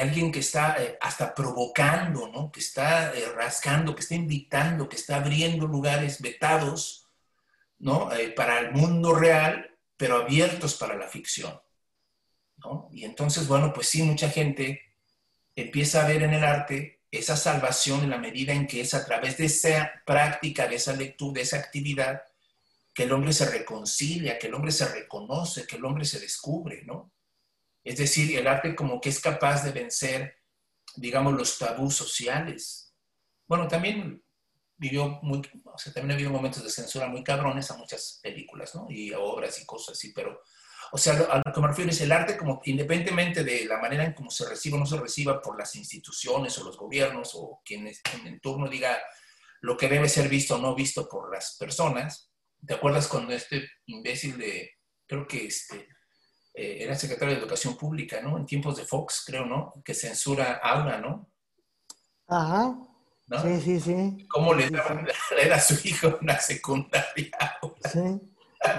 alguien 0.00 0.32
que 0.32 0.40
está 0.40 0.82
eh, 0.82 0.98
hasta 1.00 1.34
provocando, 1.34 2.28
¿no? 2.28 2.50
Que 2.50 2.60
está 2.60 3.14
eh, 3.14 3.26
rascando, 3.34 3.94
que 3.94 4.02
está 4.02 4.14
invitando, 4.14 4.88
que 4.88 4.96
está 4.96 5.16
abriendo 5.16 5.66
lugares 5.66 6.20
vetados, 6.20 7.06
¿no? 7.78 8.12
Eh, 8.12 8.30
para 8.30 8.58
el 8.58 8.72
mundo 8.72 9.14
real, 9.14 9.78
pero 9.96 10.16
abiertos 10.16 10.74
para 10.74 10.96
la 10.96 11.06
ficción. 11.06 11.60
Y 12.92 13.04
entonces, 13.04 13.46
bueno, 13.46 13.72
pues 13.72 13.88
sí, 13.88 14.02
mucha 14.02 14.30
gente 14.30 14.80
empieza 15.54 16.02
a 16.02 16.08
ver 16.08 16.22
en 16.22 16.32
el 16.32 16.44
arte 16.44 17.02
esa 17.10 17.36
salvación 17.36 18.02
en 18.02 18.10
la 18.10 18.18
medida 18.18 18.52
en 18.52 18.66
que 18.66 18.80
es 18.80 18.94
a 18.94 19.04
través 19.04 19.36
de 19.36 19.46
esa 19.46 19.92
práctica, 20.04 20.66
de 20.66 20.76
esa 20.76 20.94
lectura, 20.94 21.34
de 21.34 21.42
esa 21.42 21.58
actividad, 21.58 22.22
que 22.92 23.04
el 23.04 23.12
hombre 23.12 23.32
se 23.32 23.48
reconcilia, 23.50 24.38
que 24.38 24.46
el 24.46 24.54
hombre 24.54 24.72
se 24.72 24.86
reconoce, 24.86 25.66
que 25.66 25.76
el 25.76 25.84
hombre 25.84 26.04
se 26.04 26.20
descubre, 26.20 26.82
¿no? 26.84 27.12
Es 27.84 27.98
decir, 27.98 28.36
el 28.36 28.46
arte 28.46 28.74
como 28.74 29.00
que 29.00 29.10
es 29.10 29.20
capaz 29.20 29.62
de 29.62 29.72
vencer, 29.72 30.38
digamos, 30.96 31.34
los 31.34 31.58
tabús 31.58 31.94
sociales. 31.94 32.94
Bueno, 33.46 33.68
también 33.68 34.24
vivió 34.76 35.20
muy, 35.22 35.42
o 35.64 35.78
sea, 35.78 35.92
también 35.92 36.12
ha 36.12 36.14
habido 36.14 36.30
momentos 36.30 36.64
de 36.64 36.70
censura 36.70 37.06
muy 37.06 37.22
cabrones 37.22 37.70
a 37.70 37.76
muchas 37.76 38.18
películas, 38.22 38.74
¿no? 38.74 38.86
Y 38.88 39.12
a 39.12 39.20
obras 39.20 39.60
y 39.60 39.66
cosas 39.66 39.96
así, 39.96 40.12
pero 40.12 40.40
o 40.92 40.98
sea, 40.98 41.14
a 41.14 41.42
lo 41.44 41.52
que 41.52 41.60
me 41.60 41.66
refiero 41.68 41.90
es 41.90 42.00
el 42.00 42.12
arte 42.12 42.36
como 42.36 42.60
independientemente 42.64 43.42
de 43.42 43.64
la 43.64 43.78
manera 43.78 44.04
en 44.04 44.12
cómo 44.12 44.30
se 44.30 44.48
reciba 44.48 44.76
o 44.76 44.80
no 44.80 44.86
se 44.86 44.96
reciba 44.96 45.40
por 45.40 45.58
las 45.58 45.74
instituciones 45.74 46.56
o 46.58 46.64
los 46.64 46.76
gobiernos 46.76 47.32
o 47.34 47.60
quienes 47.64 48.00
en 48.24 48.38
turno 48.40 48.68
diga 48.68 48.96
lo 49.60 49.76
que 49.76 49.88
debe 49.88 50.08
ser 50.08 50.28
visto 50.28 50.54
o 50.54 50.58
no 50.58 50.74
visto 50.74 51.08
por 51.08 51.34
las 51.34 51.56
personas. 51.58 52.30
¿Te 52.64 52.74
acuerdas 52.74 53.08
cuando 53.08 53.32
este 53.32 53.68
imbécil 53.86 54.38
de, 54.38 54.70
creo 55.06 55.26
que 55.26 55.46
este, 55.46 55.88
eh, 56.54 56.84
era 56.84 56.94
secretario 56.94 57.34
de 57.34 57.40
Educación 57.40 57.76
Pública, 57.76 58.20
¿no? 58.22 58.38
En 58.38 58.46
tiempos 58.46 58.76
de 58.76 58.84
Fox, 58.84 59.24
creo, 59.26 59.44
¿no? 59.44 59.74
Que 59.84 59.92
censura 59.92 60.60
Aura, 60.62 60.98
¿no? 60.98 61.28
Ajá. 62.28 62.78
Sí, 63.42 63.60
sí, 63.60 63.80
sí. 63.80 64.26
¿Cómo 64.28 64.54
le, 64.54 64.70
daban, 64.70 65.06
a 65.52 65.58
su 65.58 65.88
hijo 65.88 66.18
una 66.20 66.38
secundaria? 66.38 67.30
Sí. 67.92 68.20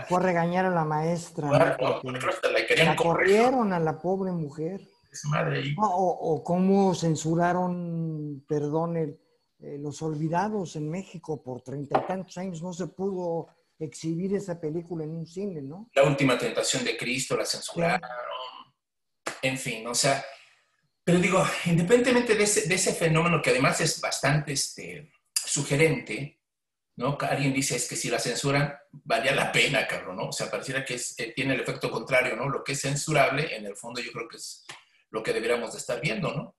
Fue 0.07 0.19
a 0.19 0.21
regañar 0.21 0.65
a 0.65 0.69
la 0.69 0.85
maestra. 0.85 1.49
la, 1.51 2.95
corrieron 2.95 3.73
a 3.73 3.79
la 3.79 3.99
pobre 3.99 4.31
mujer. 4.31 4.81
o, 5.77 6.43
cómo 6.43 6.95
censuraron, 6.95 8.43
perdón, 8.47 8.97
eh, 8.97 9.77
los 9.79 10.01
olvidados 10.01 10.75
en 10.75 10.89
México 10.89 11.43
por 11.43 11.61
treinta 11.61 11.99
y 11.99 12.07
tantos 12.07 12.37
años. 12.37 12.61
No 12.63 12.71
se 12.71 12.87
pudo 12.87 13.47
exhibir 13.79 14.35
esa 14.35 14.59
película 14.59 15.03
en 15.03 15.11
un 15.11 15.25
cine, 15.25 15.61
¿no? 15.61 15.89
La 15.93 16.03
última 16.03 16.37
tentación 16.37 16.83
de 16.83 16.97
Cristo 16.97 17.35
la 17.35 17.45
censuraron. 17.45 18.09
en 19.41 19.57
fin, 19.57 19.85
o 19.87 19.95
sea, 19.95 20.23
pero 21.03 21.19
digo, 21.19 21.43
independientemente 21.65 22.35
de 22.35 22.43
ese, 22.43 22.67
de 22.67 22.75
ese 22.75 22.93
fenómeno 22.93 23.41
que 23.41 23.51
además 23.51 23.79
es 23.81 24.01
bastante 24.01 24.53
este, 24.53 25.11
sugerente, 25.33 26.41
¿no? 26.95 27.17
Alguien 27.21 27.53
dice, 27.53 27.75
es 27.75 27.87
que 27.87 27.95
si 27.95 28.09
la 28.09 28.19
censuran, 28.19 28.73
valía 28.91 29.35
la 29.35 29.51
pena, 29.51 29.87
cabrón, 29.87 30.17
¿no? 30.17 30.29
O 30.29 30.31
sea, 30.31 30.49
pareciera 30.49 30.83
que 30.83 30.95
eh, 30.95 31.33
tiene 31.35 31.53
el 31.53 31.61
efecto 31.61 31.91
contrario, 31.91 32.35
¿no? 32.35 32.49
Lo 32.49 32.63
que 32.63 32.71
es 32.71 32.81
censurable, 32.81 33.55
en 33.55 33.65
el 33.65 33.75
fondo 33.75 34.01
yo 34.01 34.11
creo 34.11 34.27
que 34.27 34.37
es 34.37 34.65
lo 35.11 35.21
que 35.21 35.33
deberíamos 35.33 35.73
de 35.73 35.77
estar 35.77 36.01
viendo, 36.01 36.33
¿no? 36.33 36.55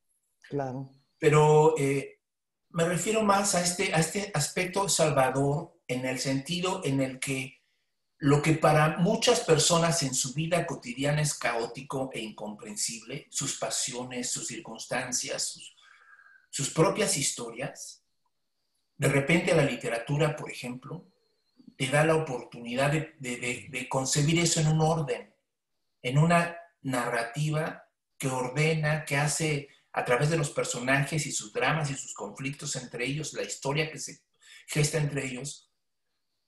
Claro. 0.48 0.92
Pero 1.18 1.74
eh, 1.76 2.20
me 2.70 2.84
refiero 2.84 3.22
más 3.22 3.54
a 3.54 3.62
este, 3.62 3.92
a 3.94 3.98
este 3.98 4.30
aspecto 4.32 4.88
salvador 4.88 5.75
en 5.88 6.04
el 6.06 6.18
sentido 6.18 6.82
en 6.84 7.00
el 7.00 7.18
que 7.18 7.62
lo 8.18 8.40
que 8.40 8.54
para 8.54 8.96
muchas 8.98 9.40
personas 9.40 10.02
en 10.02 10.14
su 10.14 10.32
vida 10.32 10.66
cotidiana 10.66 11.20
es 11.20 11.34
caótico 11.34 12.10
e 12.14 12.20
incomprensible, 12.20 13.26
sus 13.30 13.58
pasiones, 13.58 14.30
sus 14.30 14.46
circunstancias, 14.46 15.50
sus, 15.50 15.76
sus 16.48 16.70
propias 16.70 17.16
historias, 17.18 18.02
de 18.96 19.08
repente 19.08 19.54
la 19.54 19.64
literatura, 19.64 20.34
por 20.34 20.50
ejemplo, 20.50 21.06
te 21.76 21.88
da 21.88 22.04
la 22.04 22.16
oportunidad 22.16 22.90
de, 22.90 23.86
concebir 23.90 24.38
eso 24.38 24.60
en 24.60 24.68
un 24.68 24.80
orden, 24.80 25.34
en 26.02 26.18
una 26.18 26.56
narrativa 26.80 27.84
que 28.16 28.28
ordena, 28.28 29.04
que 29.04 29.16
hace 29.16 29.68
a 29.92 30.04
través 30.04 30.30
de 30.30 30.38
los 30.38 30.50
personajes 30.50 31.26
y 31.26 31.32
sus 31.32 31.52
dramas 31.52 31.90
y 31.90 31.94
sus 31.94 32.14
conflictos 32.14 32.76
entre 32.76 33.04
ellos, 33.04 33.34
la 33.34 33.42
historia 33.42 33.90
que 33.90 33.98
se 33.98 34.20
gesta 34.66 34.98
entre 34.98 35.26
ellos, 35.26 35.65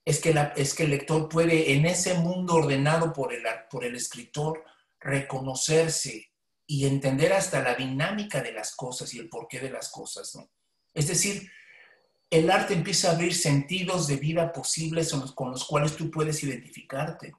es 0.09 0.20
que, 0.20 0.34
es 0.56 0.72
que 0.72 0.84
el 0.84 0.90
lector 0.90 1.28
puede 1.28 1.74
en 1.74 1.84
ese 1.84 2.14
mundo 2.14 2.54
ordenado 2.54 3.12
por 3.12 3.34
el, 3.34 3.42
por 3.70 3.84
el 3.84 3.94
escritor 3.94 4.64
reconocerse 4.98 6.32
y 6.66 6.86
entender 6.86 7.34
hasta 7.34 7.62
la 7.62 7.74
dinámica 7.74 8.40
de 8.40 8.52
las 8.52 8.74
cosas 8.74 9.12
y 9.12 9.18
el 9.18 9.28
porqué 9.28 9.61
de 9.61 9.68
las 9.68 9.90
cosas. 9.90 10.38
Es 10.94 11.09
decir, 11.09 11.52
el 12.30 12.50
arte 12.50 12.72
empieza 12.72 13.11
a 13.11 13.16
abrir 13.16 13.34
sentidos 13.34 14.06
de 14.06 14.16
vida 14.16 14.50
posibles 14.50 15.12
con 15.34 15.50
los 15.50 15.66
cuales 15.66 15.94
tú 15.94 16.11
puedes 16.11 16.42
identificarte, 16.42 17.34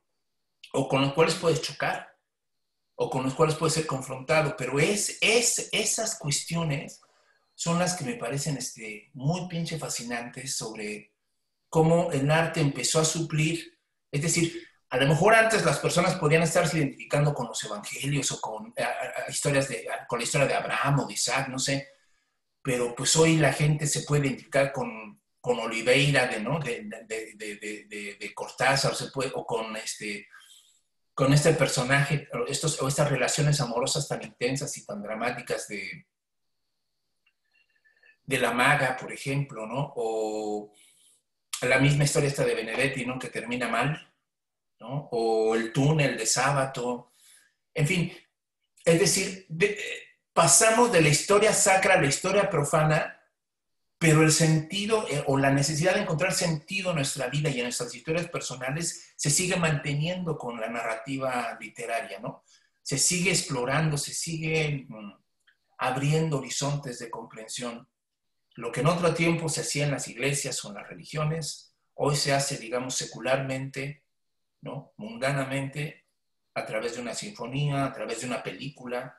o 0.73 0.87
con 0.87 1.01
los 1.01 1.13
cuales 1.13 1.33
puedes 1.33 1.63
chocar, 1.63 2.15
o 2.93 3.09
con 3.09 3.23
los 3.23 3.33
cuales 3.33 3.55
puedes 3.55 3.73
ser 3.73 3.87
confrontado, 3.87 4.55
pero 4.55 4.79
es, 4.79 5.17
es 5.21 5.69
esas 5.71 6.19
cuestiones 6.19 7.01
son 7.55 7.79
las 7.79 7.95
que 7.95 8.05
me 8.05 8.13
parecen 8.13 8.57
este, 8.57 9.09
muy 9.15 9.47
pinche 9.47 9.79
fascinantes 9.79 10.55
sobre 10.55 11.13
cómo 11.69 12.11
el 12.11 12.29
arte 12.29 12.59
empezó 12.59 12.99
a 12.99 13.05
suplir, 13.05 13.79
es 14.11 14.21
decir, 14.21 14.67
a 14.89 14.97
lo 14.97 15.07
mejor 15.07 15.35
antes 15.35 15.63
las 15.63 15.77
personas 15.79 16.15
podían 16.15 16.41
estarse 16.41 16.79
identificando 16.79 17.33
con 17.33 17.47
los 17.47 17.63
evangelios 17.63 18.31
o 18.31 18.41
con 18.41 18.73
historias 19.29 19.69
de, 19.69 19.87
con 20.07 20.17
la 20.17 20.23
historia 20.23 20.47
de 20.47 20.55
Abraham 20.55 21.01
o 21.01 21.05
de 21.05 21.13
Isaac, 21.13 21.47
no 21.47 21.59
sé, 21.59 21.89
pero 22.61 22.95
pues 22.95 23.15
hoy 23.15 23.37
la 23.37 23.53
gente 23.53 23.85
se 23.85 24.01
puede 24.01 24.27
identificar 24.27 24.71
con, 24.71 25.21
con 25.39 25.59
Oliveira 25.59 26.25
de, 26.27 26.39
¿no? 26.39 26.59
de, 26.59 28.31
Cortázar, 28.33 28.95
se 28.95 29.11
puede, 29.11 29.31
o 29.35 29.45
con 29.45 29.75
este, 29.77 30.27
con 31.13 31.33
este 31.33 31.53
personaje, 31.53 32.27
estos, 32.47 32.81
o 32.81 32.87
estas 32.87 33.09
relaciones 33.09 33.61
amorosas 33.61 34.07
tan 34.07 34.23
intensas 34.23 34.75
y 34.77 34.85
tan 34.85 35.03
dramáticas 35.03 35.67
de, 35.67 36.07
de 38.23 38.37
la 38.39 38.51
maga, 38.51 38.97
por 38.97 39.11
ejemplo, 39.11 39.67
¿no? 39.67 39.93
O 39.95 40.73
la 41.61 41.79
misma 41.79 42.03
historia 42.03 42.29
esta 42.29 42.45
de 42.45 42.55
Benedetti, 42.55 43.05
¿no? 43.05 43.19
Que 43.19 43.29
termina 43.29 43.67
mal, 43.67 44.11
¿no? 44.79 45.09
O 45.11 45.55
el 45.55 45.73
túnel 45.73 46.17
de 46.17 46.25
sábado, 46.25 47.11
en 47.73 47.87
fin, 47.87 48.13
es 48.85 48.99
decir, 48.99 49.45
de, 49.49 49.77
pasamos 50.33 50.91
de 50.91 51.01
la 51.01 51.09
historia 51.09 51.53
sacra 51.53 51.95
a 51.95 52.01
la 52.01 52.07
historia 52.07 52.49
profana, 52.49 53.21
pero 53.97 54.23
el 54.23 54.31
sentido 54.31 55.05
eh, 55.09 55.23
o 55.27 55.37
la 55.37 55.51
necesidad 55.51 55.95
de 55.95 56.01
encontrar 56.01 56.33
sentido 56.33 56.91
en 56.91 56.97
nuestra 56.97 57.27
vida 57.27 57.49
y 57.49 57.57
en 57.59 57.63
nuestras 57.63 57.93
historias 57.93 58.29
personales 58.29 59.13
se 59.17 59.29
sigue 59.29 59.57
manteniendo 59.57 60.37
con 60.37 60.59
la 60.59 60.69
narrativa 60.69 61.57
literaria, 61.59 62.19
¿no? 62.19 62.43
Se 62.81 62.97
sigue 62.97 63.31
explorando, 63.31 63.97
se 63.97 64.13
sigue 64.13 64.85
mm, 64.87 65.11
abriendo 65.79 66.37
horizontes 66.37 66.99
de 66.99 67.09
comprensión. 67.09 67.87
Lo 68.59 68.73
que 68.73 68.81
en 68.81 68.87
otro 68.87 69.13
tiempo 69.13 69.47
se 69.47 69.61
hacía 69.61 69.85
en 69.85 69.91
las 69.91 70.09
iglesias 70.09 70.65
o 70.65 70.67
en 70.67 70.75
las 70.75 70.89
religiones, 70.89 71.73
hoy 71.93 72.17
se 72.17 72.33
hace, 72.33 72.57
digamos, 72.57 72.93
secularmente, 72.93 74.03
¿no? 74.59 74.91
Mundanamente, 74.97 76.03
a 76.53 76.65
través 76.65 76.95
de 76.95 77.01
una 77.01 77.13
sinfonía, 77.13 77.85
a 77.85 77.93
través 77.93 78.19
de 78.19 78.27
una 78.27 78.43
película, 78.43 79.17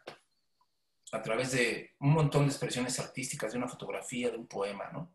a 1.13 1.23
través 1.23 1.53
de 1.53 1.95
un 2.01 2.11
montón 2.11 2.43
de 2.43 2.49
expresiones 2.51 2.99
artísticas, 2.99 3.53
de 3.53 3.57
una 3.57 3.67
fotografía, 3.67 4.29
de 4.29 4.37
un 4.37 4.47
poema, 4.47 4.91
¿no? 4.93 5.11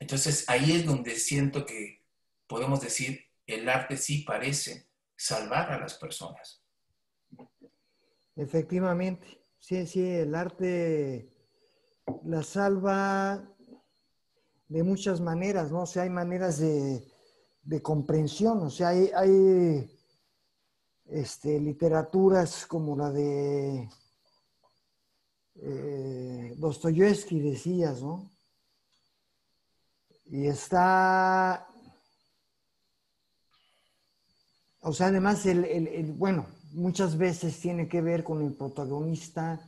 Entonces 0.00 0.44
ahí 0.48 0.72
es 0.72 0.84
donde 0.84 1.14
siento 1.14 1.64
que 1.64 2.02
podemos 2.48 2.80
decir, 2.80 3.30
el 3.46 3.68
arte 3.68 3.96
sí 3.98 4.24
parece 4.24 4.88
salvar 5.14 5.70
a 5.70 5.78
las 5.78 5.94
personas. 5.94 6.60
Efectivamente, 8.34 9.44
sí, 9.60 9.86
sí, 9.86 10.04
el 10.04 10.34
arte 10.34 11.31
la 12.24 12.42
salva 12.42 13.42
de 14.68 14.82
muchas 14.82 15.20
maneras, 15.20 15.70
¿no? 15.70 15.82
O 15.82 15.86
sea, 15.86 16.04
hay 16.04 16.10
maneras 16.10 16.58
de, 16.58 17.02
comprensión, 17.82 18.62
o 18.62 18.70
sea, 18.70 18.88
hay, 18.88 19.90
este, 21.06 21.60
literaturas 21.60 22.66
como 22.66 22.96
la 22.96 23.10
de 23.10 23.88
eh, 25.56 26.54
Dostoyevsky 26.56 27.40
decías, 27.40 28.02
¿no? 28.02 28.30
Y 30.24 30.46
está, 30.46 31.68
o 34.80 34.92
sea, 34.92 35.08
además, 35.08 35.44
el, 35.44 36.14
bueno, 36.16 36.46
muchas 36.72 37.18
veces 37.18 37.60
tiene 37.60 37.86
que 37.88 38.00
ver 38.00 38.24
con 38.24 38.42
el 38.42 38.54
protagonista 38.54 39.60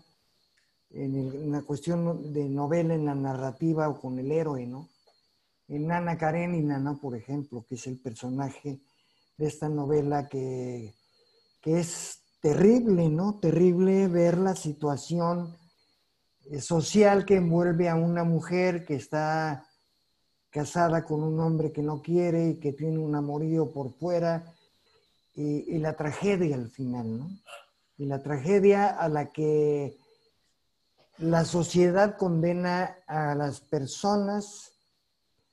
en, 0.95 1.51
la 1.51 1.63
cuestión 1.63 2.33
de 2.33 2.49
novela, 2.49 2.95
en 2.95 3.05
la 3.05 3.15
narrativa 3.15 3.89
o 3.89 4.01
con 4.01 4.19
el 4.19 4.31
héroe, 4.31 4.67
¿no? 4.67 4.89
En 5.69 5.87
Nana 5.87 6.17
Karenina, 6.17 6.79
¿no? 6.79 6.99
Por 6.99 7.17
ejemplo, 7.17 7.65
que 7.69 7.75
es 7.75 7.87
el 7.87 7.99
personaje 7.99 8.81
de 9.37 9.47
esta 9.47 9.69
novela 9.69 10.29
que, 10.29 10.95
que 11.61 11.81
es 11.81 12.21
terrible, 12.41 13.09
¿no? 13.09 13.39
Terrible 13.41 14.09
ver 14.09 14.39
la 14.39 14.55
situación 14.55 15.57
eh, 16.51 16.61
social 16.61 17.25
que 17.25 17.37
envuelve 17.37 17.89
a 17.89 17.95
una 17.95 18.25
mujer 18.25 18.85
que 18.85 18.97
está 18.97 19.67
casada 20.51 21.05
con 21.05 21.23
un 21.23 21.41
hombre 21.41 21.73
que 21.73 21.83
no 21.83 22.03
quiere 22.03 22.51
y 22.51 22.61
que 22.61 22.73
tiene 22.73 22.99
un 22.99 23.15
amorío 23.15 23.73
por 23.73 23.93
fuera 23.95 24.55
y, 25.35 25.79
la 25.79 25.97
tragedia 25.97 26.55
al 26.55 26.71
final, 26.71 27.19
¿no? 27.19 27.31
Y 27.97 28.07
la 28.07 28.23
tragedia 28.23 28.89
a 28.89 29.09
la 29.09 29.33
que 29.33 29.97
la 31.19 31.45
sociedad 31.45 32.17
condena 32.17 32.99
a 33.07 33.35
las 33.35 33.61
personas 33.61 34.73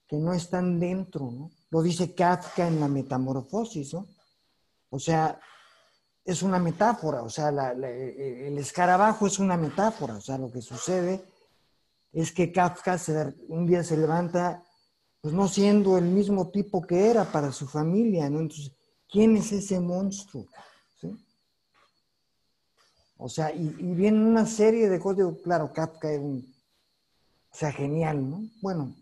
que 0.08 0.18
no 0.18 0.34
están 0.34 0.80
dentro, 0.80 1.32
¿no? 1.32 1.52
Lo 1.70 1.82
dice 1.82 2.14
Kafka 2.14 2.68
en 2.68 2.80
la 2.80 2.88
metamorfosis, 2.88 3.94
¿no? 3.94 4.08
O 4.90 5.00
sea, 5.00 5.40
es 6.26 6.44
una 6.44 6.60
metáfora, 6.60 7.24
o 7.24 7.30
sea, 7.30 7.50
eh, 7.50 8.48
el 8.48 8.58
escarabajo 8.58 9.26
es 9.26 9.40
una 9.40 9.58
metáfora, 9.58 10.16
o 10.16 10.22
sea, 10.22 10.38
lo 10.38 10.52
que 10.52 10.62
sucede 10.62 11.24
es 12.12 12.32
que 12.32 12.52
Kafka 12.52 13.00
un 13.48 13.66
día 13.66 13.84
se 13.84 13.98
levanta, 13.98 14.64
pues 15.22 15.34
no 15.34 15.48
siendo 15.48 15.98
el 15.98 16.06
mismo 16.06 16.50
tipo 16.50 16.82
que 16.82 17.10
era 17.10 17.32
para 17.32 17.52
su 17.52 17.68
familia, 17.68 18.30
¿no? 18.30 18.40
Entonces, 18.40 18.72
¿quién 19.10 19.38
es 19.38 19.52
ese 19.52 19.80
monstruo? 19.80 20.46
O 23.24 23.30
sea, 23.30 23.54
y, 23.54 23.68
viene 23.70 24.26
una 24.26 24.48
serie 24.48 24.90
de 24.90 25.00
cosas, 25.00 25.28
claro, 25.44 25.72
Kafka 25.72 26.12
es 26.12 26.20
un, 26.20 26.52
o 27.52 27.56
sea, 27.56 27.72
genial, 27.72 28.28
¿no? 28.28 28.42
Bueno, 28.64 28.96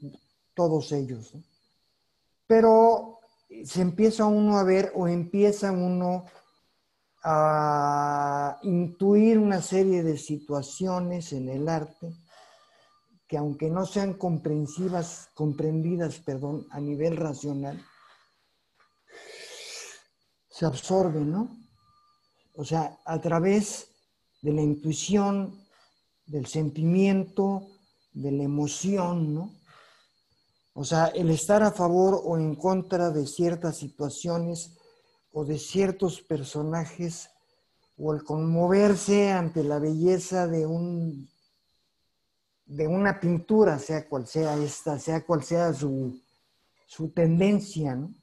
todos 0.54 0.92
ellos, 0.92 1.34
¿no? 1.34 1.42
Pero 2.46 3.20
se 3.64 3.82
empieza 3.82 4.26
uno 4.26 4.58
a 4.58 4.64
ver 4.64 4.92
o 4.94 5.08
empieza 5.08 5.72
uno 5.72 6.26
a 7.24 8.60
intuir 8.64 9.40
una 9.40 9.62
serie 9.62 10.04
de 10.04 10.18
situaciones 10.18 11.32
en 11.32 11.48
el 11.48 11.70
arte 11.70 12.14
que 13.26 13.38
aunque 13.38 13.70
no 13.70 13.86
sean 13.86 14.16
comprensivas, 14.16 15.30
comprendidas, 15.34 16.20
perdón, 16.20 16.68
a 16.72 16.82
nivel 16.82 17.16
racional, 17.16 17.82
se 20.50 20.66
absorben, 20.66 21.32
¿no? 21.32 21.58
O 22.56 22.66
sea, 22.66 22.98
a 23.06 23.22
través 23.22 23.90
de 24.42 24.54
la 24.54 24.62
intuición, 24.62 25.64
del 26.26 26.46
sentimiento, 26.46 27.68
de 28.14 28.32
la 28.32 28.44
emoción, 28.44 29.34
¿no? 29.34 29.54
O 30.74 30.86
sea, 30.86 31.08
el 31.08 31.30
estar 31.30 31.64
a 31.64 31.72
favor 31.72 32.22
o 32.24 32.38
en 32.38 32.56
contra 32.56 33.10
de 33.10 33.28
ciertas 33.28 33.78
situaciones 33.78 34.78
o 35.32 35.44
de 35.44 35.60
ciertos 35.60 36.22
personajes 36.22 37.30
o 37.98 38.14
el 38.14 38.24
conmoverse 38.24 39.32
ante 39.32 39.64
la 39.64 39.80
belleza 39.80 40.48
de 40.48 40.66
un 40.66 41.30
de 42.70 42.88
una 42.88 43.20
pintura, 43.20 43.80
sea 43.80 44.08
cual 44.08 44.28
sea 44.28 44.56
esta, 44.58 45.00
sea 45.00 45.26
cual 45.26 45.44
sea 45.44 45.74
su, 45.74 46.22
su 46.86 47.10
tendencia, 47.10 47.96
¿no? 47.96 48.14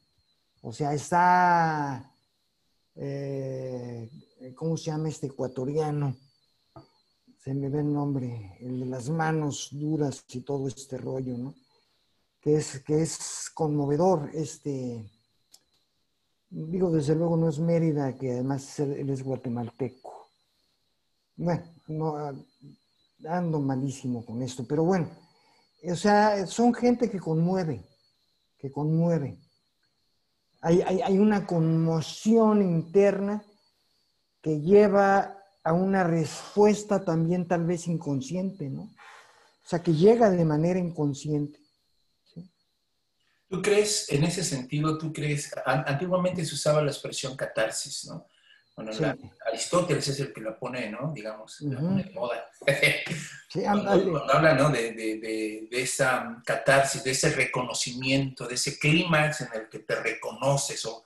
O 0.63 0.73
sea, 0.73 0.95
está, 0.95 2.13
eh, 2.95 4.09
¿cómo 4.55 4.77
se 4.77 4.91
llama 4.91 5.09
este 5.09 5.27
ecuatoriano? 5.29 6.17
Se 7.39 7.55
me 7.55 7.69
ve 7.69 7.81
el 7.81 7.93
nombre, 7.93 8.57
el 8.61 8.81
de 8.81 8.87
las 8.87 9.09
manos 9.09 9.69
duras 9.73 10.25
y 10.29 10.41
todo 10.41 10.69
este 10.69 10.99
rollo, 10.99 11.37
¿no? 11.37 11.55
Que 12.41 12.57
es, 12.57 12.81
que 12.85 13.03
es 13.03 13.51
conmovedor, 13.55 14.31
este, 14.33 15.11
digo, 16.51 16.91
desde 16.91 17.15
luego 17.15 17.37
no 17.37 17.49
es 17.49 17.59
Mérida, 17.59 18.17
que 18.17 18.33
además 18.33 18.79
él 18.79 19.11
es 19.11 19.23
guatemalteco. 19.23 20.29
Bueno, 21.37 21.65
no, 21.89 22.17
ando 23.29 23.61
malísimo 23.61 24.25
con 24.25 24.43
esto, 24.43 24.65
pero 24.67 24.85
bueno, 24.85 25.11
o 25.83 25.97
sea, 25.97 26.47
son 26.47 26.75
gente 26.75 27.11
que 27.11 27.21
conmueve, 27.21 27.85
que 28.59 28.71
conmueve. 28.71 29.39
Hay, 30.63 30.81
hay, 30.81 31.19
una 31.19 31.47
conmoción 31.47 32.63
interna 32.63 33.45
que 34.47 34.61
lleva 34.61 35.43
a 35.65 35.73
una 35.73 36.05
respuesta 36.05 37.05
también 37.05 37.49
tal 37.49 37.67
vez 37.67 37.89
inconsciente, 37.89 38.71
¿no? 38.71 38.83
O 38.83 39.69
sea, 39.69 39.83
que 39.83 39.93
llega 39.93 40.31
de 40.31 40.45
manera 40.45 40.79
inconsciente. 40.79 41.59
¿Tú 43.49 43.61
crees, 43.61 44.09
en 44.13 44.23
ese 44.23 44.45
sentido, 44.45 44.99
tú 44.99 45.13
crees, 45.13 45.53
antiguamente 45.65 46.45
se 46.45 46.55
usaba 46.55 46.81
la 46.81 46.93
expresión 46.93 47.37
catarsis, 47.37 48.05
¿no? 48.05 48.29
Bueno, 48.77 48.93
Aristóteles 49.49 50.07
es 50.07 50.21
el 50.21 50.33
que 50.33 50.43
la 50.43 50.57
pone, 50.57 50.91
¿no? 50.91 51.13
Digamos, 51.13 51.61
la 51.63 51.81
pone 51.81 52.05
de 52.05 52.11
moda. 52.13 52.49
cuando, 53.53 54.33
habla, 54.33 54.55
¿no? 54.55 54.71
De, 54.71 54.93
de, 54.93 55.19
de, 55.19 55.69
de, 55.69 55.83
esa 55.83 56.41
catarsis, 56.45 57.03
de 57.03 57.11
ese 57.11 57.31
reconocimiento, 57.31 58.47
de 58.47 58.55
ese 58.55 58.79
clímax 58.79 59.41
en 59.41 59.49
el 59.55 59.69
que 59.69 59.81
te 59.81 59.97
reconoces 59.97 60.87
o 60.87 61.05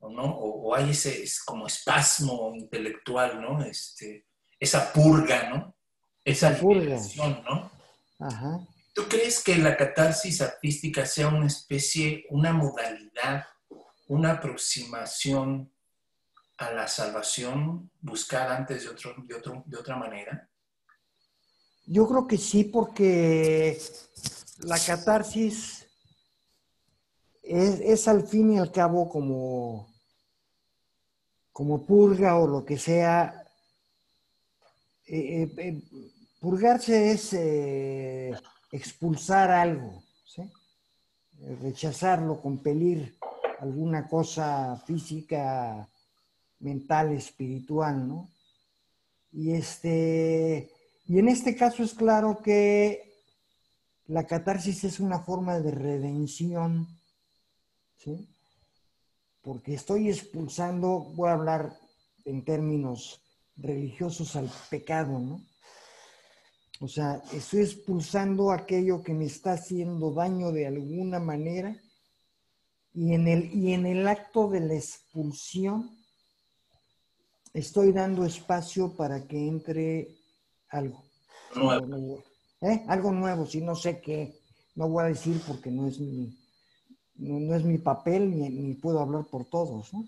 ¿no? 0.00 0.24
O, 0.24 0.74
hay 0.74 0.90
ese 0.90 1.24
como 1.44 1.66
espasmo 1.66 2.52
intelectual, 2.54 3.40
¿no? 3.40 3.62
Este, 3.62 4.26
esa 4.58 4.92
purga, 4.92 5.48
¿no? 5.50 5.74
Esa 6.24 6.56
purga. 6.56 6.96
¿no? 7.16 7.70
Ajá. 8.18 8.60
¿Tú 8.94 9.04
crees 9.08 9.42
que 9.42 9.56
la 9.56 9.76
catarsis 9.76 10.40
artística 10.40 11.06
sea 11.06 11.28
una 11.28 11.46
especie, 11.46 12.26
una 12.30 12.52
modalidad, 12.52 13.46
una 14.08 14.32
aproximación 14.32 15.72
a 16.56 16.72
la 16.72 16.88
salvación 16.88 17.90
buscada 18.00 18.56
antes 18.56 18.82
de, 18.82 18.88
otro, 18.90 19.14
de, 19.18 19.34
otro, 19.34 19.62
de 19.66 19.76
otra 19.76 19.96
manera? 19.96 20.48
Yo 21.86 22.06
creo 22.08 22.26
que 22.26 22.36
sí, 22.36 22.64
porque 22.64 23.80
la 24.58 24.78
catarsis 24.78 25.87
es, 27.48 28.08
al 28.08 28.26
fin 28.26 28.52
y 28.52 28.58
al 28.58 28.70
cabo 28.70 29.08
como, 29.08 29.88
como 31.52 31.84
purga 31.84 32.38
o 32.38 32.46
lo 32.46 32.64
que 32.64 32.78
sea. 32.78 33.44
Eh, 35.06 35.42
eh, 35.42 35.54
eh, 35.56 35.82
purgarse 36.40 37.12
es 37.12 37.34
expulsar 38.70 39.50
algo, 39.50 40.02
rechazarlo, 41.62 42.40
compelir 42.40 43.18
alguna 43.60 44.06
cosa 44.06 44.76
física 44.86 45.88
mental, 46.60 47.12
espiritual, 47.12 48.06
¿no? 48.06 48.28
Y, 49.32 49.52
este, 49.52 50.70
y 51.06 51.18
en 51.18 51.28
este 51.28 51.56
caso 51.56 51.82
es 51.82 51.94
claro 51.94 52.38
que 52.42 53.08
la 54.06 54.26
catarsis 54.26 54.84
es 54.84 55.00
una 55.00 55.20
forma 55.20 55.60
de 55.60 55.70
redención, 55.70 56.88
¿sí? 58.16 58.28
Porque 59.42 59.74
estoy 59.74 60.08
expulsando, 60.08 61.00
voy 61.14 61.28
a 61.28 61.34
hablar 61.34 61.78
en 62.24 62.44
términos 62.44 63.20
religiosos 63.56 64.36
al 64.36 64.50
pecado, 64.70 65.18
¿no? 65.18 65.40
O 66.80 66.86
sea, 66.86 67.22
estoy 67.32 67.62
expulsando 67.62 68.52
aquello 68.52 69.02
que 69.02 69.12
me 69.12 69.24
está 69.24 69.52
haciendo 69.52 70.12
daño 70.12 70.52
de 70.52 70.66
alguna 70.66 71.18
manera 71.18 71.76
y 72.94 73.14
en 73.14 73.26
el, 73.26 73.52
y 73.52 73.72
en 73.72 73.84
el 73.86 74.06
acto 74.06 74.48
de 74.48 74.60
la 74.60 74.74
expulsión 74.74 75.90
estoy 77.52 77.92
dando 77.92 78.24
espacio 78.24 78.96
para 78.96 79.26
que 79.26 79.48
entre 79.48 80.08
algo. 80.68 81.02
Nuevo. 81.56 82.22
¿Eh? 82.60 82.84
Algo 82.86 83.12
nuevo, 83.12 83.46
si 83.46 83.60
no 83.60 83.74
sé 83.74 84.00
qué, 84.00 84.38
no 84.76 84.88
voy 84.88 85.04
a 85.04 85.08
decir 85.08 85.40
porque 85.46 85.70
no 85.70 85.88
es 85.88 85.98
mi, 85.98 86.37
no, 87.18 87.54
es 87.54 87.64
mi 87.64 87.78
papel 87.78 88.38
ni, 88.38 88.74
puedo 88.74 89.00
hablar 89.00 89.24
por 89.26 89.44
todos, 89.44 89.92
¿no? 89.92 90.04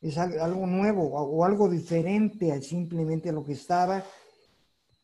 Es 0.00 0.18
algo 0.18 0.66
nuevo 0.66 1.04
o 1.04 1.44
algo 1.44 1.68
diferente 1.68 2.50
a 2.50 2.60
simplemente 2.60 3.30
lo 3.30 3.44
que 3.44 3.52
estaba 3.52 4.04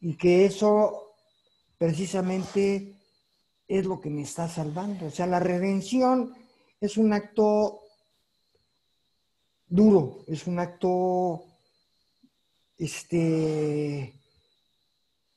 y 0.01 0.17
que 0.17 0.45
eso 0.45 1.13
precisamente 1.77 2.97
es 3.69 3.87
lo 3.87 4.01
que 4.01 4.11
me 4.11 4.23
está 4.23 4.49
salvando. 4.49 5.07
O 5.07 5.11
sea, 5.11 5.27
la 5.27 5.39
redención 5.39 6.35
es 6.81 6.97
un 6.97 7.13
acto 7.13 7.83
duro, 9.69 10.25
es 10.27 10.47
un 10.47 10.59
acto 10.59 11.45
este, 12.79 14.15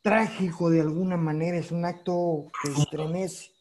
trágico 0.01 0.69
de 0.69 0.81
alguna 0.81 1.17
manera, 1.17 1.57
es 1.57 1.71
un 1.71 1.85
acto 1.85 2.51
que 2.63 2.71
estremece. 2.71 3.51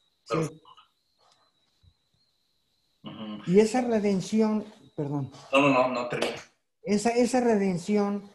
Y 3.47 3.61
esa 3.61 3.81
redención, 3.81 4.65
perdón. 4.97 5.31
No, 5.53 5.61
no, 5.61 5.69
no, 5.71 5.89
no 5.89 6.09
termina. 6.09 6.37
Esa, 6.83 7.11
esa 7.11 7.41
redención 7.41 8.31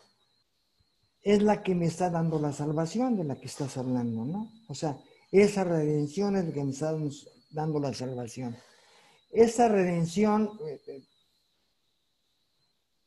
es 1.21 1.41
la 1.41 1.63
que 1.63 1.73
me 1.73 1.87
está 1.87 2.09
dando 2.09 2.39
la 2.39 2.53
salvación 2.53 3.17
de 3.17 3.23
la 3.23 3.35
que 3.35 3.47
estás 3.47 3.77
hablando, 3.77 4.25
¿no? 4.25 4.51
O 4.67 4.75
sea, 4.75 4.97
esa 5.31 5.63
redención 5.63 6.35
es 6.35 6.45
la 6.45 6.53
que 6.53 6.63
me 6.63 6.71
está 6.71 6.93
dando 7.49 7.79
la 7.79 7.93
salvación. 7.93 8.55
Esa 9.31 9.67
redención 9.67 10.51
eh, 10.67 11.03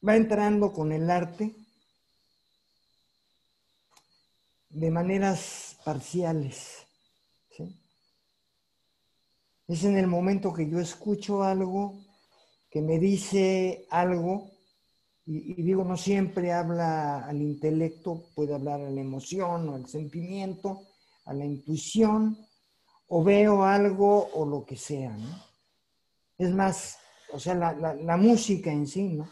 va 0.07 0.17
entrando 0.17 0.73
con 0.73 0.93
el 0.93 1.09
arte 1.11 1.55
de 4.69 4.91
maneras 4.91 5.79
parciales. 5.85 6.88
Es 9.69 9.85
en 9.85 9.97
el 9.97 10.07
momento 10.07 10.53
que 10.53 10.69
yo 10.69 10.81
escucho 10.81 11.45
algo, 11.45 12.01
que 12.71 12.81
me 12.81 12.99
dice 12.99 13.87
algo, 13.91 14.51
y, 15.27 15.63
digo, 15.63 15.85
no 15.85 15.97
siempre 15.97 16.53
habla 16.53 17.27
al 17.27 17.41
intelecto, 17.41 18.25
puede 18.35 18.55
hablar 18.55 18.81
a 18.81 18.91
la 18.91 19.01
emoción 19.01 19.69
o 19.69 19.75
al 19.75 19.87
sentimiento, 19.87 20.81
a 21.27 21.35
la 21.35 21.45
intuición, 21.45 22.37
o 23.09 23.23
veo 23.23 23.63
algo 23.63 24.31
o 24.33 24.47
lo 24.47 24.65
que 24.65 24.77
sea. 24.77 25.15
Es 26.39 26.51
más, 26.51 26.99
o 27.33 27.39
sea, 27.39 27.55
la, 27.55 27.95
la 27.95 28.17
música 28.17 28.73
en 28.73 28.87
sí, 28.87 29.11
¿no? 29.11 29.29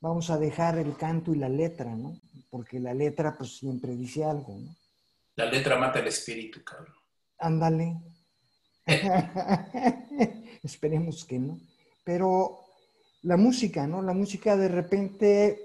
vamos 0.00 0.30
a 0.30 0.38
dejar 0.38 0.78
el 0.78 0.96
canto 0.96 1.32
y 1.32 1.38
la 1.38 1.48
letra, 1.48 1.94
¿no? 1.94 2.20
Porque 2.50 2.78
la 2.78 2.94
letra 2.94 3.36
pues 3.36 3.58
siempre 3.58 3.94
dice 3.96 4.24
algo, 4.24 4.56
¿no? 4.58 4.74
La 5.36 5.46
letra 5.46 5.78
mata 5.78 6.00
el 6.00 6.08
espíritu, 6.08 6.62
cabrón. 6.64 6.94
Ándale. 7.38 7.96
Esperemos 10.62 11.24
que 11.24 11.38
no. 11.38 11.58
Pero 12.04 12.64
la 13.22 13.36
música, 13.36 13.86
¿no? 13.86 14.02
La 14.02 14.14
música 14.14 14.56
de 14.56 14.68
repente 14.68 15.60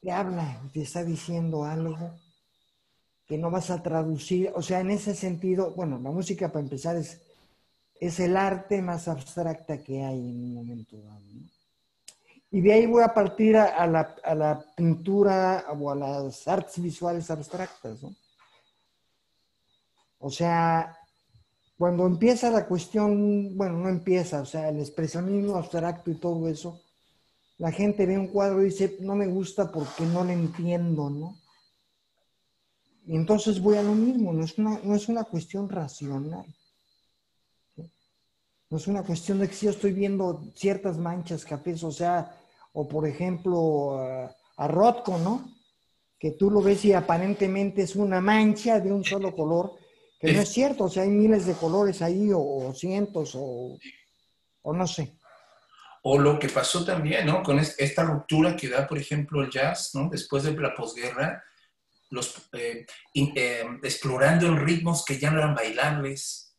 te 0.00 0.12
habla, 0.12 0.60
te 0.72 0.82
está 0.82 1.04
diciendo 1.04 1.64
algo 1.64 1.96
que 3.26 3.36
no 3.38 3.50
vas 3.50 3.70
a 3.70 3.82
traducir. 3.82 4.52
O 4.54 4.62
sea, 4.62 4.80
en 4.80 4.90
ese 4.90 5.14
sentido, 5.14 5.72
bueno, 5.72 5.98
la 5.98 6.10
música 6.10 6.48
para 6.48 6.64
empezar 6.64 6.96
es, 6.96 7.20
es 8.00 8.20
el 8.20 8.36
arte 8.36 8.82
más 8.82 9.08
abstracta 9.08 9.82
que 9.82 10.02
hay 10.02 10.18
en 10.18 10.44
un 10.44 10.54
momento 10.54 10.96
dado, 11.02 11.20
¿no? 11.32 11.50
Y 12.52 12.60
de 12.60 12.72
ahí 12.72 12.86
voy 12.86 13.04
a 13.04 13.14
partir 13.14 13.56
a, 13.56 13.86
la, 13.86 14.64
pintura 14.76 15.66
o 15.78 15.90
a 15.90 15.94
las 15.94 16.48
artes 16.48 16.82
visuales 16.82 17.30
abstractas. 17.30 18.00
O 20.18 20.30
sea, 20.30 20.98
cuando 21.80 22.04
empieza 22.04 22.50
la 22.50 22.66
cuestión, 22.66 23.56
bueno, 23.56 23.78
no 23.78 23.88
empieza, 23.88 24.42
o 24.42 24.44
sea, 24.44 24.68
el 24.68 24.80
expresionismo 24.80 25.56
abstracto 25.56 26.10
y 26.10 26.16
todo 26.16 26.46
eso, 26.46 26.78
la 27.56 27.72
gente 27.72 28.04
ve 28.04 28.18
un 28.18 28.26
cuadro 28.26 28.60
y 28.60 28.66
dice, 28.66 28.98
no 29.00 29.14
me 29.14 29.26
gusta 29.26 29.72
porque 29.72 30.04
no 30.04 30.22
lo 30.22 30.30
entiendo, 30.30 31.08
¿no? 31.08 31.38
Y 33.06 33.16
entonces 33.16 33.62
voy 33.62 33.78
a 33.78 33.82
lo 33.82 33.94
mismo, 33.94 34.30
no 34.30 34.44
es 34.44 34.58
una, 34.58 34.78
no 34.84 34.94
es 34.94 35.08
una 35.08 35.24
cuestión 35.24 35.70
racional. 35.70 36.44
No 38.68 38.76
es 38.76 38.86
una 38.86 39.02
cuestión 39.02 39.38
de 39.38 39.48
que 39.48 39.54
si 39.54 39.64
yo 39.64 39.72
estoy 39.72 39.94
viendo 39.94 40.42
ciertas 40.54 40.98
manchas 40.98 41.46
cafés, 41.46 41.82
o 41.82 41.90
sea, 41.90 42.38
o 42.74 42.86
por 42.86 43.08
ejemplo, 43.08 43.98
a 43.98 44.68
Rothko, 44.68 45.16
¿no? 45.16 45.50
Que 46.18 46.32
tú 46.32 46.50
lo 46.50 46.60
ves 46.60 46.84
y 46.84 46.92
aparentemente 46.92 47.80
es 47.80 47.96
una 47.96 48.20
mancha 48.20 48.80
de 48.80 48.92
un 48.92 49.02
solo 49.02 49.34
color, 49.34 49.80
que 50.20 50.32
no 50.34 50.42
es 50.42 50.48
cierto, 50.50 50.84
o 50.84 50.88
sea, 50.90 51.04
hay 51.04 51.08
miles 51.08 51.46
de 51.46 51.54
colores 51.54 52.02
ahí, 52.02 52.30
o, 52.34 52.72
cientos, 52.74 53.32
o, 53.34 53.78
o 54.62 54.72
no 54.74 54.86
sé. 54.86 55.16
O 56.02 56.18
lo 56.18 56.38
que 56.38 56.48
pasó 56.48 56.84
también, 56.84 57.26
¿no? 57.26 57.42
Con 57.42 57.58
esta 57.58 58.02
ruptura 58.02 58.54
que 58.54 58.68
da, 58.68 58.86
por 58.86 58.98
ejemplo, 58.98 59.42
el 59.42 59.50
jazz, 59.50 59.94
¿no? 59.94 60.08
Después 60.10 60.44
de 60.44 60.52
la 60.52 60.74
posguerra, 60.74 61.42
los, 62.10 62.48
eh, 62.52 62.86
eh, 63.14 63.64
explorando 63.82 64.46
en 64.46 64.64
ritmos 64.64 65.04
que 65.04 65.18
ya 65.18 65.30
no 65.30 65.38
eran 65.38 65.54
bailables, 65.54 66.54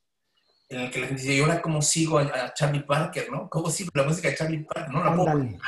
en 0.69 0.81
el 0.81 0.91
que 0.91 0.99
la 0.99 1.07
gente 1.07 1.21
dice, 1.21 1.37
yo 1.37 1.45
ahora 1.45 1.61
cómo 1.61 1.81
sigo 1.81 2.17
a, 2.17 2.53
Charlie 2.53 2.83
Parker, 2.83 3.29
¿no? 3.29 3.49
¿Cómo 3.49 3.69
sigo 3.69 3.91
la 3.93 4.03
música 4.03 4.29
de 4.29 4.35
Charlie 4.35 4.63
Parker? 4.63 4.91
No 4.91 5.03
la 5.03 5.15
puedo 5.15 5.59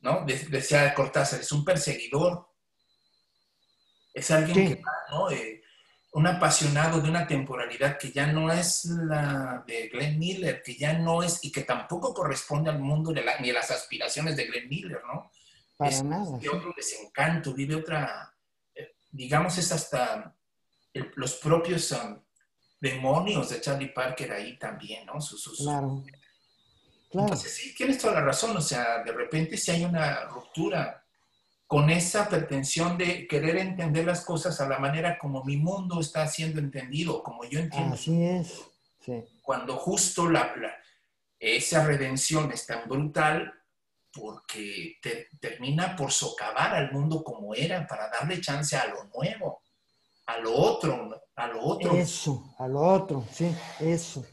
¿no? 0.00 0.24
Decía 0.24 0.94
Cortázar, 0.94 1.40
es 1.40 1.52
un 1.52 1.64
perseguidor. 1.64 2.48
Es 4.14 4.30
alguien 4.30 4.76
que 4.76 4.82
¿no? 5.10 5.30
Eh, 5.30 5.57
un 6.18 6.26
apasionado 6.26 7.00
de 7.00 7.08
una 7.08 7.28
temporalidad 7.28 7.96
que 7.96 8.10
ya 8.10 8.26
no 8.26 8.50
es 8.50 8.86
la 8.86 9.62
de 9.64 9.88
Glenn 9.88 10.18
Miller, 10.18 10.64
que 10.64 10.74
ya 10.74 10.94
no 10.94 11.22
es, 11.22 11.44
y 11.44 11.52
que 11.52 11.62
tampoco 11.62 12.12
corresponde 12.12 12.70
al 12.70 12.80
mundo 12.80 13.12
de 13.12 13.24
ni 13.40 13.50
a 13.50 13.52
las 13.52 13.70
aspiraciones 13.70 14.36
de 14.36 14.46
Glenn 14.46 14.68
Miller, 14.68 15.00
¿no? 15.06 15.30
Para 15.76 16.02
nada. 16.02 16.38
Vive 16.38 16.56
otro 16.56 16.74
desencanto, 16.76 17.54
vive 17.54 17.76
otra, 17.76 18.34
eh, 18.74 18.96
digamos, 19.12 19.58
es 19.58 19.70
hasta 19.70 20.34
los 21.14 21.34
propios 21.34 21.92
um, 21.92 22.20
demonios 22.80 23.50
de 23.50 23.60
Charlie 23.60 23.92
Parker 23.92 24.32
ahí 24.32 24.58
también, 24.58 25.06
¿no? 25.06 25.18
claro. 25.56 26.04
claro. 27.12 27.26
Entonces, 27.28 27.54
sí, 27.54 27.76
tienes 27.76 27.98
toda 27.98 28.14
la 28.14 28.22
razón, 28.22 28.56
o 28.56 28.60
sea, 28.60 29.04
de 29.04 29.12
repente 29.12 29.56
si 29.56 29.70
hay 29.70 29.84
una 29.84 30.24
ruptura 30.24 30.97
con 31.68 31.90
esa 31.90 32.30
pretensión 32.30 32.96
de 32.96 33.28
querer 33.28 33.58
entender 33.58 34.06
las 34.06 34.24
cosas 34.24 34.58
a 34.60 34.68
la 34.68 34.78
manera 34.78 35.18
como 35.18 35.44
mi 35.44 35.58
mundo 35.58 36.00
está 36.00 36.26
siendo 36.26 36.60
entendido, 36.60 37.22
como 37.22 37.44
yo 37.44 37.60
entiendo. 37.60 37.94
Así 37.94 38.24
es. 38.24 38.64
Sí. 39.00 39.22
Cuando 39.42 39.76
justo 39.76 40.30
la, 40.30 40.54
esa 41.38 41.84
redención 41.84 42.50
es 42.52 42.66
tan 42.66 42.88
brutal 42.88 43.52
porque 44.10 44.96
termina 45.38 45.94
por 45.94 46.10
socavar 46.10 46.74
al 46.74 46.90
mundo 46.90 47.22
como 47.22 47.54
era 47.54 47.86
para 47.86 48.08
darle 48.08 48.40
chance 48.40 48.74
a 48.74 48.86
lo 48.86 49.04
nuevo, 49.04 49.62
a 50.24 50.38
lo 50.38 50.54
otro, 50.54 51.20
a 51.36 51.46
lo 51.48 51.62
otro. 51.62 51.94
Eso, 51.94 52.54
a 52.58 52.66
lo 52.66 52.80
otro, 52.80 53.26
sí, 53.30 53.54
eso. 53.80 54.24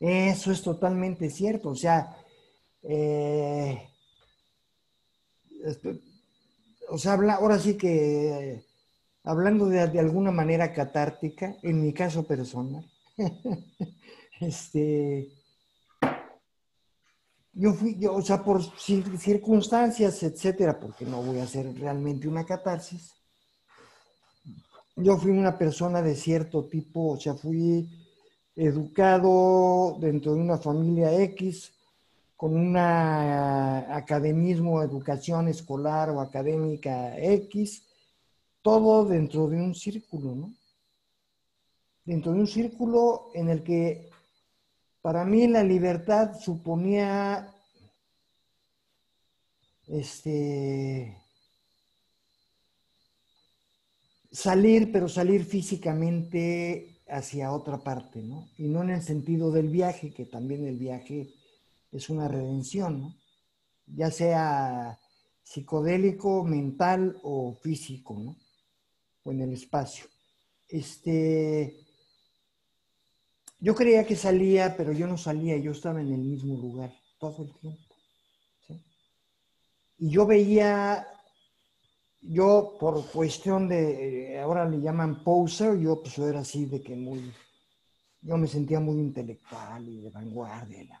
Eso 0.00 0.50
es 0.50 0.60
totalmente 0.60 1.30
cierto. 1.30 1.68
O 1.68 1.76
sea, 1.76 2.16
eh, 2.82 3.88
o 6.92 6.98
sea, 6.98 7.14
habla, 7.14 7.36
ahora 7.36 7.58
sí 7.58 7.78
que 7.78 8.66
hablando 9.24 9.66
de, 9.66 9.80
alguna 9.80 10.30
manera 10.30 10.74
catártica, 10.74 11.56
en 11.62 11.82
mi 11.82 11.94
caso 11.94 12.22
personal, 12.22 12.84
este, 14.40 15.32
yo 17.54 17.72
fui, 17.72 17.98
o 18.06 18.20
sea, 18.20 18.44
por 18.44 18.62
circunstancias, 18.76 20.22
etcétera, 20.22 20.78
porque 20.78 21.06
no 21.06 21.22
voy 21.22 21.38
a 21.38 21.44
hacer 21.44 21.74
realmente 21.78 22.28
una 22.28 22.44
catarsis, 22.44 23.14
yo 24.94 25.16
fui 25.16 25.30
una 25.30 25.56
persona 25.56 26.02
de 26.02 26.14
cierto 26.14 26.64
tipo, 26.64 27.12
o 27.12 27.18
sea, 27.18 27.32
fui 27.32 27.88
educado 28.54 29.96
dentro 29.98 30.34
de 30.34 30.40
una 30.42 30.58
familia 30.58 31.10
X, 31.22 31.72
con 32.42 32.56
una 32.56 33.94
academismo, 33.94 34.82
educación 34.82 35.46
escolar 35.46 36.10
o 36.10 36.20
académica 36.20 37.16
X, 37.16 37.84
todo 38.62 39.04
dentro 39.04 39.46
de 39.46 39.58
un 39.58 39.76
círculo, 39.76 40.34
¿no? 40.34 40.52
Dentro 42.04 42.32
de 42.32 42.40
un 42.40 42.48
círculo 42.48 43.30
en 43.34 43.48
el 43.48 43.62
que 43.62 44.10
para 45.00 45.24
mí 45.24 45.46
la 45.46 45.62
libertad 45.62 46.34
suponía 46.36 47.54
este 49.86 51.16
salir, 54.32 54.90
pero 54.90 55.08
salir 55.08 55.44
físicamente 55.44 56.96
hacia 57.08 57.52
otra 57.52 57.78
parte, 57.78 58.20
¿no? 58.20 58.48
Y 58.58 58.64
no 58.64 58.82
en 58.82 58.90
el 58.90 59.02
sentido 59.02 59.52
del 59.52 59.68
viaje, 59.68 60.12
que 60.12 60.24
también 60.24 60.66
el 60.66 60.76
viaje 60.76 61.32
es 61.92 62.08
una 62.08 62.26
redención, 62.26 63.14
ya 63.86 64.10
sea 64.10 64.98
psicodélico, 65.42 66.42
mental 66.42 67.18
o 67.22 67.54
físico, 67.54 68.36
o 69.22 69.32
en 69.32 69.42
el 69.42 69.52
espacio. 69.52 70.06
Este, 70.68 71.76
yo 73.58 73.74
creía 73.74 74.06
que 74.06 74.16
salía, 74.16 74.74
pero 74.76 74.92
yo 74.92 75.06
no 75.06 75.18
salía, 75.18 75.58
yo 75.58 75.72
estaba 75.72 76.00
en 76.00 76.12
el 76.12 76.22
mismo 76.22 76.56
lugar 76.56 76.92
todo 77.18 77.44
el 77.44 77.52
tiempo. 77.60 77.94
Y 79.98 80.10
yo 80.10 80.26
veía, 80.26 81.06
yo 82.22 82.76
por 82.80 83.06
cuestión 83.12 83.68
de, 83.68 84.40
ahora 84.40 84.68
le 84.68 84.80
llaman 84.80 85.22
poser, 85.22 85.78
yo 85.78 86.02
pues 86.02 86.18
era 86.18 86.40
así 86.40 86.64
de 86.64 86.82
que 86.82 86.96
muy, 86.96 87.32
yo 88.22 88.36
me 88.36 88.48
sentía 88.48 88.80
muy 88.80 88.98
intelectual 88.98 89.86
y 89.86 90.00
de 90.00 90.10
vanguardia. 90.10 91.00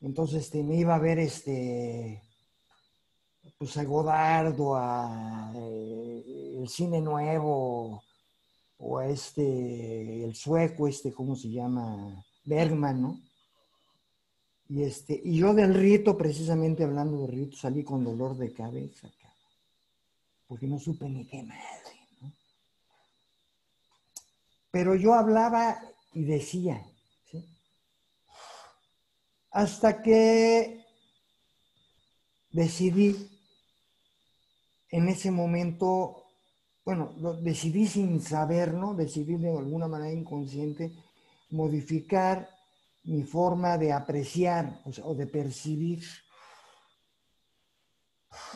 Entonces 0.00 0.44
este, 0.44 0.62
me 0.62 0.76
iba 0.76 0.94
a 0.94 1.00
ver 1.00 1.18
este, 1.18 2.22
pues 3.58 3.76
a 3.76 3.84
Godard 3.84 4.58
o 4.60 4.76
a 4.76 5.52
eh, 5.56 6.56
el 6.60 6.68
cine 6.68 7.00
nuevo 7.00 8.02
o 8.78 8.98
a 8.98 9.08
este, 9.08 10.24
el 10.24 10.34
sueco, 10.36 10.86
este, 10.86 11.12
¿cómo 11.12 11.34
se 11.34 11.50
llama? 11.50 12.24
Bergman, 12.44 13.02
¿no? 13.02 13.20
Y, 14.68 14.82
este, 14.82 15.20
y 15.24 15.38
yo 15.38 15.52
del 15.52 15.74
rito, 15.74 16.16
precisamente 16.16 16.84
hablando 16.84 17.22
de 17.22 17.26
rito, 17.26 17.56
salí 17.56 17.82
con 17.82 18.04
dolor 18.04 18.36
de 18.36 18.52
cabeza, 18.52 19.10
porque 20.46 20.66
no 20.66 20.78
supe 20.78 21.08
ni 21.08 21.26
qué 21.26 21.42
madre, 21.42 22.06
¿no? 22.20 22.32
Pero 24.70 24.94
yo 24.94 25.14
hablaba 25.14 25.80
y 26.12 26.24
decía, 26.24 26.86
hasta 29.50 30.02
que 30.02 30.84
decidí 32.50 33.30
en 34.90 35.08
ese 35.08 35.30
momento, 35.30 36.24
bueno, 36.84 37.12
decidí 37.42 37.86
sin 37.86 38.20
saber, 38.22 38.72
¿no? 38.72 38.94
Decidí 38.94 39.36
de 39.36 39.56
alguna 39.56 39.88
manera 39.88 40.12
inconsciente 40.12 40.92
modificar 41.50 42.48
mi 43.04 43.22
forma 43.22 43.78
de 43.78 43.92
apreciar 43.92 44.82
o, 45.02 45.14
de 45.14 45.26
percibir 45.26 46.02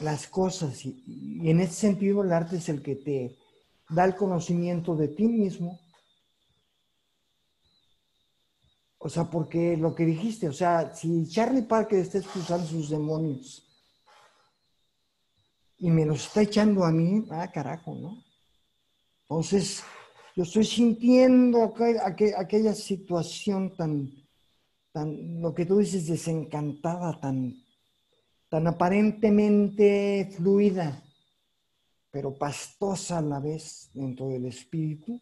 las 0.01 0.26
cosas. 0.26 0.84
y, 0.84 1.51
en 1.51 1.61
ese 1.61 1.74
sentido 1.74 2.22
el 2.22 2.32
arte 2.32 2.57
es 2.57 2.68
el 2.68 2.82
que 2.82 2.97
te 2.97 3.36
da 3.88 4.05
el 4.05 4.16
conocimiento 4.16 4.97
de 4.97 5.09
ti 5.09 5.24
mismo 5.24 5.78
O 9.05 9.09
sea, 9.09 9.24
porque 9.24 9.76
lo 9.76 9.96
que 9.96 10.07
dijiste, 10.07 10.48
o 10.48 10.53
sea, 10.53 10.94
si 10.94 11.28
Charlie 11.28 11.62
Parker 11.62 11.98
está 11.98 12.18
expulsando 12.18 12.64
sus 12.68 12.88
demonios 12.88 13.66
y 15.76 15.90
me 15.90 16.07
los 16.07 16.26
está 16.26 16.42
echando 16.42 16.84
a 16.84 16.92
mí, 16.92 17.26
ah, 17.30 17.50
carajo, 17.50 17.96
¿no? 17.96 18.22
Entonces, 19.22 19.82
yo 20.36 20.44
estoy 20.44 20.64
sintiendo 20.64 21.74
aquella 22.36 22.74
situación 22.74 23.74
tan, 23.74 24.09
tan, 24.92 25.40
lo 25.40 25.53
que 25.53 25.66
tú 25.66 25.78
dices, 25.78 26.07
desencantada, 26.07 27.18
tan, 27.18 27.57
tan 28.48 28.68
aparentemente 28.68 30.32
fluida, 30.36 31.03
pero 32.12 32.38
pastosa 32.38 33.18
a 33.18 33.22
la 33.22 33.40
vez 33.40 33.90
dentro 33.94 34.28
del 34.28 34.46
espíritu 34.46 35.20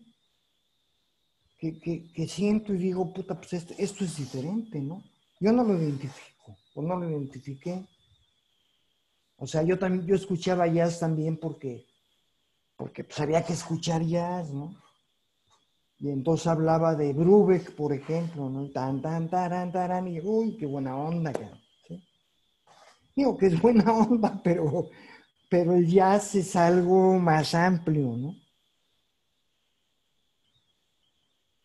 que, 1.60 2.26
siento 2.26 2.72
y 2.72 2.78
digo, 2.78 3.12
puta, 3.12 3.34
pues 3.38 3.52
esto, 3.52 3.74
es 4.04 4.16
diferente, 4.16 4.80
¿no? 4.80 5.04
Yo 5.38 5.52
no 5.52 5.62
lo 5.62 5.78
identifico, 5.78 6.56
o 6.74 6.82
no 6.82 6.96
lo 6.96 7.10
identifiqué. 7.10 7.86
O 9.36 9.46
sea, 9.46 9.62
yo 9.62 9.78
también, 9.78 10.06
yo 10.06 10.14
escuchaba 10.14 10.66
jazz 10.66 11.00
también 11.00 11.38
porque, 11.38 11.86
porque 12.76 13.04
pues 13.04 13.20
había 13.20 13.44
que 13.44 13.52
escuchar 13.52 14.02
jazz, 14.02 14.50
¿no? 14.50 14.74
Y 15.98 16.08
entonces 16.08 16.46
hablaba 16.46 16.94
de 16.94 17.12
Brubeck, 17.12 17.74
por 17.74 17.92
ejemplo, 17.92 18.48
¿no? 18.48 18.70
Tan, 18.70 19.02
tan, 19.02 19.28
taran, 19.28 19.70
taran, 19.70 20.08
y 20.08 20.18
uy, 20.20 20.56
qué 20.56 20.64
buena 20.64 20.96
onda. 20.96 21.30
¿sí? 21.86 22.02
Digo 23.14 23.36
que 23.36 23.46
es 23.46 23.60
buena 23.60 23.92
onda, 24.08 24.40
pero, 24.42 24.88
pero 25.50 25.74
el 25.74 25.86
jazz 25.86 26.34
es 26.36 26.56
algo 26.56 27.18
más 27.18 27.54
amplio, 27.54 28.16
¿no? 28.16 28.34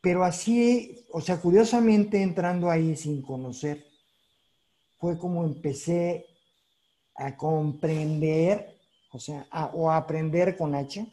Pero 0.05 0.23
así, 0.23 1.03
o 1.09 1.19
sea, 1.19 1.41
curiosamente 1.41 2.21
entrando 2.21 2.69
ahí 2.69 2.95
sin 2.95 3.23
conocer, 3.23 3.83
fue 4.99 5.17
como 5.17 5.43
empecé 5.43 6.27
a 7.15 7.35
comprender, 7.35 8.77
o 9.09 9.17
sea, 9.17 9.47
o 9.73 9.89
a 9.89 9.97
aprender 9.97 10.55
con 10.55 10.75
H, 10.75 11.07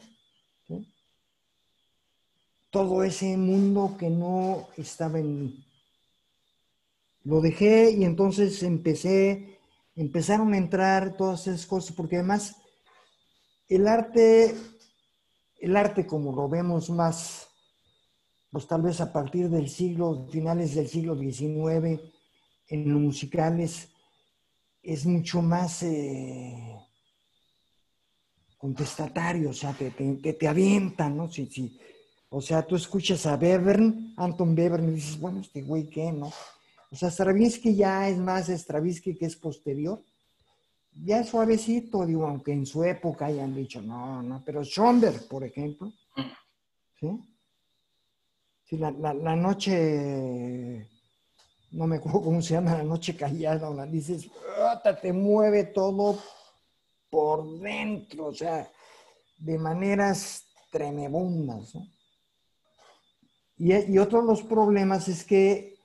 todo 2.69 3.03
ese 3.03 3.35
mundo 3.35 3.95
que 3.97 4.11
no 4.11 4.67
estaba 4.77 5.17
en 5.17 5.43
mí. 5.43 5.65
Lo 7.23 7.41
dejé 7.41 7.89
y 7.89 8.03
entonces 8.03 8.61
empecé, 8.61 9.57
empezaron 9.95 10.53
a 10.53 10.57
entrar 10.57 11.17
todas 11.17 11.47
esas 11.47 11.65
cosas, 11.65 11.95
porque 11.95 12.17
además 12.17 12.57
el 13.67 13.87
arte, 13.87 14.53
el 15.57 15.75
arte 15.77 16.05
como 16.05 16.31
lo 16.31 16.47
vemos 16.47 16.91
más, 16.91 17.49
pues 18.53 18.67
tal 18.67 18.83
vez 18.83 19.01
a 19.01 19.11
partir 19.11 19.49
del 19.49 19.67
siglo, 19.67 20.27
finales 20.31 20.75
del 20.75 20.87
siglo 20.87 21.17
XIX, 21.17 21.99
en 22.67 22.93
los 22.93 23.01
musicales, 23.01 23.89
es 24.83 25.07
mucho 25.07 25.41
más 25.41 25.81
eh, 25.81 26.77
contestatario, 28.55 29.49
o 29.49 29.53
sea, 29.53 29.73
te, 29.73 29.89
te, 29.89 30.33
te 30.33 31.09
¿no? 31.09 31.31
Si, 31.31 31.47
si, 31.47 31.79
o 32.29 32.39
sea, 32.41 32.61
tú 32.61 32.75
escuchas 32.75 33.25
a 33.25 33.37
Bevern, 33.37 34.13
Anton 34.17 34.53
Bevern, 34.53 34.87
y 34.89 34.95
dices, 34.97 35.19
bueno, 35.19 35.41
este 35.41 35.63
güey, 35.63 35.89
¿qué, 35.89 36.11
no? 36.11 36.31
O 36.91 36.95
sea, 36.95 37.09
Stravinsky 37.09 37.75
ya 37.75 38.07
es 38.07 38.19
más 38.19 38.49
Stravinsky 38.49 39.15
que 39.15 39.25
es 39.25 39.35
posterior. 39.35 39.99
Ya 41.03 41.21
es 41.21 41.29
suavecito, 41.29 42.05
digo, 42.05 42.27
aunque 42.27 42.53
en 42.53 42.67
su 42.67 42.83
época 42.83 43.25
hayan 43.25 43.55
dicho, 43.55 43.81
no, 43.81 44.21
no, 44.21 44.43
pero 44.45 44.63
Schoenberg, 44.63 45.27
por 45.27 45.43
ejemplo, 45.43 45.91
¿sí? 46.99 47.32
La, 48.77 48.91
la, 48.91 49.35
noche, 49.35 50.89
no 51.71 51.85
me 51.87 51.97
acuerdo 51.97 52.23
cómo 52.23 52.41
se 52.41 52.55
llama, 52.55 52.77
la 52.77 52.83
noche 52.83 53.15
callada, 53.15 53.67
donde 53.67 53.87
dices, 53.87 54.29
te 55.01 55.13
mueve 55.13 55.65
todo 55.65 56.19
por 57.09 57.59
dentro, 57.59 58.27
o 58.27 58.33
sea, 58.33 58.71
de 59.37 59.57
maneras 59.57 60.45
tremebundas, 60.71 61.75
¿no? 61.75 61.87
Y, 63.57 63.97
otro 63.97 64.21
de 64.21 64.27
los 64.27 64.43
problemas 64.43 65.07
es 65.07 65.23
que 65.23 65.77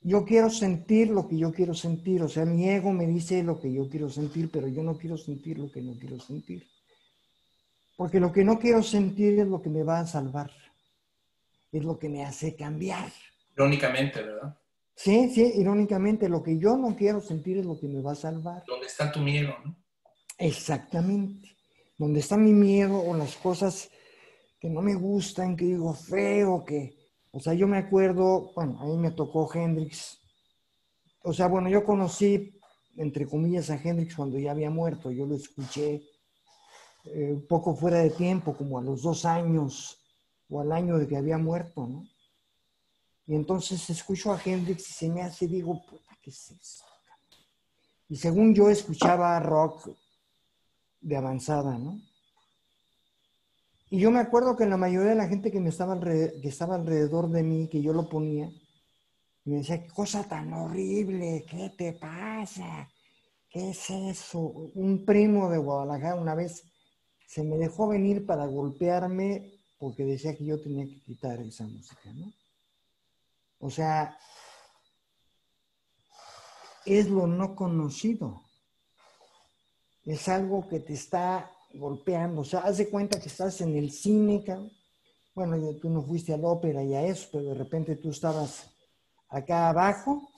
yo 0.00 0.24
quiero 0.24 0.50
sentir 0.50 1.08
lo 1.08 1.28
que 1.28 1.38
yo 1.38 1.52
quiero 1.52 1.74
sentir, 1.74 2.22
o 2.22 2.28
sea, 2.28 2.44
mi 2.44 2.68
ego 2.68 2.92
me 2.92 3.06
dice 3.06 3.42
lo 3.42 3.60
que 3.60 3.72
yo 3.72 3.88
quiero 3.88 4.10
sentir, 4.10 4.50
pero 4.50 4.66
yo 4.66 4.82
no 4.82 4.98
quiero 4.98 5.16
sentir 5.16 5.58
lo 5.58 5.70
que 5.70 5.80
no 5.80 5.96
quiero 5.98 6.18
sentir. 6.18 6.66
Porque 7.96 8.18
lo 8.18 8.32
que 8.32 8.44
no 8.44 8.58
quiero 8.58 8.82
sentir 8.82 9.38
es 9.38 9.46
lo 9.46 9.62
que 9.62 9.70
me 9.70 9.84
va 9.84 10.00
a 10.00 10.06
salvar, 10.06 10.50
es 11.72 11.84
lo 11.84 11.98
que 11.98 12.08
me 12.08 12.24
hace 12.24 12.54
cambiar. 12.54 13.10
Irónicamente, 13.56 14.22
¿verdad? 14.22 14.56
Sí, 14.94 15.30
sí, 15.30 15.52
irónicamente, 15.56 16.28
lo 16.28 16.42
que 16.42 16.58
yo 16.58 16.76
no 16.76 16.94
quiero 16.94 17.20
sentir 17.20 17.58
es 17.58 17.66
lo 17.66 17.80
que 17.80 17.88
me 17.88 18.02
va 18.02 18.12
a 18.12 18.16
salvar. 18.16 18.62
¿Dónde 18.66 18.86
está 18.86 19.10
tu 19.10 19.20
miedo? 19.20 19.54
No? 19.64 19.74
Exactamente. 20.38 21.56
Donde 21.96 22.20
está 22.20 22.36
mi 22.36 22.52
miedo 22.52 23.00
o 23.00 23.16
las 23.16 23.36
cosas 23.36 23.90
que 24.60 24.68
no 24.68 24.82
me 24.82 24.94
gustan, 24.94 25.56
que 25.56 25.64
digo 25.64 25.92
feo, 25.94 26.64
que, 26.64 26.94
o 27.32 27.40
sea, 27.40 27.54
yo 27.54 27.66
me 27.66 27.78
acuerdo, 27.78 28.52
bueno, 28.54 28.78
a 28.80 28.84
mí 28.84 28.96
me 28.96 29.10
tocó 29.10 29.50
Hendrix, 29.52 30.20
o 31.24 31.32
sea, 31.32 31.46
bueno, 31.48 31.68
yo 31.68 31.84
conocí, 31.84 32.60
entre 32.96 33.26
comillas, 33.26 33.70
a 33.70 33.80
Hendrix 33.82 34.14
cuando 34.14 34.38
ya 34.38 34.52
había 34.52 34.70
muerto, 34.70 35.10
yo 35.10 35.26
lo 35.26 35.36
escuché 35.36 36.02
eh, 37.04 37.32
un 37.32 37.46
poco 37.46 37.74
fuera 37.74 37.98
de 37.98 38.10
tiempo, 38.10 38.56
como 38.56 38.78
a 38.78 38.82
los 38.82 39.02
dos 39.02 39.24
años 39.24 40.01
o 40.52 40.60
al 40.60 40.70
año 40.70 40.98
de 40.98 41.08
que 41.08 41.16
había 41.16 41.38
muerto, 41.38 41.86
¿no? 41.86 42.06
Y 43.26 43.34
entonces 43.34 43.88
escucho 43.88 44.32
a 44.32 44.40
Hendrix 44.44 44.90
y 44.90 44.92
se 44.92 45.08
me 45.08 45.22
hace, 45.22 45.46
digo, 45.46 45.80
puta, 45.88 46.18
¿qué 46.22 46.28
es 46.28 46.50
eso? 46.50 46.84
Y 48.08 48.16
según 48.16 48.54
yo 48.54 48.68
escuchaba 48.68 49.40
rock 49.40 49.88
de 51.00 51.16
avanzada, 51.16 51.78
¿no? 51.78 51.98
Y 53.88 54.00
yo 54.00 54.10
me 54.10 54.20
acuerdo 54.20 54.54
que 54.54 54.66
la 54.66 54.76
mayoría 54.76 55.10
de 55.10 55.16
la 55.16 55.28
gente 55.28 55.50
que, 55.50 55.60
me 55.60 55.70
estaba, 55.70 55.98
que 55.98 56.48
estaba 56.48 56.74
alrededor 56.74 57.30
de 57.30 57.42
mí, 57.42 57.68
que 57.68 57.80
yo 57.80 57.94
lo 57.94 58.08
ponía, 58.08 58.50
me 59.44 59.56
decía, 59.56 59.82
qué 59.82 59.90
cosa 59.90 60.28
tan 60.28 60.52
horrible, 60.52 61.46
¿qué 61.48 61.72
te 61.76 61.94
pasa? 61.94 62.88
¿Qué 63.48 63.70
es 63.70 63.90
eso? 63.90 64.40
Un 64.74 65.04
primo 65.06 65.48
de 65.48 65.58
Guadalajara 65.58 66.20
una 66.20 66.34
vez 66.34 66.64
se 67.26 67.42
me 67.42 67.56
dejó 67.56 67.88
venir 67.88 68.26
para 68.26 68.46
golpearme 68.46 69.51
porque 69.82 70.04
decía 70.04 70.36
que 70.36 70.44
yo 70.44 70.60
tenía 70.60 70.86
que 70.86 71.00
quitar 71.00 71.40
esa 71.40 71.64
música, 71.64 72.12
¿no? 72.14 72.32
O 73.58 73.68
sea, 73.68 74.16
es 76.86 77.08
lo 77.08 77.26
no 77.26 77.56
conocido. 77.56 78.44
Es 80.04 80.28
algo 80.28 80.68
que 80.68 80.78
te 80.78 80.92
está 80.92 81.50
golpeando. 81.74 82.42
O 82.42 82.44
sea, 82.44 82.60
haz 82.60 82.78
de 82.78 82.90
cuenta 82.90 83.18
que 83.18 83.26
estás 83.26 83.60
en 83.60 83.76
el 83.76 83.90
cine, 83.90 84.44
Bueno, 85.34 85.56
tú 85.80 85.90
no 85.90 86.00
fuiste 86.00 86.32
a 86.32 86.36
la 86.36 86.46
ópera 86.46 86.84
y 86.84 86.94
a 86.94 87.04
eso, 87.04 87.30
pero 87.32 87.46
de 87.46 87.54
repente 87.54 87.96
tú 87.96 88.10
estabas 88.10 88.70
acá 89.30 89.68
abajo 89.68 90.30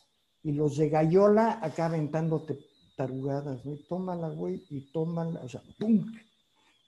y 0.42 0.52
los 0.52 0.78
de 0.78 0.88
Gallola 0.88 1.58
acá 1.60 1.84
aventándote 1.84 2.58
tarugadas, 2.96 3.62
¿no? 3.66 3.76
tómala, 3.90 4.30
güey, 4.30 4.64
y 4.70 4.90
tómala, 4.90 5.40
o 5.42 5.48
sea, 5.50 5.62
¡pum! 5.78 6.06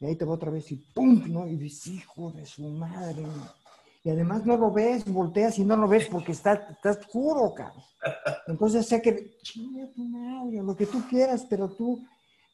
Y 0.00 0.06
ahí 0.06 0.16
te 0.16 0.24
va 0.24 0.34
otra 0.34 0.50
vez 0.50 0.70
y 0.72 0.76
¡pum! 0.76 1.24
¿no? 1.28 1.46
Y 1.46 1.56
dices, 1.56 1.86
hijo 1.88 2.30
de 2.32 2.44
su 2.44 2.62
madre. 2.62 3.24
Y 4.04 4.10
además 4.10 4.44
no 4.44 4.56
lo 4.56 4.70
ves, 4.70 5.04
volteas 5.04 5.58
y 5.58 5.64
no 5.64 5.76
lo 5.76 5.88
ves 5.88 6.08
porque 6.08 6.32
está, 6.32 6.52
está 6.70 6.90
oscuro, 6.90 7.52
cabrón. 7.54 7.82
Entonces, 8.46 8.86
sea 8.86 9.00
que, 9.00 9.36
chinga 9.42 9.90
tu 9.92 10.04
madre, 10.04 10.62
lo 10.62 10.76
que 10.76 10.86
tú 10.86 11.02
quieras, 11.08 11.46
pero 11.48 11.68
tú 11.70 12.06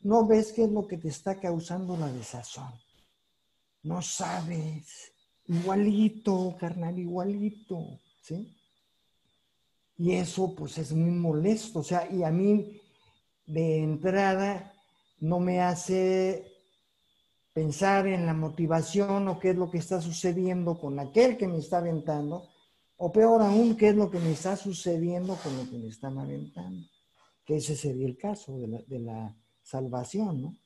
no 0.03 0.27
ves 0.27 0.53
qué 0.53 0.65
es 0.65 0.71
lo 0.71 0.87
que 0.87 0.99
te 0.99 1.09
está 1.09 1.39
causando 1.39 1.97
la 1.97 2.11
desazón. 2.13 2.73
No 3.83 4.01
sabes. 4.01 5.13
Igualito, 5.47 6.57
carnal, 6.59 6.99
igualito. 6.99 7.99
¿Sí? 8.23 8.57
Y 9.99 10.13
eso 10.13 10.55
pues 10.55 10.79
es 10.79 10.93
muy 10.93 11.11
molesto. 11.11 11.81
O 11.81 11.85
sea, 11.85 12.11
y 12.11 12.23
a 12.23 12.31
mí 12.31 12.81
de 13.47 13.83
entrada 13.83 14.73
no 15.19 15.39
me 15.41 15.61
hace 15.61 16.52
pensar 17.53 18.07
en 18.07 18.27
la 18.27 18.35
motivación 18.35 19.29
o 19.29 19.39
qué 19.39 19.51
es 19.51 19.57
lo 19.57 19.71
que 19.71 19.79
está 19.79 20.01
sucediendo 20.01 20.79
con 20.79 20.99
aquel 20.99 21.37
que 21.37 21.49
me 21.49 21.59
está 21.59 21.79
aventando, 21.79 22.49
o 22.97 23.13
peor 23.13 23.43
aún, 23.43 23.77
qué 23.77 23.89
es 23.89 23.97
lo 23.97 24.11
que 24.11 24.19
me 24.19 24.33
está 24.33 24.57
sucediendo 24.57 25.37
con 25.37 25.57
lo 25.57 25.69
que 25.69 25.77
me 25.77 25.89
están 25.89 26.19
aventando. 26.19 26.87
Que 27.45 27.57
ese 27.57 27.77
sería 27.77 28.07
el 28.07 28.17
caso 28.17 28.57
de 28.59 28.69
la, 28.69 28.79
de 28.87 28.99
la 29.01 29.37
salvación, 29.63 30.43
¿no? 30.43 30.57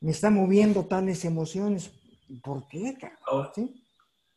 Me 0.00 0.12
está 0.12 0.30
moviendo 0.30 0.86
tales 0.86 1.24
emociones. 1.24 1.90
¿Por 2.42 2.68
qué, 2.68 2.96
Ahora, 3.26 3.52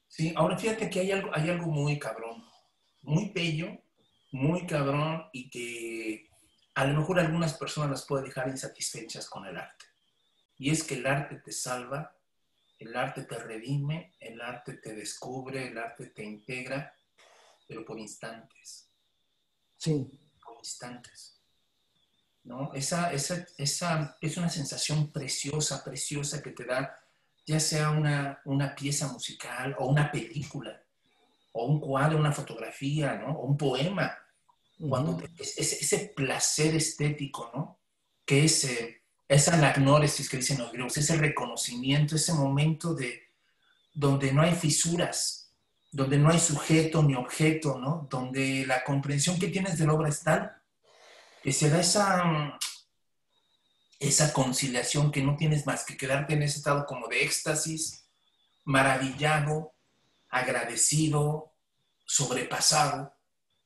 ¿Sí? 0.07 0.33
ahora 0.35 0.57
fíjate 0.57 0.89
que 0.89 1.01
hay 1.01 1.11
algo, 1.11 1.29
hay 1.33 1.49
algo 1.49 1.67
muy 1.67 1.99
cabrón, 1.99 2.43
muy 3.03 3.29
bello, 3.29 3.67
muy 4.31 4.65
cabrón 4.65 5.23
y 5.33 5.49
que 5.49 6.29
a 6.73 6.85
lo 6.85 6.99
mejor 6.99 7.19
algunas 7.19 7.53
personas 7.55 7.91
las 7.91 8.05
puede 8.05 8.23
dejar 8.23 8.47
insatisfechas 8.47 9.29
con 9.29 9.45
el 9.45 9.57
arte. 9.57 9.85
Y 10.61 10.69
es 10.69 10.83
que 10.83 10.93
el 10.93 11.07
arte 11.07 11.37
te 11.37 11.51
salva, 11.51 12.15
el 12.77 12.95
arte 12.95 13.23
te 13.23 13.35
redime, 13.35 14.13
el 14.19 14.39
arte 14.39 14.73
te 14.73 14.93
descubre, 14.93 15.69
el 15.69 15.75
arte 15.75 16.05
te 16.11 16.23
integra, 16.23 16.93
pero 17.67 17.83
por 17.83 17.97
instantes. 17.97 18.87
Sí. 19.75 20.07
Por 20.45 20.57
instantes. 20.59 21.41
¿no? 22.43 22.71
Esa, 22.75 23.11
esa, 23.11 23.43
esa, 23.57 24.15
es 24.21 24.37
una 24.37 24.49
sensación 24.49 25.11
preciosa, 25.11 25.83
preciosa 25.83 26.43
que 26.43 26.51
te 26.51 26.65
da 26.65 26.95
ya 27.43 27.59
sea 27.59 27.89
una, 27.89 28.39
una 28.45 28.75
pieza 28.75 29.07
musical 29.07 29.75
o 29.79 29.87
una 29.87 30.11
película, 30.11 30.79
o 31.53 31.65
un 31.65 31.79
cuadro, 31.79 32.19
una 32.19 32.31
fotografía, 32.31 33.15
¿no? 33.15 33.31
O 33.31 33.47
un 33.47 33.57
poema. 33.57 34.15
Cuando 34.77 35.23
ese, 35.39 36.13
placer 36.15 36.75
estético, 36.75 37.49
¿no? 37.51 37.79
Que 38.23 38.43
es 38.43 38.63
eh, 38.65 39.00
esa 39.31 39.53
anagnóresis 39.53 40.29
que 40.29 40.37
dicen 40.37 40.57
los 40.57 40.73
griegos, 40.73 40.97
ese 40.97 41.15
reconocimiento, 41.15 42.17
ese 42.17 42.33
momento 42.33 42.93
de 42.93 43.29
donde 43.93 44.33
no 44.33 44.41
hay 44.41 44.53
fisuras, 44.53 45.53
donde 45.89 46.17
no 46.17 46.29
hay 46.29 46.39
sujeto 46.39 47.01
ni 47.01 47.15
objeto, 47.15 47.79
¿no? 47.79 48.07
Donde 48.09 48.65
la 48.65 48.83
comprensión 48.83 49.39
que 49.39 49.47
tienes 49.47 49.77
de 49.77 49.85
la 49.85 49.93
obra 49.93 50.09
es 50.09 50.21
tal 50.21 50.51
que 51.41 51.53
se 51.53 51.69
da 51.69 51.79
esa, 51.79 52.59
esa 53.99 54.33
conciliación 54.33 55.13
que 55.13 55.23
no 55.23 55.37
tienes 55.37 55.65
más 55.65 55.85
que 55.85 55.95
quedarte 55.95 56.33
en 56.33 56.43
ese 56.43 56.57
estado 56.57 56.85
como 56.85 57.07
de 57.07 57.23
éxtasis, 57.23 58.09
maravillado, 58.65 59.73
agradecido, 60.29 61.55
sobrepasado 62.05 63.15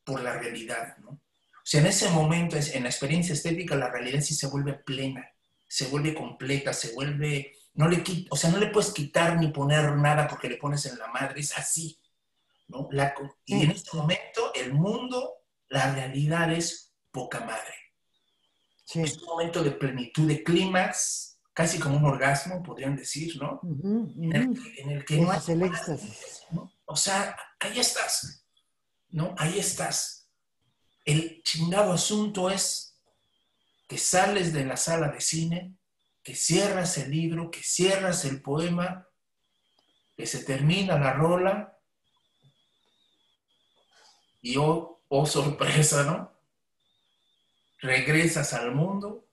por 0.04 0.22
la 0.22 0.38
realidad, 0.38 0.96
¿no? 1.00 1.10
O 1.10 1.68
sea, 1.68 1.82
en 1.82 1.88
ese 1.88 2.12
momento, 2.12 2.56
en 2.56 2.84
la 2.84 2.90
experiencia 2.90 3.34
estética, 3.34 3.76
la 3.76 3.90
realidad 3.90 4.22
sí 4.22 4.36
se 4.36 4.46
vuelve 4.46 4.76
plena, 4.76 5.35
se 5.68 5.88
vuelve 5.88 6.14
completa, 6.14 6.74
se 6.74 6.94
vuelve, 6.94 7.54
no 7.74 7.88
le 7.88 8.04
o 8.30 8.36
sea, 8.36 8.50
no 8.50 8.58
le 8.58 8.68
puedes 8.68 8.94
quitar 8.94 9.38
ni 9.38 9.48
poner 9.50 9.96
nada 9.96 10.28
porque 10.28 10.50
le 10.50 10.58
pones 10.58 10.86
en 10.86 10.98
la 10.98 11.08
madre, 11.08 11.42
es 11.42 11.58
así, 11.58 12.00
¿no? 12.68 12.90
y 13.46 13.64
en 13.64 13.72
este 13.72 13.96
momento, 13.98 14.54
el 14.54 14.74
mundo, 14.74 15.46
la 15.70 15.94
realidad 15.94 16.52
es 16.52 16.94
poca 17.12 17.42
madre. 17.42 17.74
Es 18.94 19.18
un 19.18 19.26
momento 19.26 19.64
de 19.64 19.72
plenitud, 19.72 20.28
de 20.28 20.44
clímax, 20.44 21.40
casi 21.54 21.80
como 21.80 21.98
un 21.98 22.06
orgasmo, 22.06 22.62
podrían 22.62 22.96
decir, 22.96 23.36
¿no? 23.42 23.60
En, 23.64 24.56
el 24.90 25.06
que, 25.06 25.18
no 25.18 25.32
hay... 25.32 25.40
el 25.48 25.64
éxtasis. 25.64 26.44
O 26.86 26.96
sea, 26.96 27.36
ahí 27.60 27.80
estás, 27.80 28.46
¿no? 29.10 29.34
Ahí 29.38 29.58
estás. 29.58 30.30
El 31.04 31.42
chingado 31.44 31.94
asunto 31.94 32.50
es 32.50 32.85
que 33.88 33.98
sales 33.98 34.54
de 34.54 34.66
la 34.66 34.78
sala 34.78 35.10
de 35.10 35.22
cine, 35.22 35.76
que 36.24 36.36
cierras 36.36 36.98
el 36.98 37.12
libro, 37.12 37.52
que 37.52 37.62
cierras 37.62 38.26
el 38.26 38.42
poema, 38.42 39.08
que 40.16 40.26
se 40.26 40.44
termina 40.44 40.98
la 40.98 41.14
rola 41.14 41.78
y 44.42 44.58
oh, 44.58 45.02
oh 45.08 45.26
sorpresa, 45.26 46.04
¿no? 46.04 46.32
Regresas 47.80 48.54
al 48.54 48.74
mundo. 48.74 49.28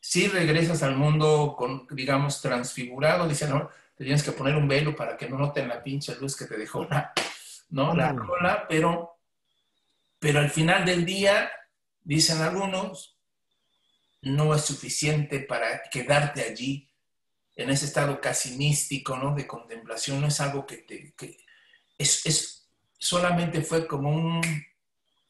Si 0.00 0.28
regresas 0.28 0.82
al 0.82 0.96
mundo 0.96 1.54
con, 1.58 1.86
digamos, 1.90 2.40
transfigurado, 2.40 3.28
dicen, 3.28 3.50
no, 3.50 3.68
te 3.96 4.04
tienes 4.04 4.22
que 4.22 4.32
poner 4.32 4.56
un 4.56 4.66
velo 4.66 4.96
para 4.96 5.16
que 5.16 5.28
no 5.28 5.36
noten 5.36 5.68
la 5.68 5.82
pinche 5.82 6.14
luz 6.16 6.36
que 6.36 6.46
te 6.46 6.56
dejó 6.56 6.84
la, 6.84 7.12
¿no? 7.68 7.94
la 7.94 8.12
rola, 8.12 8.66
pero, 8.66 9.18
pero 10.18 10.38
al 10.40 10.50
final 10.50 10.86
del 10.86 11.04
día, 11.04 11.50
dicen 12.02 12.40
algunos, 12.40 13.09
no 14.22 14.54
es 14.54 14.62
suficiente 14.62 15.40
para 15.40 15.82
quedarte 15.90 16.42
allí 16.42 16.90
en 17.56 17.70
ese 17.70 17.86
estado 17.86 18.20
casi 18.20 18.56
místico, 18.56 19.16
¿no? 19.16 19.34
De 19.34 19.46
contemplación, 19.46 20.20
no 20.20 20.28
es 20.28 20.40
algo 20.40 20.66
que 20.66 20.78
te... 20.78 21.14
es, 21.98 22.68
solamente 22.98 23.62
fue 23.62 23.86
como 23.86 24.40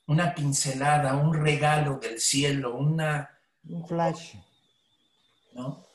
una 0.06 0.34
pincelada, 0.34 1.14
un 1.14 1.34
regalo 1.34 1.98
del 1.98 2.20
cielo, 2.20 2.76
una... 2.76 3.38
Un 3.68 3.86
flash. 3.86 4.34
¿No? 5.52 5.86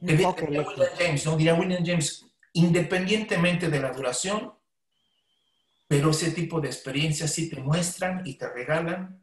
William 0.00 0.34
James, 0.98 1.24
¿no? 1.24 1.36
Diría 1.36 1.54
William 1.54 1.84
James, 1.84 2.26
independientemente 2.52 3.68
de 3.68 3.80
la 3.80 3.90
duración, 3.92 4.52
pero 5.88 6.10
ese 6.10 6.30
tipo 6.32 6.60
de 6.60 6.68
experiencias 6.68 7.32
sí 7.32 7.48
te 7.48 7.60
muestran 7.60 8.26
y 8.26 8.34
te 8.34 8.48
regalan 8.48 9.22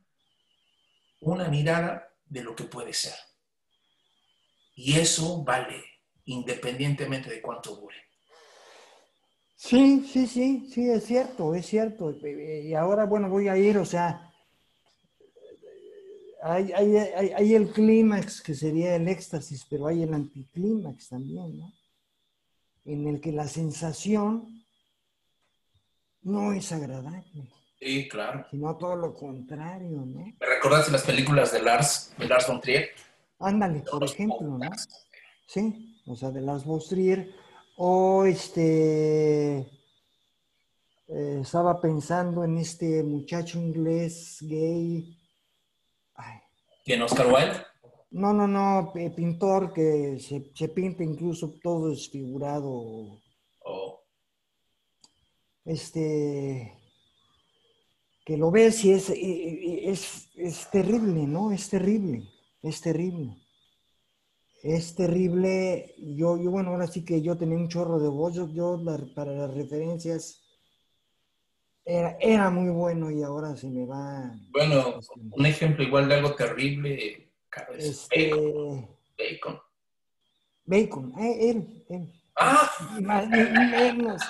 una 1.19 1.47
mirada 1.47 2.10
de 2.31 2.43
lo 2.43 2.55
que 2.55 2.63
puede 2.63 2.93
ser. 2.93 3.13
Y 4.75 4.97
eso 4.97 5.43
vale, 5.43 5.83
independientemente 6.25 7.29
de 7.29 7.41
cuánto 7.41 7.75
dure. 7.75 7.97
Sí, 9.55 10.07
sí, 10.11 10.25
sí, 10.25 10.69
sí, 10.73 10.89
es 10.89 11.05
cierto, 11.05 11.53
es 11.53 11.65
cierto. 11.67 12.15
Y 12.25 12.73
ahora, 12.73 13.05
bueno, 13.05 13.29
voy 13.29 13.49
a 13.49 13.57
ir, 13.57 13.77
o 13.77 13.85
sea, 13.85 14.33
hay, 16.41 16.71
hay 16.71 17.53
el 17.53 17.71
clímax 17.71 18.41
que 18.41 18.55
sería 18.55 18.95
el 18.95 19.07
éxtasis, 19.07 19.65
pero 19.69 19.87
hay 19.87 20.03
el 20.03 20.13
anticlímax 20.13 21.09
también, 21.09 21.59
¿no? 21.59 21.73
En 22.85 23.07
el 23.07 23.21
que 23.21 23.31
la 23.31 23.47
sensación 23.47 24.65
no 26.21 26.53
es 26.53 26.71
agradable. 26.71 27.60
Sí, 27.81 28.07
claro. 28.07 28.45
Sino 28.51 28.77
todo 28.77 28.95
lo 28.95 29.15
contrario, 29.15 30.05
¿no? 30.05 30.35
¿Me 30.39 30.45
recordaste 30.45 30.91
las 30.91 31.01
películas 31.01 31.51
de 31.51 31.63
Lars, 31.63 32.13
de 32.15 32.27
Lars 32.27 32.47
von 32.47 32.61
Trier? 32.61 32.89
Ándale, 33.39 33.79
por 33.79 34.03
ejemplo, 34.03 34.59
¿no? 34.59 34.69
Sí, 35.47 35.99
o 36.05 36.15
sea, 36.15 36.29
de 36.29 36.41
Lars 36.41 36.63
von 36.63 36.79
Trier. 36.87 37.33
O 37.77 38.23
este... 38.25 39.67
Eh, 41.07 41.39
estaba 41.41 41.81
pensando 41.81 42.43
en 42.43 42.59
este 42.59 43.01
muchacho 43.01 43.57
inglés 43.57 44.37
gay. 44.41 45.17
Ay. 46.13 46.39
¿Quién, 46.85 47.01
Oscar 47.01 47.25
Wilde? 47.25 47.65
No, 48.11 48.31
no, 48.31 48.47
no, 48.47 48.93
pintor 48.93 49.73
que 49.73 50.19
se, 50.19 50.51
se 50.53 50.69
pinta 50.69 51.03
incluso 51.03 51.55
todo 51.63 51.89
desfigurado. 51.89 53.19
Oh. 53.65 54.03
Este 55.65 56.80
que 58.25 58.37
lo 58.37 58.51
ves 58.51 58.85
y 58.85 58.91
es, 58.91 59.09
es, 59.09 60.29
es, 60.35 60.69
terrible, 60.71 61.25
¿no? 61.25 61.51
Es 61.51 61.69
terrible, 61.69 62.23
es 62.61 62.81
terrible. 62.81 63.37
Es 64.63 64.95
terrible. 64.95 65.95
Yo, 65.97 66.37
yo, 66.41 66.51
bueno, 66.51 66.69
ahora 66.69 66.85
sí 66.85 67.03
que 67.03 67.21
yo 67.21 67.35
tenía 67.35 67.57
un 67.57 67.67
chorro 67.67 67.99
de 67.99 68.09
voz. 68.09 68.35
Yo, 68.35 68.79
para 69.15 69.31
las 69.31 69.53
referencias 69.53 70.39
era, 71.83 72.15
era, 72.19 72.51
muy 72.51 72.69
bueno 72.69 73.09
y 73.09 73.23
ahora 73.23 73.55
se 73.55 73.67
me 73.67 73.85
va. 73.85 74.31
Bueno, 74.51 74.99
un 75.31 75.45
ejemplo 75.45 75.83
igual 75.83 76.07
de 76.07 76.15
algo 76.15 76.35
terrible, 76.35 77.31
este, 77.77 78.29
bacon. 79.17 79.59
Bacon. 80.65 81.13
eh, 81.19 81.49
él, 81.49 81.85
él. 81.89 82.13
Ah. 82.35 82.71
Más, 83.01 83.27
menos. 83.27 84.21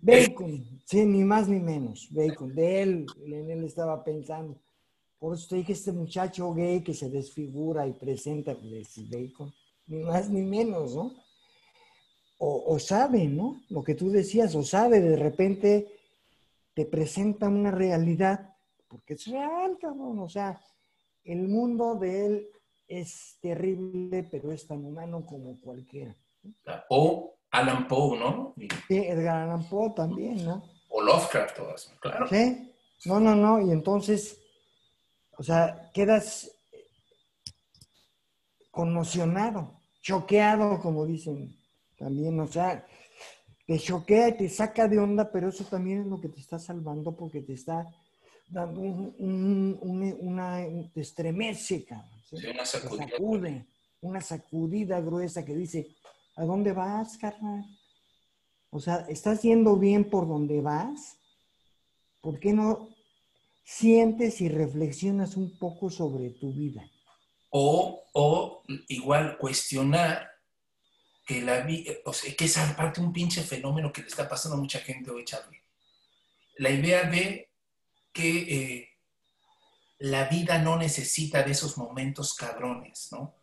Bacon. 0.00 0.81
Sí, 0.92 1.06
ni 1.06 1.24
más 1.24 1.48
ni 1.48 1.58
menos, 1.58 2.06
Bacon. 2.10 2.54
De 2.54 2.82
él, 2.82 3.06
en 3.24 3.50
él 3.50 3.64
estaba 3.64 4.04
pensando. 4.04 4.60
Por 5.18 5.32
eso 5.32 5.46
te 5.48 5.56
dije, 5.56 5.72
este 5.72 5.90
muchacho 5.90 6.52
gay 6.52 6.82
que 6.82 6.92
se 6.92 7.08
desfigura 7.08 7.86
y 7.86 7.94
presenta, 7.94 8.54
pues, 8.54 9.00
Bacon. 9.08 9.50
Ni 9.86 10.00
más 10.00 10.28
ni 10.28 10.42
menos, 10.42 10.94
¿no? 10.94 11.14
O, 12.36 12.78
sabe, 12.78 13.24
¿no? 13.24 13.62
Lo 13.70 13.82
que 13.82 13.94
tú 13.94 14.10
decías, 14.10 14.54
o 14.54 14.62
sabe, 14.62 15.00
de 15.00 15.16
repente 15.16 15.88
te 16.74 16.84
presenta 16.84 17.48
una 17.48 17.70
realidad, 17.70 18.54
porque 18.86 19.14
es 19.14 19.26
real, 19.28 19.78
cabrón. 19.80 20.18
O 20.18 20.28
sea, 20.28 20.60
el 21.24 21.48
mundo 21.48 21.94
de 21.94 22.26
él 22.26 22.48
es 22.86 23.38
terrible, 23.40 24.28
pero 24.30 24.52
es 24.52 24.66
tan 24.66 24.84
humano 24.84 25.24
como 25.24 25.58
cualquiera. 25.58 26.14
O 26.90 27.32
Alan 27.50 27.88
Poe, 27.88 28.18
¿no? 28.18 28.54
Sí, 28.88 28.96
Edgar 28.98 29.48
Allan 29.48 29.66
Poe 29.70 29.94
también, 29.96 30.44
¿no? 30.44 30.62
O 30.92 31.00
Lovecraft 31.00 31.58
eso, 31.74 31.90
claro. 32.00 32.28
Sí, 32.28 32.72
no, 33.06 33.18
no, 33.18 33.34
no, 33.34 33.60
y 33.60 33.72
entonces, 33.72 34.38
o 35.38 35.42
sea, 35.42 35.90
quedas 35.92 36.50
conmocionado, 38.70 39.80
choqueado, 40.02 40.80
como 40.80 41.06
dicen 41.06 41.56
también, 41.98 42.38
o 42.38 42.46
sea, 42.46 42.86
te 43.66 43.78
choquea 43.78 44.28
y 44.28 44.36
te 44.36 44.48
saca 44.48 44.86
de 44.86 44.98
onda, 44.98 45.30
pero 45.32 45.48
eso 45.48 45.64
también 45.64 46.02
es 46.02 46.06
lo 46.06 46.20
que 46.20 46.28
te 46.28 46.40
está 46.40 46.58
salvando 46.58 47.16
porque 47.16 47.40
te 47.40 47.54
está 47.54 47.86
dando 48.48 48.80
un, 48.80 49.78
una, 50.20 50.58
te 50.92 51.00
estremece, 51.00 51.84
cabrón. 51.84 52.10
¿sí? 52.28 52.36
una 52.48 52.66
sacudida. 52.66 53.08
sacude, 53.08 53.66
una 54.02 54.20
sacudida 54.20 55.00
gruesa 55.00 55.44
que 55.44 55.54
dice, 55.54 55.96
¿a 56.36 56.44
dónde 56.44 56.72
vas, 56.72 57.16
carnal? 57.16 57.64
O 58.74 58.80
sea, 58.80 59.04
¿estás 59.10 59.42
yendo 59.42 59.76
bien 59.76 60.08
por 60.08 60.26
donde 60.26 60.62
vas? 60.62 61.18
¿Por 62.22 62.40
qué 62.40 62.54
no 62.54 62.88
sientes 63.64 64.40
y 64.40 64.48
reflexionas 64.48 65.36
un 65.36 65.58
poco 65.58 65.90
sobre 65.90 66.30
tu 66.30 66.54
vida? 66.54 66.82
O, 67.50 68.02
o 68.14 68.62
igual 68.88 69.36
cuestionar 69.36 70.30
que 71.26 71.42
la 71.42 71.60
vida, 71.60 71.92
o 72.06 72.14
sea, 72.14 72.34
que 72.34 72.46
es 72.46 72.56
aparte 72.56 73.02
un 73.02 73.12
pinche 73.12 73.42
fenómeno 73.42 73.92
que 73.92 74.00
le 74.00 74.08
está 74.08 74.26
pasando 74.26 74.56
a 74.56 74.60
mucha 74.60 74.78
gente 74.78 75.10
hoy, 75.10 75.26
Charlie. 75.26 75.60
La 76.56 76.70
idea 76.70 77.02
de 77.10 77.50
que 78.10 78.38
eh, 78.38 78.88
la 79.98 80.28
vida 80.28 80.56
no 80.56 80.78
necesita 80.78 81.42
de 81.42 81.52
esos 81.52 81.76
momentos 81.76 82.32
cabrones, 82.32 83.08
¿no? 83.12 83.34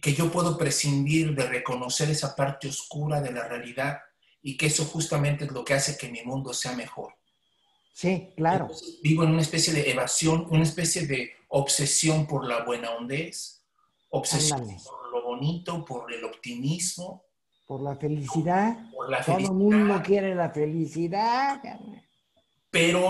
Que 0.00 0.14
yo 0.14 0.32
puedo 0.32 0.56
prescindir 0.56 1.34
de 1.34 1.46
reconocer 1.46 2.08
esa 2.08 2.34
parte 2.34 2.68
oscura 2.68 3.20
de 3.20 3.32
la 3.32 3.46
realidad 3.46 3.98
y 4.46 4.56
que 4.56 4.66
eso 4.66 4.84
justamente 4.84 5.44
es 5.44 5.50
lo 5.50 5.64
que 5.64 5.74
hace 5.74 5.98
que 5.98 6.08
mi 6.08 6.22
mundo 6.22 6.54
sea 6.54 6.70
mejor. 6.76 7.16
Sí, 7.92 8.32
claro. 8.36 8.68
vivo 9.02 9.24
en 9.24 9.30
una 9.30 9.42
especie 9.42 9.74
de 9.74 9.90
evasión, 9.90 10.46
una 10.50 10.62
especie 10.62 11.04
de 11.04 11.32
obsesión 11.48 12.28
por 12.28 12.46
la 12.46 12.62
buena 12.62 12.92
hondez, 12.92 13.64
obsesión 14.10 14.64
por 14.84 15.10
lo 15.10 15.24
bonito, 15.24 15.84
por 15.84 16.12
el 16.12 16.22
optimismo. 16.22 17.24
Por 17.66 17.82
la 17.82 17.96
felicidad. 17.96 18.88
Por 18.92 19.10
la 19.10 19.24
Todo 19.24 19.38
el 19.38 19.50
mundo 19.50 20.00
quiere 20.04 20.32
la 20.32 20.50
felicidad. 20.50 21.60
Pero, 22.70 23.00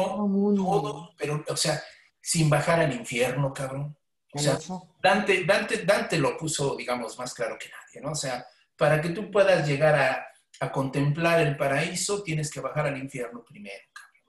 todo, 0.56 1.10
pero, 1.18 1.44
o 1.46 1.56
sea, 1.56 1.82
sin 2.18 2.48
bajar 2.48 2.80
al 2.80 2.94
infierno, 2.94 3.52
cabrón. 3.52 3.94
O 4.32 4.38
sea, 4.38 4.58
Dante, 5.02 5.44
Dante, 5.44 5.84
Dante 5.84 6.16
lo 6.16 6.34
puso, 6.38 6.76
digamos, 6.76 7.18
más 7.18 7.34
claro 7.34 7.58
que 7.58 7.68
nadie, 7.68 8.00
¿no? 8.00 8.12
O 8.12 8.14
sea, 8.14 8.46
para 8.74 9.02
que 9.02 9.10
tú 9.10 9.30
puedas 9.30 9.68
llegar 9.68 9.94
a, 9.94 10.26
a 10.60 10.72
contemplar 10.72 11.40
el 11.40 11.56
paraíso, 11.56 12.22
tienes 12.22 12.50
que 12.50 12.60
bajar 12.60 12.86
al 12.86 12.98
infierno 12.98 13.44
primero. 13.44 13.84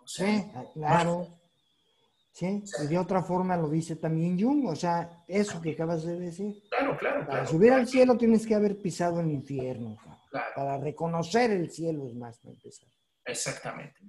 sí, 0.05 0.45
ah, 0.53 0.63
claro. 0.73 1.37
Sí, 2.37 2.63
y 2.83 2.87
de 2.87 2.99
otra 2.99 3.23
forma 3.23 3.57
lo 3.57 3.67
dice 3.67 3.95
también 3.95 4.39
Jung, 4.39 4.67
o 4.67 4.75
sea, 4.75 5.23
eso 5.27 5.59
que 5.59 5.71
acabas 5.71 6.05
de 6.05 6.19
decir. 6.19 6.63
Claro, 6.69 6.95
claro. 6.95 7.25
Para 7.25 7.47
subir 7.47 7.73
al 7.73 7.87
cielo 7.87 8.15
tienes 8.15 8.45
que 8.45 8.53
haber 8.53 8.79
pisado 8.79 9.21
el 9.21 9.31
infierno. 9.31 9.97
Para 10.55 10.77
reconocer 10.77 11.49
el 11.49 11.71
cielo 11.71 12.07
es 12.07 12.13
más 12.13 12.37
para 12.37 12.53
empezar. 12.53 12.87
Exactamente. 13.25 14.01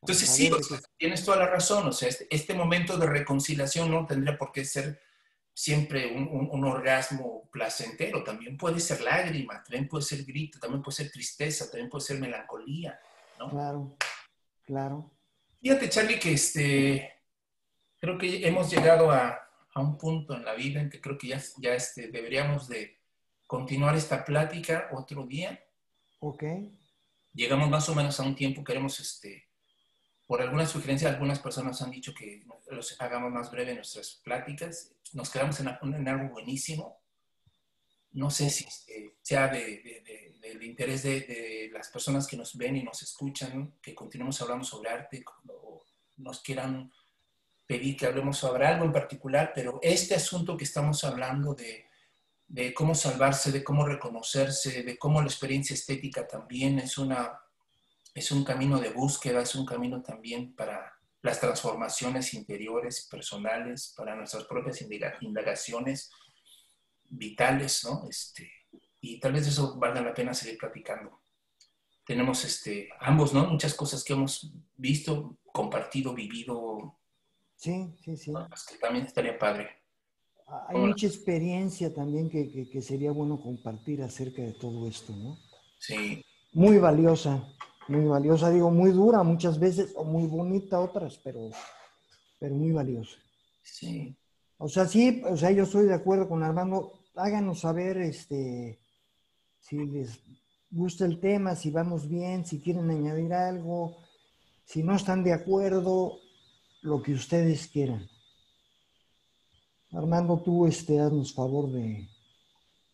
Entonces, 0.00 0.28
sí, 0.28 0.50
tienes 0.96 1.24
toda 1.24 1.36
la 1.38 1.46
razón. 1.46 1.86
O 1.86 1.92
sea, 1.92 2.08
este, 2.08 2.26
este, 2.28 2.54
momento 2.54 2.98
de 2.98 3.06
reconciliación 3.06 3.88
no 3.90 4.04
tendría 4.04 4.36
por 4.36 4.50
qué 4.50 4.64
ser 4.64 5.00
siempre 5.56 6.06
un, 6.14 6.64
orgasmo 6.64 7.48
placentero, 7.50 8.22
también 8.22 8.58
puede 8.58 8.78
ser 8.78 9.00
lágrima, 9.00 9.64
también 9.64 9.88
puede 9.88 10.04
ser 10.04 10.22
grito, 10.22 10.58
también 10.60 10.82
puede 10.82 10.96
ser 10.96 11.10
tristeza, 11.10 11.70
también 11.70 11.88
puede 11.88 12.04
ser 12.04 12.20
melancolía, 12.20 13.00
¿no? 13.38 13.48
Claro, 13.48 13.96
claro. 14.66 15.10
Fíjate, 15.62 15.88
Charlie, 15.88 16.18
que 16.18 16.34
este, 16.34 17.10
creo 17.98 18.18
que 18.18 18.46
hemos 18.46 18.70
llegado 18.70 19.10
a, 19.10 19.42
un 19.76 19.98
punto 19.98 20.34
en 20.34 20.44
la 20.44 20.54
vida 20.54 20.80
en 20.80 20.88
que 20.88 21.00
creo 21.02 21.18
que 21.18 21.28
ya, 21.28 21.42
ya 21.58 21.74
este, 21.74 22.08
deberíamos 22.08 22.66
de 22.68 22.98
continuar 23.46 23.94
esta 23.94 24.24
plática 24.24 24.88
otro 24.92 25.26
día. 25.26 25.62
Ok. 26.20 26.44
Llegamos 27.32 27.68
más 27.68 27.88
o 27.88 27.94
menos 27.94 28.18
a 28.20 28.24
un 28.24 28.34
tiempo, 28.34 28.64
queremos 28.64 29.00
este, 29.00 29.48
por 30.26 30.42
alguna 30.42 30.66
sugerencia, 30.66 31.08
algunas 31.08 31.38
personas 31.38 31.80
han 31.82 31.90
dicho 31.90 32.12
que 32.12 32.44
hagamos 32.98 33.32
más 33.32 33.50
breve 33.50 33.74
nuestras 33.74 34.20
pláticas. 34.24 34.92
Nos 35.12 35.30
quedamos 35.30 35.60
en, 35.60 36.08
algo 36.08 36.30
buenísimo. 36.30 37.00
No 38.12 38.30
sé 38.30 38.50
si 38.50 38.64
este, 38.64 39.14
sea 39.22 39.48
de, 39.48 40.36
del 40.40 40.62
interés 40.62 41.04
de, 41.04 41.70
las 41.72 41.88
personas 41.90 42.26
que 42.26 42.36
nos 42.36 42.56
ven 42.56 42.76
y 42.76 42.82
nos 42.82 43.02
escuchan, 43.02 43.74
que 43.80 43.94
continuemos 43.94 44.40
hablando 44.42 44.64
sobre 44.64 44.90
arte, 44.90 45.24
o 45.48 45.84
nos 46.16 46.40
quieran 46.40 46.90
pedir 47.66 47.96
que 47.96 48.06
hablemos 48.06 48.38
sobre 48.38 48.66
algo 48.66 48.84
en 48.84 48.92
particular, 48.92 49.52
pero 49.54 49.78
este 49.82 50.14
asunto 50.14 50.56
que 50.56 50.64
estamos 50.64 51.04
hablando 51.04 51.54
de, 51.54 51.86
de 52.48 52.72
cómo 52.72 52.94
salvarse, 52.94 53.52
de 53.52 53.62
cómo 53.62 53.84
reconocerse, 53.84 54.82
de 54.82 54.98
cómo 54.98 55.20
la 55.20 55.26
experiencia 55.26 55.74
estética 55.74 56.26
también 56.26 56.78
es 56.78 56.96
una 56.96 57.40
es 58.16 58.32
un 58.32 58.44
camino 58.44 58.80
de 58.80 58.88
búsqueda, 58.88 59.42
es 59.42 59.54
un 59.54 59.66
camino 59.66 60.02
también 60.02 60.54
para 60.56 60.90
las 61.20 61.38
transformaciones 61.38 62.32
interiores, 62.32 63.06
personales, 63.10 63.92
para 63.94 64.16
nuestras 64.16 64.44
propias 64.44 64.82
indagaciones 65.20 66.10
vitales, 67.10 67.84
¿no? 67.84 68.08
Este, 68.08 68.50
y 69.02 69.20
tal 69.20 69.34
vez 69.34 69.46
eso 69.46 69.78
valga 69.78 70.00
la 70.00 70.14
pena 70.14 70.32
seguir 70.32 70.56
platicando. 70.56 71.20
Tenemos 72.06 72.42
este, 72.46 72.88
ambos, 73.00 73.34
¿no? 73.34 73.48
Muchas 73.48 73.74
cosas 73.74 74.02
que 74.02 74.14
hemos 74.14 74.50
visto, 74.76 75.36
compartido, 75.52 76.14
vivido. 76.14 76.98
Sí, 77.56 77.94
sí, 78.02 78.16
sí. 78.16 78.32
que 78.70 78.78
también 78.78 79.04
estaría 79.04 79.38
padre. 79.38 79.68
Hay 80.68 80.78
mucha 80.78 81.06
experiencia 81.06 81.92
también 81.92 82.30
que, 82.30 82.70
que 82.70 82.80
sería 82.80 83.10
bueno 83.10 83.38
compartir 83.38 84.00
acerca 84.02 84.40
de 84.40 84.54
todo 84.54 84.88
esto, 84.88 85.14
¿no? 85.14 85.36
Sí. 85.78 86.24
Muy 86.52 86.78
valiosa 86.78 87.46
muy 87.88 88.04
valiosa, 88.06 88.50
digo, 88.50 88.70
muy 88.70 88.90
dura 88.90 89.22
muchas 89.22 89.58
veces, 89.58 89.92
o 89.96 90.04
muy 90.04 90.26
bonita 90.26 90.80
otras, 90.80 91.18
pero, 91.22 91.50
pero 92.38 92.54
muy 92.54 92.72
valiosa. 92.72 93.16
Sí. 93.62 94.16
O 94.58 94.68
sea, 94.68 94.86
sí, 94.86 95.22
o 95.28 95.36
sea, 95.36 95.50
yo 95.50 95.64
estoy 95.64 95.86
de 95.86 95.94
acuerdo 95.94 96.28
con 96.28 96.42
Armando, 96.42 97.04
háganos 97.14 97.60
saber 97.60 97.98
este, 97.98 98.80
si 99.60 99.76
les 99.86 100.20
gusta 100.70 101.04
el 101.04 101.20
tema, 101.20 101.54
si 101.54 101.70
vamos 101.70 102.08
bien, 102.08 102.44
si 102.44 102.60
quieren 102.60 102.90
añadir 102.90 103.32
algo, 103.32 103.96
si 104.64 104.82
no 104.82 104.96
están 104.96 105.22
de 105.22 105.32
acuerdo, 105.32 106.18
lo 106.82 107.02
que 107.02 107.12
ustedes 107.12 107.68
quieran. 107.68 108.08
Armando, 109.92 110.42
tú 110.42 110.66
este, 110.66 111.00
haznos 111.00 111.34
favor 111.34 111.70
de, 111.70 112.08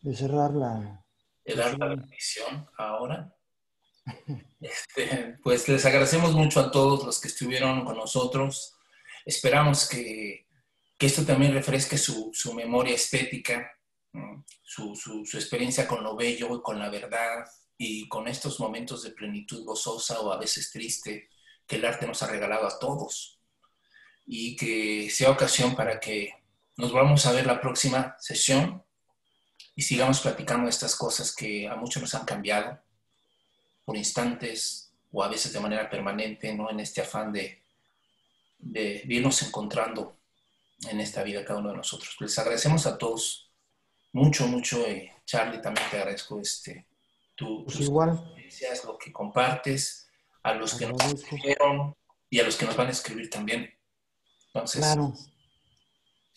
de 0.01 0.15
cerrar 0.15 0.53
la... 0.53 1.05
De 1.45 1.55
dar 1.55 1.77
la 1.77 1.87
bendición 1.87 2.67
ahora. 2.77 3.33
Este, 4.59 5.37
pues 5.43 5.67
les 5.67 5.85
agradecemos 5.85 6.33
mucho 6.33 6.59
a 6.59 6.71
todos 6.71 7.03
los 7.03 7.19
que 7.19 7.27
estuvieron 7.27 7.83
con 7.85 7.97
nosotros. 7.97 8.75
Esperamos 9.25 9.87
que, 9.87 10.47
esto 10.99 11.25
también 11.25 11.53
refresque 11.53 11.97
su, 11.97 12.31
memoria 12.55 12.95
estética, 12.95 13.77
su, 14.63 14.93
experiencia 15.33 15.85
con 15.85 16.01
lo 16.01 16.15
bello 16.15 16.55
y 16.55 16.61
con 16.61 16.79
la 16.79 16.89
verdad 16.89 17.45
y 17.77 18.07
con 18.07 18.29
estos 18.29 18.57
momentos 18.61 19.03
de 19.03 19.11
plenitud 19.11 19.65
gozosa 19.65 20.21
o 20.21 20.31
a 20.31 20.37
veces 20.37 20.71
triste 20.71 21.27
que 21.67 21.75
el 21.75 21.83
arte 21.83 22.07
nos 22.07 22.23
ha 22.23 22.27
regalado 22.27 22.67
a 22.67 22.79
todos. 22.79 23.41
Y 24.25 24.55
que 24.55 25.09
sea 25.09 25.31
ocasión 25.31 25.75
para 25.75 25.99
que 25.99 26.33
nos 26.77 26.93
vamos 26.93 27.25
a 27.25 27.33
ver 27.33 27.45
la 27.45 27.59
próxima 27.59 28.15
sesión 28.19 28.81
y 29.75 29.81
sigamos 29.81 30.21
platicando 30.21 30.69
estas 30.69 30.95
cosas 30.95 31.35
que 31.35 31.67
a 31.67 31.75
muchos 31.75 32.01
nos 32.01 32.15
han 32.15 32.23
cambiado 32.23 32.79
por 33.85 33.97
instantes 33.97 34.91
o 35.11 35.23
a 35.23 35.29
veces 35.29 35.53
de 35.53 35.59
manera 35.59 35.89
permanente, 35.89 36.53
¿no? 36.53 36.69
En 36.69 36.79
este 36.79 37.01
afán 37.01 37.31
de, 37.31 37.61
de, 38.57 39.03
irnos 39.07 39.41
encontrando 39.43 40.17
en 40.89 40.99
esta 40.99 41.23
vida 41.23 41.45
cada 41.45 41.59
uno 41.59 41.69
de 41.69 41.77
nosotros. 41.77 42.15
Les 42.19 42.37
agradecemos 42.39 42.85
a 42.85 42.97
todos 42.97 43.51
mucho, 44.11 44.47
mucho. 44.47 44.85
Eh, 44.87 45.11
Charlie, 45.25 45.61
también 45.61 45.87
te 45.89 45.97
agradezco 45.97 46.39
este, 46.39 46.87
tu, 47.35 47.63
pues 47.65 47.79
igual. 47.79 48.33
lo 48.85 48.97
que 48.97 49.11
compartes, 49.11 50.09
a 50.41 50.53
los 50.53 50.75
que 50.75 50.87
nos 50.87 51.01
escribieron 51.05 51.95
y 52.29 52.39
a 52.39 52.43
los 52.43 52.55
que 52.55 52.65
nos 52.65 52.75
van 52.75 52.87
a 52.87 52.91
escribir 52.91 53.29
también. 53.29 53.73
Entonces, 54.47 54.81
claro 54.81 55.13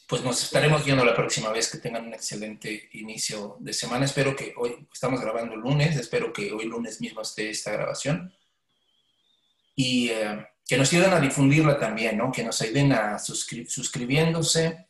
pues 0.06 0.22
nos 0.22 0.40
estaremos 0.42 0.84
viendo 0.84 1.04
la 1.04 1.14
próxima 1.14 1.50
vez 1.50 1.70
que 1.70 1.78
tengan 1.78 2.06
un 2.06 2.14
excelente 2.14 2.88
inicio 2.92 3.56
de 3.58 3.72
semana. 3.72 4.04
Espero 4.04 4.36
que 4.36 4.54
hoy, 4.56 4.86
estamos 4.92 5.20
grabando 5.20 5.56
lunes, 5.56 5.96
espero 5.96 6.32
que 6.32 6.52
hoy 6.52 6.66
lunes 6.66 7.00
mismo 7.00 7.22
esté 7.22 7.50
esta 7.50 7.72
grabación. 7.72 8.32
Y 9.74 10.08
eh, 10.10 10.46
que 10.64 10.76
nos 10.76 10.92
ayuden 10.92 11.12
a 11.12 11.20
difundirla 11.20 11.78
también, 11.78 12.18
¿no? 12.18 12.30
Que 12.30 12.44
nos 12.44 12.62
ayuden 12.62 12.92
a 12.92 13.18
suscribiéndose. 13.18 14.86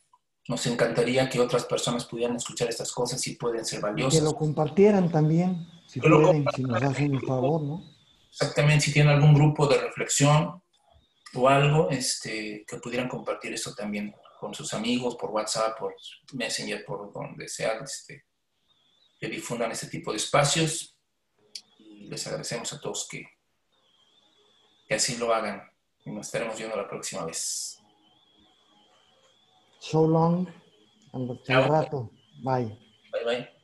Nos 0.47 0.65
encantaría 0.67 1.27
que 1.27 1.39
otras 1.39 1.65
personas 1.65 2.05
pudieran 2.05 2.35
escuchar 2.35 2.69
estas 2.69 2.91
cosas 2.91 3.25
y 3.27 3.35
pueden 3.35 3.65
ser 3.65 3.81
valiosas. 3.81 4.19
Que 4.19 4.23
lo 4.23 4.35
compartieran 4.35 5.11
también, 5.11 5.67
si 5.87 5.99
pueden, 5.99 6.45
si 6.55 6.63
nos 6.63 6.81
hacen 6.81 7.15
el 7.15 7.21
favor, 7.21 7.61
¿no? 7.63 7.83
Exactamente, 8.29 8.85
si 8.85 8.93
tienen 8.93 9.13
algún 9.13 9.33
grupo 9.33 9.67
de 9.67 9.79
reflexión 9.79 10.61
o 11.33 11.49
algo, 11.49 11.89
este, 11.89 12.63
que 12.67 12.77
pudieran 12.77 13.09
compartir 13.09 13.51
eso 13.51 13.73
también 13.73 14.13
con 14.39 14.53
sus 14.53 14.73
amigos, 14.73 15.15
por 15.15 15.31
WhatsApp, 15.31 15.77
por 15.77 15.95
Messenger, 16.33 16.83
por 16.85 17.11
donde 17.11 17.47
sea, 17.47 17.73
este, 17.83 18.25
que 19.19 19.27
difundan 19.27 19.71
este 19.71 19.87
tipo 19.87 20.11
de 20.11 20.17
espacios. 20.17 20.97
Y 21.79 22.07
les 22.07 22.25
agradecemos 22.27 22.71
a 22.73 22.79
todos 22.79 23.07
que, 23.09 23.25
que 24.87 24.95
así 24.95 25.17
lo 25.17 25.33
hagan. 25.33 25.63
Y 26.05 26.11
nos 26.11 26.27
estaremos 26.27 26.57
viendo 26.57 26.77
la 26.77 26.87
próxima 26.87 27.25
vez. 27.25 27.77
So 29.79 30.07
long, 30.07 30.47
and 31.13 31.39
rato. 31.47 32.11
Bye. 32.43 32.77
Bye 33.11 33.23
bye. 33.25 33.56